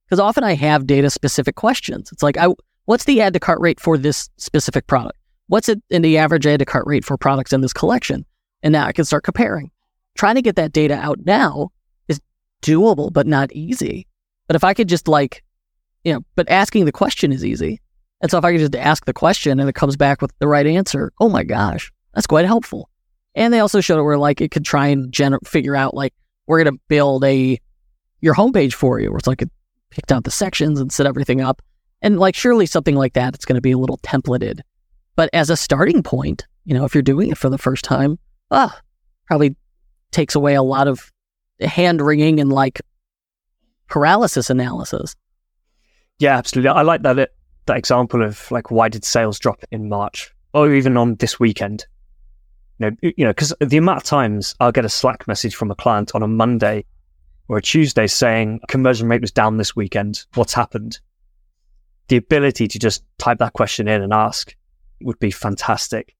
because 0.05 0.19
often 0.19 0.43
I 0.43 0.55
have 0.55 0.87
data 0.87 1.09
specific 1.09 1.55
questions. 1.55 2.11
It's 2.11 2.23
like, 2.23 2.37
I, 2.37 2.47
what's 2.85 3.05
the 3.05 3.21
add 3.21 3.33
to 3.33 3.39
cart 3.39 3.59
rate 3.61 3.79
for 3.79 3.97
this 3.97 4.29
specific 4.37 4.87
product? 4.87 5.17
What's 5.47 5.69
it 5.69 5.81
in 5.89 6.01
the 6.01 6.17
average 6.17 6.45
add 6.45 6.59
to 6.59 6.65
cart 6.65 6.85
rate 6.87 7.05
for 7.05 7.17
products 7.17 7.53
in 7.53 7.61
this 7.61 7.73
collection? 7.73 8.25
And 8.61 8.71
now 8.71 8.85
I 8.85 8.91
can 8.91 9.05
start 9.05 9.23
comparing. 9.23 9.71
Trying 10.15 10.35
to 10.35 10.41
get 10.41 10.55
that 10.55 10.73
data 10.73 10.95
out 10.95 11.19
now 11.25 11.69
is 12.07 12.21
doable, 12.61 13.11
but 13.11 13.27
not 13.27 13.51
easy. 13.51 14.07
But 14.53 14.57
if 14.57 14.63
I 14.63 14.75
could 14.75 14.87
just 14.87 15.07
like, 15.07 15.43
you 16.03 16.13
know, 16.13 16.19
but 16.35 16.47
asking 16.47 16.85
the 16.85 16.91
question 16.91 17.31
is 17.31 17.43
easy. 17.43 17.81
And 18.21 18.29
so 18.29 18.37
if 18.37 18.45
I 18.45 18.51
could 18.51 18.59
just 18.59 18.75
ask 18.75 19.03
the 19.05 19.13
question 19.13 19.59
and 19.59 19.67
it 19.67 19.73
comes 19.73 19.97
back 19.97 20.21
with 20.21 20.31
the 20.37 20.47
right 20.47 20.67
answer, 20.67 21.11
oh 21.19 21.27
my 21.27 21.43
gosh, 21.43 21.91
that's 22.13 22.27
quite 22.27 22.45
helpful. 22.45 22.87
And 23.33 23.51
they 23.51 23.57
also 23.57 23.81
showed 23.81 23.97
it 23.97 24.03
where 24.03 24.19
like 24.19 24.41
it 24.41 24.51
could 24.51 24.63
try 24.63 24.89
and 24.89 25.11
gener- 25.11 25.45
figure 25.47 25.75
out 25.75 25.95
like 25.95 26.13
we're 26.45 26.63
going 26.63 26.75
to 26.75 26.81
build 26.87 27.25
a 27.25 27.59
your 28.21 28.35
homepage 28.35 28.73
for 28.73 28.99
you, 28.99 29.09
where 29.09 29.17
it's 29.17 29.25
like 29.25 29.41
it 29.41 29.49
picked 29.89 30.11
out 30.11 30.23
the 30.23 30.29
sections 30.29 30.79
and 30.79 30.91
set 30.91 31.07
everything 31.07 31.41
up. 31.41 31.63
And 32.03 32.19
like 32.19 32.35
surely 32.35 32.67
something 32.67 32.95
like 32.95 33.13
that, 33.13 33.33
it's 33.33 33.45
going 33.45 33.55
to 33.55 33.61
be 33.61 33.71
a 33.71 33.77
little 33.79 33.97
templated. 34.03 34.59
But 35.15 35.31
as 35.33 35.49
a 35.49 35.57
starting 35.57 36.03
point, 36.03 36.45
you 36.63 36.75
know, 36.75 36.85
if 36.85 36.93
you're 36.93 37.01
doing 37.01 37.31
it 37.31 37.39
for 37.39 37.49
the 37.49 37.57
first 37.57 37.83
time, 37.83 38.19
ah, 38.51 38.79
probably 39.25 39.55
takes 40.11 40.35
away 40.35 40.53
a 40.53 40.61
lot 40.61 40.87
of 40.87 41.11
hand 41.59 42.01
wringing 42.01 42.39
and 42.39 42.53
like 42.53 42.81
paralysis 43.93 44.49
analysis. 44.49 45.15
Yeah, 46.17 46.35
absolutely. 46.35 46.69
I 46.69 46.81
like 46.81 47.03
that 47.03 47.29
that 47.67 47.77
example 47.77 48.23
of 48.23 48.49
like 48.49 48.71
why 48.71 48.89
did 48.89 49.05
sales 49.05 49.37
drop 49.37 49.63
in 49.71 49.87
March, 49.87 50.33
or 50.51 50.73
even 50.73 50.97
on 50.97 51.15
this 51.15 51.39
weekend. 51.39 51.85
You 52.79 52.89
know, 52.89 52.97
you 53.01 53.25
know, 53.25 53.29
because 53.29 53.53
the 53.59 53.77
amount 53.77 53.97
of 53.97 54.03
times 54.03 54.55
I'll 54.59 54.71
get 54.71 54.83
a 54.83 54.89
Slack 54.89 55.27
message 55.27 55.55
from 55.55 55.69
a 55.69 55.75
client 55.75 56.11
on 56.15 56.23
a 56.23 56.27
Monday 56.27 56.85
or 57.47 57.57
a 57.57 57.61
Tuesday 57.61 58.07
saying 58.07 58.61
conversion 58.67 59.07
rate 59.07 59.21
was 59.21 59.31
down 59.31 59.57
this 59.57 59.75
weekend. 59.75 60.25
What's 60.33 60.55
happened? 60.55 60.99
The 62.07 62.17
ability 62.17 62.67
to 62.69 62.79
just 62.79 63.03
type 63.19 63.37
that 63.37 63.53
question 63.53 63.87
in 63.87 64.01
and 64.01 64.11
ask 64.11 64.55
would 65.01 65.19
be 65.19 65.29
fantastic. 65.29 66.15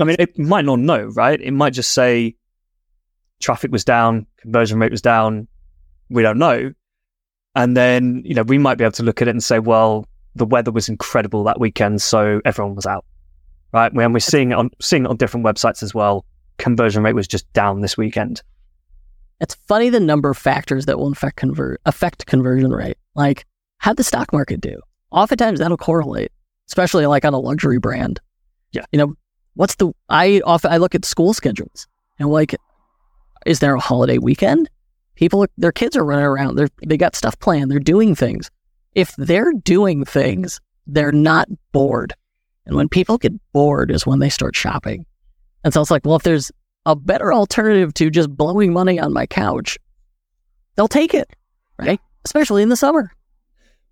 I 0.00 0.04
mean, 0.04 0.16
it 0.18 0.36
might 0.36 0.64
not 0.64 0.80
know, 0.80 1.04
right? 1.04 1.40
It 1.40 1.52
might 1.52 1.74
just 1.74 1.92
say 1.92 2.34
traffic 3.38 3.70
was 3.70 3.84
down, 3.84 4.26
conversion 4.38 4.80
rate 4.80 4.90
was 4.90 5.02
down. 5.02 5.46
We 6.10 6.22
don't 6.22 6.38
know. 6.38 6.72
And 7.58 7.76
then, 7.76 8.22
you 8.24 8.36
know, 8.36 8.44
we 8.44 8.56
might 8.56 8.76
be 8.76 8.84
able 8.84 8.92
to 8.92 9.02
look 9.02 9.20
at 9.20 9.26
it 9.26 9.32
and 9.32 9.42
say, 9.42 9.58
well, 9.58 10.06
the 10.36 10.44
weather 10.44 10.70
was 10.70 10.88
incredible 10.88 11.42
that 11.42 11.58
weekend, 11.58 12.00
so 12.00 12.40
everyone 12.44 12.76
was 12.76 12.86
out. 12.86 13.04
Right. 13.72 13.92
And 13.92 14.14
we're 14.14 14.20
seeing 14.20 14.52
it 14.52 14.54
on 14.54 14.70
seeing 14.80 15.04
it 15.04 15.08
on 15.08 15.16
different 15.16 15.44
websites 15.44 15.82
as 15.82 15.92
well, 15.92 16.24
conversion 16.58 17.02
rate 17.02 17.16
was 17.16 17.26
just 17.26 17.52
down 17.54 17.80
this 17.80 17.96
weekend. 17.96 18.42
It's 19.40 19.56
funny 19.56 19.90
the 19.90 19.98
number 19.98 20.30
of 20.30 20.38
factors 20.38 20.86
that 20.86 20.98
will 20.98 21.10
affect 21.10 21.36
convert 21.36 21.80
affect 21.84 22.26
conversion 22.26 22.70
rate. 22.70 22.96
Like 23.16 23.44
how'd 23.78 23.96
the 23.96 24.04
stock 24.04 24.32
market 24.32 24.60
do? 24.60 24.80
Oftentimes 25.10 25.58
that'll 25.58 25.76
correlate, 25.76 26.30
especially 26.68 27.06
like 27.06 27.24
on 27.24 27.34
a 27.34 27.40
luxury 27.40 27.78
brand. 27.78 28.20
Yeah. 28.70 28.84
You 28.92 29.00
know, 29.00 29.14
what's 29.54 29.74
the 29.74 29.92
I 30.08 30.42
often 30.44 30.70
I 30.70 30.76
look 30.76 30.94
at 30.94 31.04
school 31.04 31.34
schedules 31.34 31.88
and 32.20 32.30
like, 32.30 32.54
is 33.46 33.58
there 33.58 33.74
a 33.74 33.80
holiday 33.80 34.18
weekend? 34.18 34.70
People, 35.18 35.46
their 35.56 35.72
kids 35.72 35.96
are 35.96 36.04
running 36.04 36.24
around. 36.24 36.54
They're 36.54 36.68
they 36.86 36.96
got 36.96 37.16
stuff 37.16 37.36
planned. 37.40 37.72
They're 37.72 37.80
doing 37.80 38.14
things. 38.14 38.52
If 38.94 39.16
they're 39.16 39.52
doing 39.52 40.04
things, 40.04 40.60
they're 40.86 41.10
not 41.10 41.48
bored. 41.72 42.14
And 42.66 42.76
when 42.76 42.88
people 42.88 43.18
get 43.18 43.32
bored 43.52 43.90
is 43.90 44.06
when 44.06 44.20
they 44.20 44.28
start 44.28 44.54
shopping. 44.54 45.06
And 45.64 45.74
so 45.74 45.80
it's 45.80 45.90
like, 45.90 46.06
well, 46.06 46.14
if 46.14 46.22
there's 46.22 46.52
a 46.86 46.94
better 46.94 47.32
alternative 47.32 47.92
to 47.94 48.10
just 48.10 48.30
blowing 48.36 48.72
money 48.72 49.00
on 49.00 49.12
my 49.12 49.26
couch, 49.26 49.76
they'll 50.76 50.86
take 50.86 51.14
it, 51.14 51.28
right? 51.80 52.00
Especially 52.24 52.62
in 52.62 52.68
the 52.68 52.76
summer. 52.76 53.10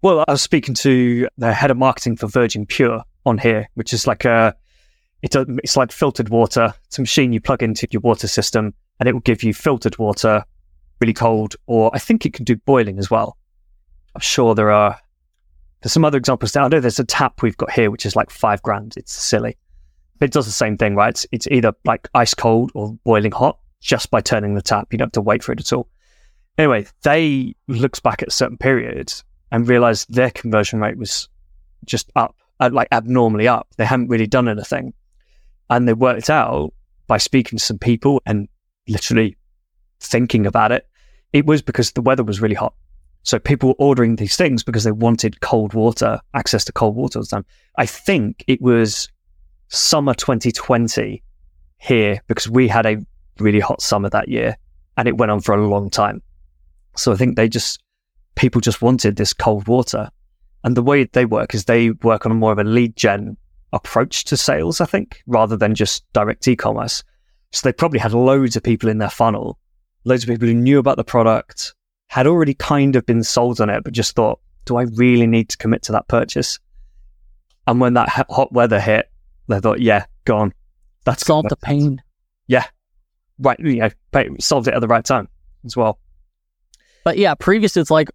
Well, 0.02 0.24
I 0.28 0.30
was 0.30 0.42
speaking 0.42 0.76
to 0.76 1.28
the 1.38 1.52
head 1.52 1.72
of 1.72 1.76
marketing 1.76 2.18
for 2.18 2.28
Virgin 2.28 2.66
Pure 2.66 3.02
on 3.24 3.38
here, 3.38 3.68
which 3.74 3.92
is 3.92 4.06
like 4.06 4.24
a 4.24 4.54
it's 5.22 5.34
a 5.34 5.44
it's 5.64 5.76
like 5.76 5.90
filtered 5.90 6.28
water. 6.28 6.72
It's 6.86 6.98
a 6.98 7.00
machine 7.00 7.32
you 7.32 7.40
plug 7.40 7.64
into 7.64 7.88
your 7.90 8.02
water 8.02 8.28
system, 8.28 8.74
and 9.00 9.08
it 9.08 9.12
will 9.12 9.22
give 9.22 9.42
you 9.42 9.52
filtered 9.52 9.98
water, 9.98 10.44
really 11.00 11.12
cold, 11.12 11.56
or 11.66 11.90
I 11.94 11.98
think 11.98 12.24
it 12.26 12.32
can 12.32 12.44
do 12.44 12.56
boiling 12.56 12.98
as 12.98 13.10
well. 13.10 13.36
I'm 14.14 14.20
sure 14.20 14.54
there 14.54 14.70
are 14.70 14.98
there's 15.82 15.92
some 15.92 16.04
other 16.04 16.18
examples. 16.18 16.56
I 16.56 16.66
know 16.68 16.80
there's 16.80 16.98
a 16.98 17.04
tap 17.04 17.42
we've 17.42 17.56
got 17.56 17.70
here, 17.70 17.90
which 17.90 18.06
is 18.06 18.16
like 18.16 18.30
five 18.30 18.62
grand. 18.62 18.94
It's 18.96 19.12
silly, 19.12 19.56
but 20.18 20.26
it 20.26 20.32
does 20.32 20.46
the 20.46 20.52
same 20.52 20.76
thing, 20.76 20.96
right? 20.96 21.10
It's, 21.10 21.26
it's 21.32 21.46
either 21.48 21.72
like 21.84 22.08
ice 22.14 22.34
cold 22.34 22.72
or 22.74 22.94
boiling 23.04 23.32
hot 23.32 23.58
just 23.80 24.10
by 24.10 24.20
turning 24.20 24.54
the 24.54 24.62
tap. 24.62 24.88
You 24.90 24.98
don't 24.98 25.06
have 25.06 25.12
to 25.12 25.20
wait 25.20 25.44
for 25.44 25.52
it 25.52 25.60
at 25.60 25.72
all. 25.72 25.88
Anyway, 26.58 26.86
they 27.02 27.54
looked 27.68 28.02
back 28.02 28.22
at 28.22 28.32
certain 28.32 28.56
periods 28.56 29.22
and 29.52 29.68
realized 29.68 30.12
their 30.12 30.30
conversion 30.30 30.80
rate 30.80 30.96
was 30.96 31.28
just 31.84 32.10
up, 32.16 32.34
uh, 32.60 32.70
like 32.72 32.88
abnormally 32.90 33.46
up. 33.46 33.68
They 33.76 33.84
hadn't 33.84 34.08
really 34.08 34.26
done 34.26 34.48
anything. 34.48 34.94
And 35.68 35.86
they 35.86 35.92
worked 35.92 36.30
out 36.30 36.72
by 37.06 37.18
speaking 37.18 37.58
to 37.58 37.64
some 37.64 37.78
people 37.78 38.22
and 38.24 38.48
literally 38.88 39.36
thinking 40.00 40.46
about 40.46 40.72
it. 40.72 40.88
It 41.32 41.46
was 41.46 41.62
because 41.62 41.92
the 41.92 42.02
weather 42.02 42.24
was 42.24 42.40
really 42.40 42.54
hot. 42.54 42.74
So 43.22 43.38
people 43.38 43.70
were 43.70 43.76
ordering 43.78 44.16
these 44.16 44.36
things 44.36 44.62
because 44.62 44.84
they 44.84 44.92
wanted 44.92 45.40
cold 45.40 45.74
water, 45.74 46.20
access 46.34 46.64
to 46.66 46.72
cold 46.72 46.94
water 46.94 47.18
all 47.18 47.24
the 47.24 47.28
time. 47.28 47.44
I 47.76 47.84
think 47.86 48.44
it 48.46 48.62
was 48.62 49.08
summer 49.68 50.14
2020 50.14 51.22
here 51.78 52.20
because 52.28 52.48
we 52.48 52.68
had 52.68 52.86
a 52.86 53.04
really 53.40 53.60
hot 53.60 53.82
summer 53.82 54.08
that 54.10 54.28
year 54.28 54.56
and 54.96 55.08
it 55.08 55.18
went 55.18 55.32
on 55.32 55.40
for 55.40 55.54
a 55.54 55.66
long 55.66 55.90
time. 55.90 56.22
So 56.96 57.12
I 57.12 57.16
think 57.16 57.36
they 57.36 57.48
just, 57.48 57.82
people 58.36 58.60
just 58.60 58.80
wanted 58.80 59.16
this 59.16 59.32
cold 59.32 59.66
water. 59.66 60.08
And 60.64 60.76
the 60.76 60.82
way 60.82 61.04
they 61.04 61.24
work 61.24 61.54
is 61.54 61.64
they 61.64 61.90
work 61.90 62.26
on 62.26 62.36
more 62.36 62.52
of 62.52 62.58
a 62.58 62.64
lead 62.64 62.96
gen 62.96 63.36
approach 63.72 64.24
to 64.24 64.36
sales, 64.36 64.80
I 64.80 64.86
think, 64.86 65.22
rather 65.26 65.56
than 65.56 65.74
just 65.74 66.04
direct 66.12 66.46
e-commerce. 66.48 67.04
So 67.52 67.68
they 67.68 67.72
probably 67.72 67.98
had 67.98 68.12
loads 68.12 68.56
of 68.56 68.62
people 68.62 68.88
in 68.88 68.98
their 68.98 69.10
funnel, 69.10 69.58
loads 70.06 70.22
of 70.22 70.28
people 70.28 70.48
who 70.48 70.54
knew 70.54 70.78
about 70.78 70.96
the 70.96 71.04
product, 71.04 71.74
had 72.08 72.26
already 72.26 72.54
kind 72.54 72.96
of 72.96 73.04
been 73.04 73.22
sold 73.22 73.60
on 73.60 73.68
it, 73.68 73.84
but 73.84 73.92
just 73.92 74.14
thought, 74.14 74.40
do 74.64 74.76
I 74.76 74.82
really 74.94 75.26
need 75.26 75.48
to 75.50 75.56
commit 75.58 75.82
to 75.82 75.92
that 75.92 76.08
purchase? 76.08 76.58
And 77.66 77.80
when 77.80 77.94
that 77.94 78.08
hot 78.30 78.52
weather 78.52 78.80
hit, 78.80 79.10
they 79.48 79.60
thought, 79.60 79.80
yeah, 79.80 80.06
gone. 80.24 80.40
on. 80.40 80.54
That's 81.04 81.26
solved 81.26 81.50
the 81.50 81.56
pain. 81.56 82.02
Yeah. 82.46 82.64
Right. 83.38 83.58
You 83.58 83.76
know, 83.76 83.90
solved 84.40 84.68
it 84.68 84.74
at 84.74 84.80
the 84.80 84.88
right 84.88 85.04
time 85.04 85.28
as 85.64 85.76
well. 85.76 85.98
But 87.04 87.18
yeah, 87.18 87.34
previous 87.34 87.76
it's 87.76 87.90
like 87.90 88.08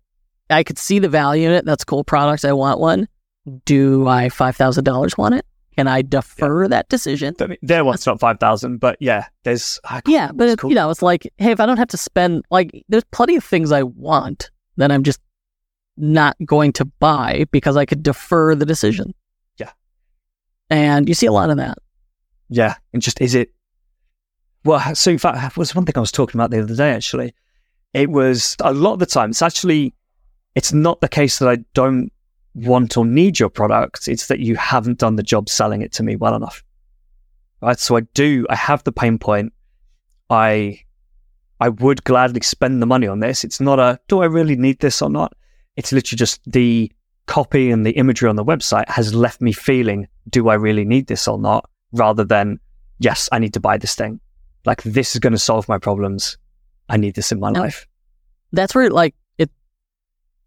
I 0.50 0.64
could 0.64 0.78
see 0.78 1.00
the 1.00 1.10
value 1.10 1.48
in 1.48 1.54
it. 1.54 1.66
That's 1.66 1.84
cool 1.84 2.04
products. 2.04 2.44
I 2.44 2.54
want 2.54 2.80
one. 2.80 3.08
Do 3.66 4.08
I 4.08 4.30
five 4.30 4.56
thousand 4.56 4.84
dollars 4.84 5.18
want 5.18 5.36
it? 5.36 5.46
Can 5.78 5.88
I 5.88 6.02
defer 6.02 6.64
yeah. 6.64 6.68
that 6.70 6.90
decision? 6.90 7.36
I 7.40 7.48
mean, 7.48 7.58
their 7.62 7.86
one's 7.86 8.06
not 8.06 8.20
five 8.20 8.40
thousand, 8.40 8.80
but 8.80 8.98
yeah, 9.00 9.28
there's 9.44 9.80
yeah, 10.06 10.32
but 10.34 10.50
it, 10.50 10.60
cool. 10.60 10.70
you 10.70 10.76
know, 10.76 10.90
it's 10.90 11.02
like, 11.02 11.32
hey, 11.38 11.52
if 11.52 11.60
I 11.60 11.66
don't 11.66 11.78
have 11.78 11.88
to 11.90 11.98
spend 11.98 12.44
like, 12.52 12.84
there's 12.90 13.06
plenty 13.12 13.38
of 13.38 13.44
things 13.44 13.72
I 13.72 13.84
want 13.84 14.52
that 14.78 14.92
I'm 14.92 15.04
just 15.04 15.22
not 15.98 16.36
going 16.46 16.74
to 16.74 16.86
buy 16.86 17.46
because 17.52 17.78
I 17.78 17.86
could 17.86 18.04
defer 18.04 18.56
the 18.56 18.66
decision. 18.66 19.14
Yeah, 19.58 19.72
And 20.70 21.08
you 21.08 21.16
see 21.16 21.28
a 21.28 21.32
lot 21.32 21.50
of 21.50 21.58
that. 21.58 21.78
Yeah. 22.50 22.76
And 22.94 23.02
just, 23.02 23.22
is 23.22 23.36
it, 23.36 23.54
well, 24.66 24.96
so 24.96 25.12
in 25.12 25.18
fact, 25.18 25.58
was 25.58 25.76
one 25.76 25.86
thing 25.86 25.94
I 25.96 26.02
was 26.02 26.12
talking 26.12 26.40
about 26.40 26.52
the 26.52 26.62
other 26.62 26.76
day, 26.76 26.92
actually. 26.92 27.34
It 27.94 28.10
was 28.10 28.56
a 28.62 28.74
lot 28.74 28.94
of 28.94 29.00
the 29.00 29.06
time, 29.06 29.32
it's 29.32 29.42
actually, 29.42 29.94
it's 30.56 30.74
not 30.74 31.02
the 31.02 31.10
case 31.10 31.40
that 31.40 31.50
I 31.50 31.58
don't 31.74 32.12
want 32.54 32.98
or 32.98 33.06
need 33.06 33.40
your 33.40 33.50
product. 33.50 34.08
It's 34.08 34.28
that 34.28 34.40
you 34.40 34.56
haven't 34.56 35.00
done 35.00 35.16
the 35.16 35.24
job 35.24 35.50
selling 35.50 35.82
it 35.82 35.92
to 35.94 36.04
me 36.04 36.16
well 36.16 36.36
enough. 36.36 36.64
Right. 37.62 37.80
So 37.80 37.96
I 37.96 38.02
do, 38.14 38.46
I 38.50 38.56
have 38.56 38.84
the 38.84 38.92
pain 38.92 39.20
point. 39.20 39.54
I, 40.30 40.82
I 41.60 41.70
would 41.70 42.04
gladly 42.04 42.42
spend 42.42 42.82
the 42.82 42.88
money 42.88 43.08
on 43.08 43.20
this. 43.20 43.44
It's 43.44 43.60
not 43.62 43.80
a, 43.80 44.00
do 44.08 44.22
I 44.22 44.26
really 44.26 44.56
need 44.56 44.80
this 44.80 45.02
or 45.02 45.10
not? 45.10 45.34
It's 45.76 45.92
literally 45.92 46.18
just 46.18 46.42
the 46.46 46.92
copy 47.28 47.72
and 47.72 47.86
the 47.86 47.92
imagery 47.92 48.28
on 48.28 48.36
the 48.36 48.44
website 48.44 48.90
has 48.90 49.14
left 49.14 49.42
me 49.42 49.52
feeling, 49.52 50.08
do 50.30 50.50
I 50.50 50.56
really 50.56 50.86
need 50.86 51.08
this 51.08 51.28
or 51.28 51.38
not? 51.38 51.70
Rather 51.94 52.24
than, 52.24 52.60
yes, 53.00 53.30
I 53.32 53.40
need 53.40 53.54
to 53.54 53.60
buy 53.60 53.78
this 53.78 53.96
thing. 53.96 54.20
Like 54.66 54.82
this 54.84 55.16
is 55.16 55.20
going 55.20 55.34
to 55.34 55.40
solve 55.40 55.68
my 55.70 55.78
problems. 55.78 56.38
I 56.90 56.98
need 56.98 57.16
this 57.16 57.32
in 57.32 57.40
my 57.40 57.52
life. 57.52 57.88
That's 58.52 58.76
where 58.76 58.90
like 58.90 59.16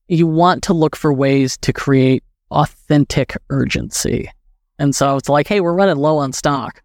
you 0.08 0.26
want 0.26 0.62
to 0.64 0.74
look 0.74 0.96
for 0.96 1.12
ways 1.12 1.56
to 1.58 1.72
create 1.72 2.22
authentic 2.50 3.36
urgency. 3.50 4.30
And 4.78 4.94
so 4.94 5.16
it's 5.16 5.28
like, 5.28 5.48
hey, 5.48 5.60
we're 5.60 5.72
running 5.72 5.96
low 5.96 6.18
on 6.18 6.32
stock. 6.32 6.82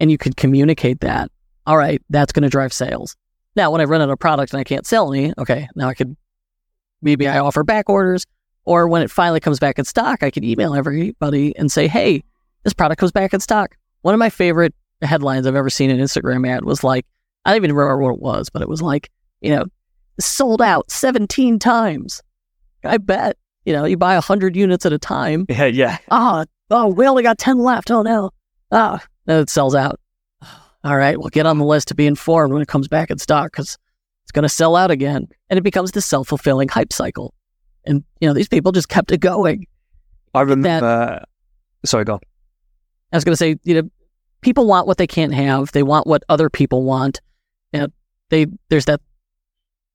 And 0.00 0.10
you 0.10 0.18
could 0.18 0.36
communicate 0.36 1.00
that. 1.00 1.30
All 1.66 1.76
right, 1.76 2.00
that's 2.10 2.32
going 2.32 2.44
to 2.44 2.48
drive 2.48 2.72
sales. 2.72 3.16
Now, 3.56 3.70
when 3.70 3.80
I 3.80 3.84
run 3.84 4.00
out 4.00 4.10
of 4.10 4.18
product 4.18 4.52
and 4.52 4.60
I 4.60 4.64
can't 4.64 4.86
sell 4.86 5.12
any, 5.12 5.32
okay, 5.38 5.68
now 5.74 5.88
I 5.88 5.94
could 5.94 6.16
maybe 7.02 7.26
I 7.26 7.38
offer 7.38 7.64
back 7.64 7.88
orders. 7.88 8.24
Or 8.64 8.86
when 8.86 9.02
it 9.02 9.10
finally 9.10 9.40
comes 9.40 9.58
back 9.58 9.78
in 9.78 9.84
stock, 9.84 10.22
I 10.22 10.30
could 10.30 10.44
email 10.44 10.74
everybody 10.74 11.56
and 11.56 11.72
say, 11.72 11.88
hey, 11.88 12.22
this 12.64 12.74
product 12.74 13.00
comes 13.00 13.12
back 13.12 13.32
in 13.32 13.40
stock. 13.40 13.76
One 14.02 14.14
of 14.14 14.18
my 14.18 14.30
favorite 14.30 14.74
headlines 15.00 15.46
I've 15.46 15.54
ever 15.54 15.70
seen 15.70 15.90
in 15.90 15.98
an 15.98 16.04
Instagram 16.04 16.46
ad 16.46 16.64
was 16.64 16.84
like, 16.84 17.06
I 17.44 17.50
don't 17.50 17.64
even 17.64 17.74
remember 17.74 18.02
what 18.02 18.14
it 18.14 18.20
was, 18.20 18.50
but 18.50 18.62
it 18.62 18.68
was 18.68 18.82
like, 18.82 19.10
you 19.40 19.54
know, 19.54 19.64
sold 20.20 20.60
out 20.60 20.90
17 20.90 21.58
times. 21.58 22.22
I 22.84 22.98
bet, 22.98 23.36
you 23.64 23.72
know, 23.72 23.84
you 23.84 23.96
buy 23.96 24.14
100 24.14 24.56
units 24.56 24.86
at 24.86 24.92
a 24.92 24.98
time. 24.98 25.46
Yeah. 25.50 25.66
Yeah. 25.66 25.98
Ah, 26.10 26.44
oh, 26.70 26.88
we 26.88 27.06
only 27.06 27.22
got 27.22 27.38
10 27.38 27.58
left. 27.58 27.90
Oh, 27.90 28.02
no. 28.02 28.30
Ah, 28.70 29.02
it 29.26 29.50
sells 29.50 29.74
out. 29.74 30.00
All 30.84 30.96
right, 30.96 31.18
well, 31.18 31.28
get 31.28 31.44
on 31.44 31.58
the 31.58 31.64
list 31.64 31.88
to 31.88 31.94
be 31.94 32.06
informed 32.06 32.52
when 32.52 32.62
it 32.62 32.68
comes 32.68 32.86
back 32.86 33.10
in 33.10 33.18
stock 33.18 33.50
because 33.50 33.76
it's 34.24 34.32
going 34.32 34.44
to 34.44 34.48
sell 34.48 34.76
out 34.76 34.90
again. 34.90 35.26
And 35.50 35.58
it 35.58 35.62
becomes 35.62 35.90
this 35.92 36.06
self 36.06 36.28
fulfilling 36.28 36.68
hype 36.68 36.92
cycle. 36.92 37.34
And, 37.84 38.04
you 38.20 38.28
know, 38.28 38.34
these 38.34 38.48
people 38.48 38.72
just 38.72 38.88
kept 38.88 39.10
it 39.10 39.18
going. 39.18 39.66
I 40.34 40.42
remember, 40.42 41.24
sorry, 41.84 42.04
go 42.04 42.14
on. 42.14 42.20
I 43.12 43.16
was 43.16 43.24
going 43.24 43.32
to 43.32 43.36
say, 43.36 43.56
you 43.64 43.74
know, 43.74 43.90
people 44.40 44.66
want 44.66 44.86
what 44.86 44.98
they 44.98 45.06
can't 45.06 45.32
have. 45.32 45.72
They 45.72 45.82
want 45.82 46.06
what 46.06 46.22
other 46.28 46.50
people 46.50 46.84
want. 46.84 47.20
You 47.72 47.80
know, 47.80 47.88
they 48.30 48.46
there's 48.68 48.84
that 48.84 49.00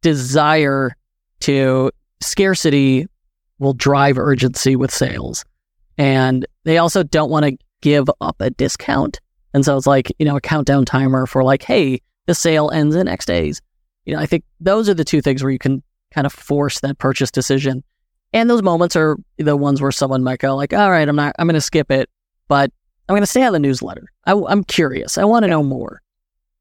desire 0.01 0.95
to 1.41 1.91
scarcity 2.23 3.07
will 3.59 3.73
drive 3.73 4.17
urgency 4.17 4.75
with 4.75 4.91
sales, 4.91 5.45
and 5.97 6.45
they 6.63 6.77
also 6.77 7.03
don't 7.03 7.29
want 7.29 7.45
to 7.45 7.57
give 7.81 8.09
up 8.21 8.37
a 8.39 8.49
discount. 8.49 9.19
And 9.53 9.63
so 9.63 9.77
it's 9.77 9.87
like 9.87 10.11
you 10.19 10.25
know 10.25 10.37
a 10.37 10.41
countdown 10.41 10.85
timer 10.85 11.25
for 11.25 11.43
like, 11.43 11.63
hey, 11.63 12.01
the 12.25 12.35
sale 12.35 12.69
ends 12.71 12.95
in 12.95 13.07
X 13.07 13.25
days. 13.25 13.61
You 14.05 14.15
know, 14.15 14.21
I 14.21 14.25
think 14.25 14.43
those 14.59 14.89
are 14.89 14.93
the 14.93 15.05
two 15.05 15.21
things 15.21 15.43
where 15.43 15.51
you 15.51 15.59
can 15.59 15.83
kind 16.13 16.25
of 16.25 16.33
force 16.33 16.79
that 16.81 16.97
purchase 16.97 17.31
decision. 17.31 17.83
And 18.33 18.49
those 18.49 18.63
moments 18.63 18.95
are 18.95 19.17
the 19.37 19.55
ones 19.55 19.81
where 19.81 19.91
someone 19.91 20.23
might 20.23 20.39
go 20.39 20.55
like, 20.55 20.73
all 20.73 20.89
right, 20.89 21.07
I'm 21.07 21.15
not, 21.15 21.35
I'm 21.37 21.47
going 21.47 21.53
to 21.53 21.61
skip 21.61 21.91
it, 21.91 22.09
but 22.47 22.71
I'm 23.07 23.13
going 23.13 23.21
to 23.21 23.27
stay 23.27 23.43
on 23.43 23.53
the 23.53 23.59
newsletter. 23.59 24.07
I, 24.25 24.31
am 24.31 24.63
curious. 24.63 25.17
I 25.17 25.23
want 25.23 25.43
to 25.43 25.49
know 25.49 25.63
more. 25.63 26.01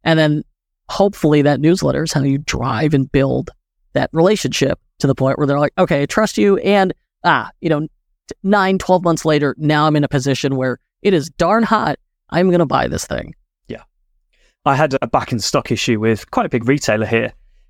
And 0.05 0.19
then 0.19 0.43
hopefully 0.89 1.43
that 1.43 1.61
newsletter 1.61 2.03
is 2.03 2.13
how 2.13 2.23
you 2.23 2.39
drive 2.39 2.95
and 2.95 3.11
build 3.11 3.51
that 3.95 4.11
relationship 4.13 4.79
to 5.03 5.07
the 5.07 5.15
point 5.15 5.37
where 5.39 5.47
they're 5.47 5.59
like, 5.61 5.75
okay, 5.79 6.03
I 6.03 6.07
trust 6.07 6.39
you. 6.39 6.57
And, 6.59 6.93
ah, 7.25 7.51
you 7.61 7.69
know, 7.69 7.87
nine, 8.43 8.79
12 8.79 9.05
months 9.05 9.25
later, 9.25 9.55
now 9.59 9.87
I'm 9.87 9.95
in 9.97 10.05
a 10.05 10.09
position 10.09 10.57
where 10.57 10.79
it 11.03 11.13
is 11.13 11.29
darn 11.31 11.63
hot. 11.63 11.99
I'm 12.31 12.49
going 12.49 12.61
to 12.61 12.67
buy 12.67 12.89
this 12.89 13.05
thing. 13.07 13.35
Yeah. 13.69 13.83
I 14.65 14.75
had 14.77 14.97
a 15.03 15.07
back 15.07 15.33
in 15.33 15.39
stock 15.41 15.71
issue 15.71 16.01
with 16.01 16.31
quite 16.31 16.47
a 16.47 16.49
big 16.49 16.67
retailer 16.69 17.05
here. 17.07 17.27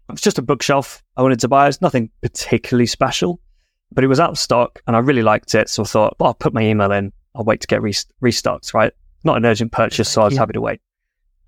It 0.08 0.12
was 0.12 0.20
just 0.20 0.38
a 0.38 0.42
bookshelf 0.42 1.02
I 1.16 1.22
wanted 1.22 1.40
to 1.40 1.48
buy. 1.48 1.68
It's 1.68 1.80
nothing 1.80 2.10
particularly 2.20 2.86
special, 2.86 3.40
but 3.90 4.04
it 4.04 4.08
was 4.08 4.20
out 4.20 4.30
of 4.30 4.38
stock 4.38 4.80
and 4.86 4.94
I 4.94 4.98
really 5.00 5.22
liked 5.22 5.54
it. 5.54 5.68
So 5.68 5.82
I 5.82 5.86
thought, 5.86 6.16
well, 6.20 6.28
I'll 6.28 6.34
put 6.34 6.52
my 6.54 6.62
email 6.62 6.92
in. 6.92 7.12
I'll 7.34 7.44
wait 7.44 7.60
to 7.62 7.66
get 7.66 7.82
re- 7.82 7.94
restocked, 8.20 8.74
right? 8.74 8.92
Not 9.24 9.38
an 9.38 9.46
urgent 9.46 9.72
purchase, 9.72 10.08
so 10.10 10.22
I 10.22 10.24
was 10.26 10.34
Yeah. 10.34 10.40
happy 10.40 10.52
to 10.52 10.60
wait. 10.60 10.80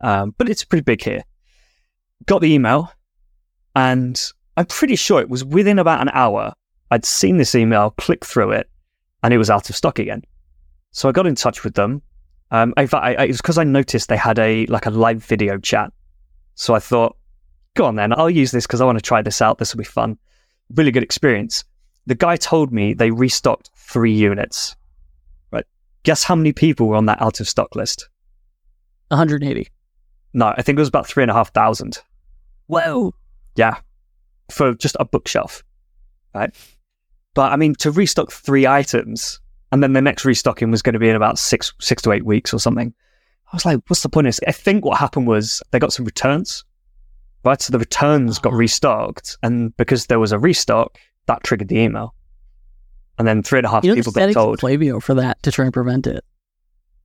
Um, 0.00 0.34
but 0.38 0.48
it's 0.48 0.64
pretty 0.64 0.82
big 0.82 1.02
here. 1.02 1.24
Got 2.26 2.40
the 2.40 2.52
email 2.54 2.90
and 3.76 4.20
I'm 4.56 4.66
pretty 4.66 4.96
sure 4.96 5.20
it 5.20 5.28
was 5.28 5.44
within 5.44 5.78
about 5.78 6.00
an 6.00 6.10
hour. 6.12 6.52
I'd 6.90 7.04
seen 7.04 7.38
this 7.38 7.54
email, 7.54 7.90
click 7.90 8.24
through 8.24 8.52
it, 8.52 8.70
and 9.22 9.34
it 9.34 9.38
was 9.38 9.50
out 9.50 9.68
of 9.68 9.76
stock 9.76 9.98
again. 9.98 10.22
So 10.92 11.08
I 11.08 11.12
got 11.12 11.26
in 11.26 11.34
touch 11.34 11.64
with 11.64 11.74
them. 11.74 12.02
Um, 12.50 12.72
in 12.76 12.86
fact, 12.86 13.04
I, 13.04 13.14
I, 13.14 13.24
it 13.24 13.28
was 13.28 13.38
because 13.38 13.58
I 13.58 13.64
noticed 13.64 14.08
they 14.08 14.16
had 14.16 14.38
a 14.38 14.66
like 14.66 14.86
a 14.86 14.90
live 14.90 15.24
video 15.24 15.58
chat. 15.58 15.92
So 16.54 16.74
I 16.74 16.78
thought, 16.78 17.16
go 17.74 17.86
on 17.86 17.96
then, 17.96 18.12
I'll 18.12 18.30
use 18.30 18.52
this 18.52 18.66
because 18.66 18.80
I 18.80 18.84
want 18.84 18.98
to 18.98 19.02
try 19.02 19.22
this 19.22 19.42
out. 19.42 19.58
This 19.58 19.74
will 19.74 19.78
be 19.78 19.84
fun. 19.84 20.18
Really 20.74 20.92
good 20.92 21.02
experience. 21.02 21.64
The 22.06 22.14
guy 22.14 22.36
told 22.36 22.72
me 22.72 22.94
they 22.94 23.10
restocked 23.10 23.70
three 23.74 24.12
units. 24.12 24.76
Right? 25.50 25.64
Guess 26.04 26.22
how 26.22 26.36
many 26.36 26.52
people 26.52 26.86
were 26.86 26.96
on 26.96 27.06
that 27.06 27.20
out 27.20 27.40
of 27.40 27.48
stock 27.48 27.74
list? 27.74 28.08
180. 29.08 29.68
No, 30.32 30.46
I 30.46 30.62
think 30.62 30.78
it 30.78 30.80
was 30.80 30.88
about 30.88 31.06
three 31.06 31.24
and 31.24 31.30
a 31.30 31.34
half 31.34 31.52
thousand. 31.52 31.98
Whoa. 32.66 33.14
Yeah, 33.56 33.78
for 34.50 34.74
just 34.74 34.96
a 35.00 35.04
bookshelf, 35.04 35.62
right? 36.34 36.54
But 37.34 37.52
I 37.52 37.56
mean, 37.56 37.74
to 37.76 37.90
restock 37.90 38.30
three 38.32 38.66
items, 38.66 39.40
and 39.72 39.82
then 39.82 39.92
the 39.92 40.00
next 40.02 40.24
restocking 40.24 40.70
was 40.70 40.82
going 40.82 40.92
to 40.94 40.98
be 40.98 41.08
in 41.08 41.16
about 41.16 41.38
six 41.38 41.72
six 41.80 42.02
to 42.02 42.12
eight 42.12 42.24
weeks 42.24 42.52
or 42.54 42.58
something. 42.58 42.94
I 43.52 43.56
was 43.56 43.64
like, 43.64 43.80
what's 43.88 44.02
the 44.02 44.08
point 44.08 44.26
of 44.26 44.34
this? 44.34 44.40
I 44.48 44.52
think 44.52 44.84
what 44.84 44.98
happened 44.98 45.26
was 45.26 45.62
they 45.70 45.78
got 45.78 45.92
some 45.92 46.04
returns, 46.04 46.64
right? 47.44 47.60
So 47.60 47.70
the 47.72 47.78
returns 47.78 48.38
got 48.38 48.52
Oh. 48.52 48.56
restocked, 48.56 49.36
and 49.42 49.76
because 49.76 50.06
there 50.06 50.18
was 50.20 50.32
a 50.32 50.38
restock, 50.38 50.98
that 51.26 51.42
triggered 51.44 51.68
the 51.68 51.78
email. 51.78 52.14
And 53.18 53.28
then 53.28 53.42
three 53.44 53.60
and 53.60 53.66
a 53.66 53.70
half 53.70 53.84
You 53.84 53.90
know, 53.90 53.94
people 53.96 54.12
got 54.12 54.32
told. 54.32 54.58
Klaviyo 54.58 55.00
for 55.02 55.14
that 55.14 55.40
to 55.44 55.52
try 55.52 55.64
and 55.64 55.72
prevent 55.72 56.06
it. 56.06 56.24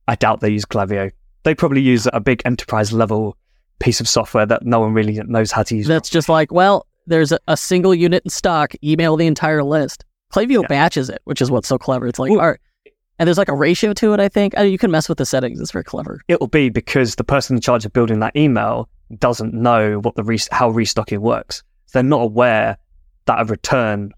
I 0.08 0.16
doubt 0.16 0.40
they 0.40 0.50
use 0.50 0.64
Klaviyo. 0.64 1.12
They 1.44 1.54
probably 1.54 1.80
use 1.82 2.08
a 2.12 2.18
big 2.20 2.42
enterprise 2.44 2.92
level 2.92 3.36
piece 3.78 4.00
of 4.00 4.08
software 4.08 4.44
that 4.44 4.64
no 4.66 4.80
one 4.80 4.92
really 4.92 5.20
knows 5.24 5.52
how 5.52 5.62
to 5.62 5.76
use. 5.76 5.86
That's 5.86 6.10
just 6.10 6.28
like, 6.28 6.52
well, 6.52 6.86
there's 7.06 7.32
a, 7.32 7.38
a 7.48 7.56
single 7.56 7.94
unit 7.94 8.22
in 8.24 8.30
stock. 8.30 8.72
Email 8.84 9.16
the 9.16 9.26
entire 9.26 9.62
list. 9.64 10.04
Klaviyo 10.32 10.62
Yeah. 10.62 10.68
batches 10.68 11.08
it, 11.10 11.20
which 11.24 11.42
is 11.42 11.50
what's 11.50 11.68
so 11.68 11.78
clever. 11.78 12.06
It's 12.06 12.18
like, 12.18 12.30
Well- 12.30 12.40
all 12.40 12.48
right. 12.48 12.60
And 13.18 13.26
there's 13.26 13.36
like 13.36 13.48
a 13.50 13.54
ratio 13.54 13.92
to 13.92 14.14
it, 14.14 14.20
I 14.20 14.28
think. 14.30 14.56
I, 14.56 14.62
you 14.62 14.78
can 14.78 14.90
mess 14.90 15.06
with 15.06 15.18
the 15.18 15.26
settings. 15.26 15.60
It's 15.60 15.72
very 15.72 15.84
clever. 15.84 16.22
it'll 16.28 16.46
be 16.46 16.70
because 16.70 17.16
the 17.16 17.24
person 17.24 17.54
in 17.56 17.60
charge 17.60 17.84
of 17.84 17.92
building 17.92 18.20
that 18.20 18.34
email 18.34 18.88
doesn't 19.18 19.52
know 19.52 19.98
what 19.98 20.14
the 20.14 20.24
re- 20.24 20.38
how 20.50 20.70
restocking 20.70 21.20
works. 21.20 21.62
They're 21.92 22.02
not 22.02 22.22
aware 22.22 22.78
that 23.26 23.40
a 23.40 23.44
return, 23.44 24.12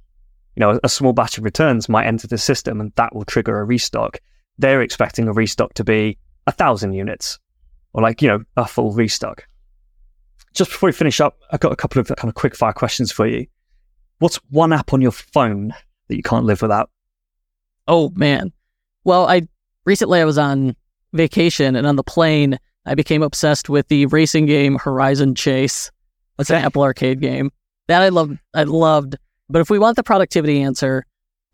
you 0.55 0.61
know, 0.61 0.79
a 0.85 0.89
small 0.89 1.13
batch 1.13 1.37
of 1.37 1.43
returns 1.43 1.89
might 1.89 2.07
enter 2.07 2.29
the 2.29 2.39
system 2.39 2.81
and 2.81 2.93
that 2.95 3.13
will 3.13 3.25
trigger 3.25 3.59
a 3.59 3.65
restock. 3.65 4.21
They're 4.59 4.83
expecting 4.83 5.27
a 5.27 5.33
restock 5.33 5.75
to 5.75 5.85
be 5.85 6.17
a 6.47 6.53
thousand 6.53 6.93
units 6.93 7.41
or 7.95 8.03
like, 8.03 8.23
you 8.23 8.29
know, 8.29 8.45
a 8.57 8.67
full 8.69 8.93
restock. 8.93 9.49
Just 10.53 10.71
before 10.71 10.89
we 10.89 10.93
finish 10.93 11.21
up, 11.21 11.39
I've 11.51 11.61
got 11.61 11.73
a 11.73 11.77
couple 11.77 12.01
of 12.01 12.09
kind 12.09 12.29
of 12.29 12.35
quick 12.35 12.55
fire 12.55 12.73
questions 12.73 13.11
for 13.11 13.27
you. 13.27 13.47
What's 14.19 14.37
one 14.51 14.73
app 14.73 14.93
on 14.93 15.01
your 15.01 15.13
phone 15.13 15.75
that 16.09 16.17
you 16.17 16.23
can't 16.23 16.45
live 16.45 16.63
without? 16.63 16.91
Oh, 17.89 18.13
man. 18.15 18.53
Well, 19.05 19.27
I 19.29 19.49
recently 19.85 20.21
I 20.21 20.25
was 20.25 20.39
on 20.39 20.77
vacation 21.13 21.75
and 21.75 21.87
on 21.87 21.97
the 21.97 22.05
plane, 22.05 22.59
I 22.87 22.95
became 22.95 23.23
obsessed 23.23 23.69
with 23.69 23.89
the 23.89 24.07
racing 24.07 24.47
game 24.47 24.79
Horizon 24.79 25.35
Chase. 25.35 25.91
It's 26.39 26.51
an 26.51 26.65
Apple 26.65 26.83
Arcade 26.83 27.21
game 27.21 27.51
that 27.89 28.03
I 28.03 28.09
loved. 28.09 28.39
I 28.55 28.65
loved. 28.65 29.17
But 29.49 29.61
if 29.61 29.71
we 29.71 29.79
want 29.79 29.97
the 29.97 30.03
productivity 30.03 30.63
answer, 30.63 31.05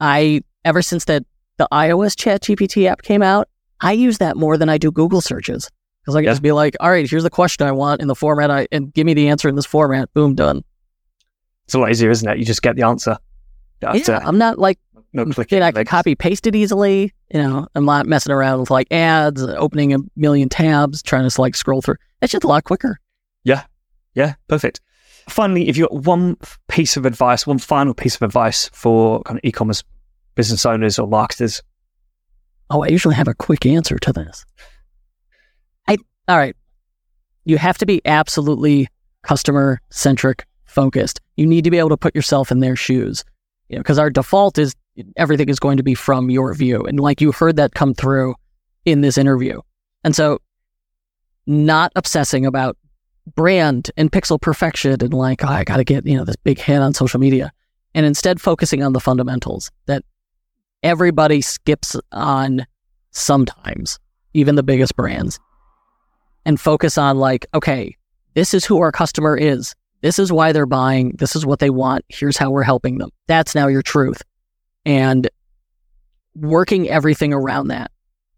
I 0.01 0.43
ever 0.65 0.83
since 0.83 1.05
that 1.07 1.25
the 1.59 1.69
iOS 1.73 2.17
Chat 2.17 2.43
GPT 2.43 2.87
app 2.87 3.03
came 3.03 3.23
out, 3.23 3.49
I 3.81 3.93
use 3.93 4.19
that 4.19 4.37
more 4.37 4.57
than 4.57 4.69
I 4.69 4.79
do 4.79 4.91
Google 4.91 5.21
searches 5.21 5.69
because 6.09 6.17
I 6.17 6.21
can 6.21 6.25
Yeah. 6.25 6.31
just 6.33 6.43
be 6.43 6.53
like, 6.53 6.75
all 6.81 6.89
right, 6.91 7.09
here's 7.09 7.23
the 7.23 7.29
question 7.29 7.67
I 7.67 7.73
want 7.73 8.01
in 8.01 8.09
the 8.09 8.15
format 8.15 8.51
I 8.51 8.67
and 8.73 8.95
give 8.95 9.05
me 9.05 9.13
the 9.13 9.29
answer 9.29 9.47
in 9.47 9.57
this 9.57 9.67
format. 9.67 10.11
Boom, 10.15 10.35
done. 10.35 10.65
It's 11.67 11.75
a 11.75 11.79
lot 11.79 11.91
easier, 11.91 12.09
isn't 12.11 12.27
it? 12.27 12.39
You 12.39 12.47
just 12.47 12.63
get 12.63 12.77
the 12.77 12.83
answer. 12.87 13.19
Yeah, 13.83 13.93
I'm 14.25 14.39
not 14.39 14.59
like 14.59 14.79
no 15.13 15.27
clicking. 15.27 15.63
I 15.63 15.71
can 15.71 15.85
copy 15.85 16.15
paste 16.15 16.47
it 16.47 16.57
easily. 16.57 17.13
You 17.31 17.43
know, 17.43 17.69
I'm 17.75 17.85
not 17.85 18.07
messing 18.07 18.33
around 18.33 18.61
with 18.61 18.71
like 18.71 18.91
ads, 18.91 19.43
opening 19.43 19.93
a 19.93 19.99
million 20.17 20.49
tabs, 20.49 21.03
trying 21.03 21.29
to 21.29 21.41
like 21.41 21.55
scroll 21.55 21.83
through. 21.83 21.97
It's 22.23 22.33
just 22.33 22.43
a 22.45 22.49
lot 22.49 22.65
quicker. 22.65 22.99
Yeah, 23.45 23.65
yeah, 24.15 24.37
perfect. 24.49 24.81
Finally, 25.29 25.69
if 25.69 25.77
you 25.77 25.87
got 25.89 26.05
one 26.05 26.39
piece 26.69 26.97
of 26.97 27.05
advice, 27.05 27.47
one 27.47 27.59
final 27.59 27.93
piece 27.93 28.17
of 28.17 28.23
advice 28.23 28.71
for 28.73 29.23
kind 29.25 29.39
of 29.39 29.45
e-commerce 29.45 29.85
business 30.37 30.65
owners 30.65 30.99
or 30.99 31.07
marketers, 31.07 31.63
Oh, 32.71 32.83
I 32.83 32.89
usually 32.89 33.15
have 33.15 33.29
a 33.29 33.35
quick 33.35 33.65
answer 33.67 33.99
to 33.99 34.13
this. 34.13 34.45
All 36.29 36.37
right. 36.37 36.55
You 37.45 37.59
have 37.59 37.79
to 37.79 37.87
be 37.87 38.03
absolutely 38.05 38.89
customer 39.23 39.81
centric 39.91 40.45
focused. 40.65 41.21
You 41.37 41.47
need 41.47 41.65
to 41.65 41.71
be 41.71 41.79
able 41.79 41.89
to 41.89 41.97
put 41.97 42.15
yourself 42.15 42.53
in 42.53 42.61
their 42.61 42.77
shoes. 42.77 43.25
You 43.69 43.77
know, 43.77 43.81
because 43.81 43.99
our 43.99 44.11
default 44.11 44.59
is 44.59 44.75
everything 45.17 45.49
is 45.49 45.59
going 45.59 45.77
to 45.79 45.83
be 45.83 45.95
from 45.95 46.31
your 46.31 46.53
view. 46.55 46.83
And 46.83 47.01
like 47.01 47.21
you 47.21 47.33
heard 47.33 47.57
that 47.57 47.75
come 47.75 47.95
through 47.95 48.35
in 48.85 49.01
this 49.01 49.19
interview. 49.19 49.61
And 50.05 50.15
so 50.15 50.39
not 51.47 51.93
obsessing 51.97 52.45
about 52.47 52.77
brand 53.35 53.91
and 53.97 54.13
pixel 54.13 54.41
perfection 54.41 54.97
and 55.01 55.15
like, 55.15 55.45
oh, 55.45 55.49
I 55.49 55.65
got 55.65 55.79
to 55.79 55.85
get, 55.85 56.07
you 56.07 56.17
know, 56.17 56.25
this 56.25 56.37
big 56.37 56.59
hit 56.59 56.81
on 56.81 56.95
social 56.95 57.21
media 57.21 57.53
and 57.95 58.07
instead 58.07 58.41
focusing 58.41 58.83
on 58.83 58.93
the 58.93 59.01
fundamentals 59.01 59.71
that 59.87 60.05
everybody 60.83 61.41
skips 61.41 61.97
on 62.13 62.67
sometimes, 63.11 63.99
even 64.35 64.55
the 64.55 64.63
biggest 64.63 64.95
brands, 64.97 65.39
and 66.49 66.59
focus 66.59 66.97
on 66.97 67.19
like, 67.19 67.47
okay, 67.53 67.95
this 68.33 68.55
is 68.55 68.65
who 68.65 68.81
our 68.81 68.91
customer 68.91 69.37
is. 69.37 69.75
This 70.01 70.19
is 70.19 70.33
why 70.33 70.51
they're 70.51 70.65
buying. 70.65 71.13
This 71.19 71.37
is 71.37 71.45
what 71.45 71.59
they 71.59 71.69
want. 71.69 72.07
Here's 72.09 72.39
how 72.39 72.51
we're 72.51 72.63
helping 72.63 72.97
them. 72.97 73.11
That's 73.27 73.55
now 73.55 73.67
your 73.67 73.83
truth. 73.83 74.23
And 74.87 75.29
working 76.35 76.89
everything 76.89 77.35
around 77.35 77.69
that. 77.69 77.91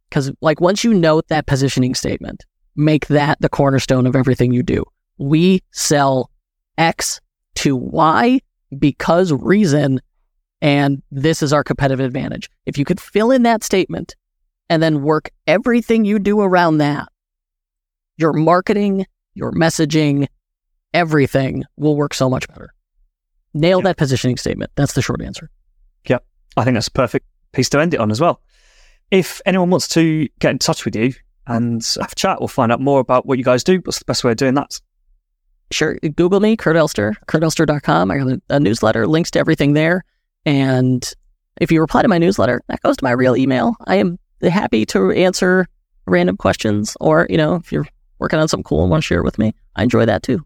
Because, 0.09 0.33
like, 0.41 0.61
once 0.61 0.83
you 0.83 0.93
note 0.93 1.29
that 1.29 1.47
positioning 1.47 1.95
statement, 1.95 2.45
make 2.75 3.07
that 3.07 3.41
the 3.41 3.49
cornerstone 3.49 4.09
of 4.09 4.17
everything 4.17 4.53
you 4.53 4.65
do. 4.65 4.83
We 5.19 5.63
sell 5.71 6.33
X 6.79 7.21
to 7.57 7.77
Y 7.77 8.41
because 8.77 9.33
reason, 9.33 10.01
and 10.61 11.01
this 11.13 11.45
is 11.45 11.53
our 11.53 11.63
competitive 11.63 12.05
advantage. 12.05 12.51
If 12.67 12.77
you 12.77 12.85
could 12.85 13.01
fill 13.01 13.31
in 13.31 13.45
that 13.45 13.63
statement 13.63 14.17
and 14.69 14.83
then 14.83 15.03
work 15.03 15.31
everything 15.47 16.05
you 16.05 16.19
do 16.19 16.41
around 16.41 16.79
that, 16.79 17.09
your 18.21 18.33
marketing, 18.33 19.07
your 19.35 19.53
messaging, 19.53 20.29
everything 20.95 21.65
will 21.77 21.97
work 21.97 22.15
so 22.15 22.29
much 22.29 22.47
better. 22.49 22.73
Nail 23.55 23.79
yep. 23.79 23.85
that 23.85 23.97
positioning 23.97 24.37
statement. 24.37 24.71
That's 24.77 24.93
the 24.93 25.03
short 25.03 25.23
answer. 25.23 25.51
Yep. 26.09 26.25
I 26.57 26.65
think 26.65 26.75
that's 26.75 26.89
a 26.89 26.93
perfect 26.93 27.27
piece 27.53 27.69
to 27.71 27.81
end 27.81 27.95
it 27.95 28.01
on 28.01 28.11
as 28.11 28.21
well. 28.21 28.41
If 29.11 29.41
anyone 29.45 29.71
wants 29.71 29.89
to 29.89 30.29
get 30.39 30.51
in 30.51 30.59
touch 30.59 30.85
with 30.85 30.95
you 30.95 31.13
and 31.47 31.85
have 32.01 32.13
a 32.13 32.15
chat 32.15 32.39
or 32.41 32.49
find 32.49 32.71
out 32.71 32.81
more 32.81 33.01
about 33.01 33.27
what 33.27 33.39
you 33.39 33.45
guys 33.45 33.65
do, 33.65 33.81
what's 33.85 33.99
the 33.99 34.05
best 34.05 34.23
way 34.23 34.31
of 34.31 34.37
doing 34.37 34.55
that? 34.55 34.81
Sure. 35.73 35.97
Google 36.17 36.41
me, 36.41 36.57
Kurt 36.57 36.77
Elster, 36.77 37.15
kurtelster.com. 37.27 38.11
I 38.11 38.19
got 38.19 38.29
a, 38.29 38.43
a 38.51 38.61
newsletter, 38.61 39.07
links 39.07 39.31
to 39.33 39.39
everything 39.39 39.73
there. 39.73 40.05
And 40.45 41.09
if 41.61 41.71
you 41.71 41.81
reply 41.81 42.03
to 42.03 42.09
my 42.09 42.19
newsletter, 42.19 42.61
that 42.69 42.81
goes 42.83 42.97
to 42.99 43.05
my 43.05 43.13
real 43.13 43.37
email. 43.37 43.77
I 43.87 43.97
am 43.97 44.19
happy 44.43 44.87
to 44.87 45.11
answer 45.11 45.67
random 46.07 46.37
questions 46.37 46.97
or, 47.01 47.27
you 47.31 47.37
know, 47.37 47.57
if 47.57 47.71
you're 47.73 47.87
working 48.21 48.39
on 48.39 48.49
something 48.49 48.65
cool 48.65 48.83
and 48.83 48.91
want 48.91 49.03
to 49.03 49.07
share 49.07 49.21
it 49.21 49.25
with 49.25 49.39
me, 49.39 49.55
I 49.77 49.83
enjoy 49.83 50.07
that 50.07 50.23
too. 50.23 50.45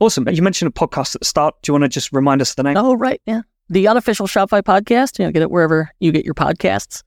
Awesome. 0.00 0.28
You 0.28 0.42
mentioned 0.42 0.68
a 0.68 0.72
podcast 0.72 1.16
at 1.16 1.22
the 1.22 1.24
start. 1.24 1.56
Do 1.62 1.70
you 1.70 1.74
want 1.74 1.84
to 1.84 1.88
just 1.88 2.12
remind 2.12 2.40
us 2.40 2.54
the 2.54 2.62
name? 2.62 2.76
Oh, 2.76 2.94
right. 2.94 3.20
Yeah. 3.26 3.42
The 3.68 3.88
unofficial 3.88 4.26
Shopify 4.26 4.62
podcast. 4.62 5.18
You 5.18 5.24
know, 5.24 5.32
get 5.32 5.42
it 5.42 5.50
wherever 5.50 5.90
you 5.98 6.12
get 6.12 6.24
your 6.24 6.34
podcasts. 6.34 7.02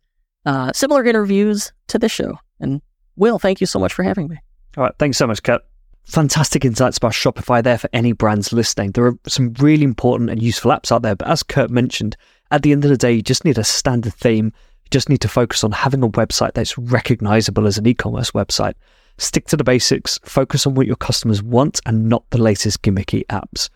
Uh, 0.46 0.72
similar 0.74 1.06
interviews 1.06 1.72
to 1.88 1.98
this 1.98 2.12
show. 2.12 2.38
And 2.60 2.82
Will, 3.16 3.40
thank 3.40 3.62
you 3.62 3.68
so 3.68 3.80
much 3.80 3.94
for 3.94 4.04
having 4.04 4.28
me. 4.28 4.38
All 4.78 4.84
right. 4.84 4.94
Thanks 5.00 5.18
so 5.18 5.28
much, 5.28 5.42
Kurt. 5.44 5.62
Fantastic 6.06 6.66
insights 6.66 6.98
about 6.98 7.14
Shopify 7.14 7.64
there 7.64 7.78
for 7.78 7.90
any 7.94 8.12
brands 8.12 8.52
listening. 8.52 8.92
There 8.92 9.06
are 9.06 9.18
some 9.28 9.54
really 9.60 9.84
important 9.84 10.30
and 10.30 10.42
useful 10.42 10.72
apps 10.72 10.92
out 10.92 11.04
there, 11.04 11.16
but 11.16 11.28
as 11.28 11.44
Kurt 11.44 11.70
mentioned, 11.70 12.18
at 12.50 12.64
the 12.64 12.72
end 12.72 12.84
of 12.84 12.90
the 12.90 12.98
day, 12.98 13.14
you 13.14 13.22
just 13.22 13.46
need 13.46 13.58
a 13.58 13.64
standard 13.64 14.14
theme. 14.16 14.48
You 14.48 14.90
just 14.90 15.10
need 15.10 15.22
to 15.22 15.28
focus 15.28 15.64
on 15.64 15.72
having 15.72 16.04
a 16.04 16.10
website 16.10 16.54
that's 16.54 16.78
recognizable 16.78 17.68
as 17.68 17.78
an 17.78 17.88
e 17.88 17.94
commerce 17.94 18.32
website. 18.32 18.74
Stick 19.22 19.46
to 19.46 19.56
the 19.56 19.64
basics, 19.64 20.20
focus 20.24 20.66
on 20.66 20.74
what 20.74 20.88
your 20.88 20.96
customers 20.96 21.44
want 21.44 21.80
and 21.86 22.10
not 22.10 22.28
the 22.32 22.42
latest 22.42 22.82
gimmicky 22.82 23.24
apps. 23.28 23.70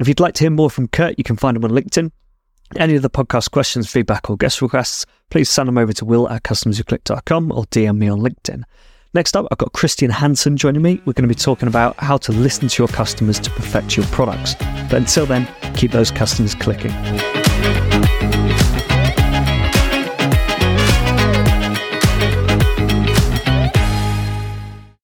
If 0.00 0.08
you'd 0.08 0.18
like 0.18 0.34
to 0.34 0.44
hear 0.44 0.50
more 0.50 0.68
from 0.68 0.88
Kurt, 0.88 1.16
you 1.16 1.22
can 1.22 1.36
find 1.36 1.56
him 1.56 1.64
on 1.64 1.70
LinkedIn. 1.70 2.10
Any 2.74 2.96
of 2.96 3.02
the 3.02 3.08
podcast 3.08 3.52
questions, 3.52 3.88
feedback, 3.88 4.28
or 4.28 4.36
guest 4.36 4.60
requests, 4.60 5.06
please 5.30 5.48
send 5.48 5.68
them 5.68 5.78
over 5.78 5.92
to 5.92 6.04
will 6.04 6.28
at 6.28 6.42
customerswhoclick.com 6.42 7.52
or 7.52 7.66
DM 7.66 7.98
me 7.98 8.08
on 8.08 8.18
LinkedIn. 8.18 8.64
Next 9.14 9.36
up, 9.36 9.46
I've 9.52 9.58
got 9.58 9.72
Christian 9.72 10.10
Hansen 10.10 10.56
joining 10.56 10.82
me. 10.82 11.00
We're 11.04 11.12
going 11.12 11.28
to 11.28 11.32
be 11.32 11.36
talking 11.36 11.68
about 11.68 11.96
how 11.98 12.16
to 12.16 12.32
listen 12.32 12.66
to 12.66 12.82
your 12.82 12.88
customers 12.88 13.38
to 13.38 13.50
perfect 13.50 13.96
your 13.96 14.06
products. 14.06 14.56
But 14.56 14.94
until 14.94 15.24
then, 15.24 15.48
keep 15.76 15.92
those 15.92 16.10
customers 16.10 16.56
clicking. 16.56 16.90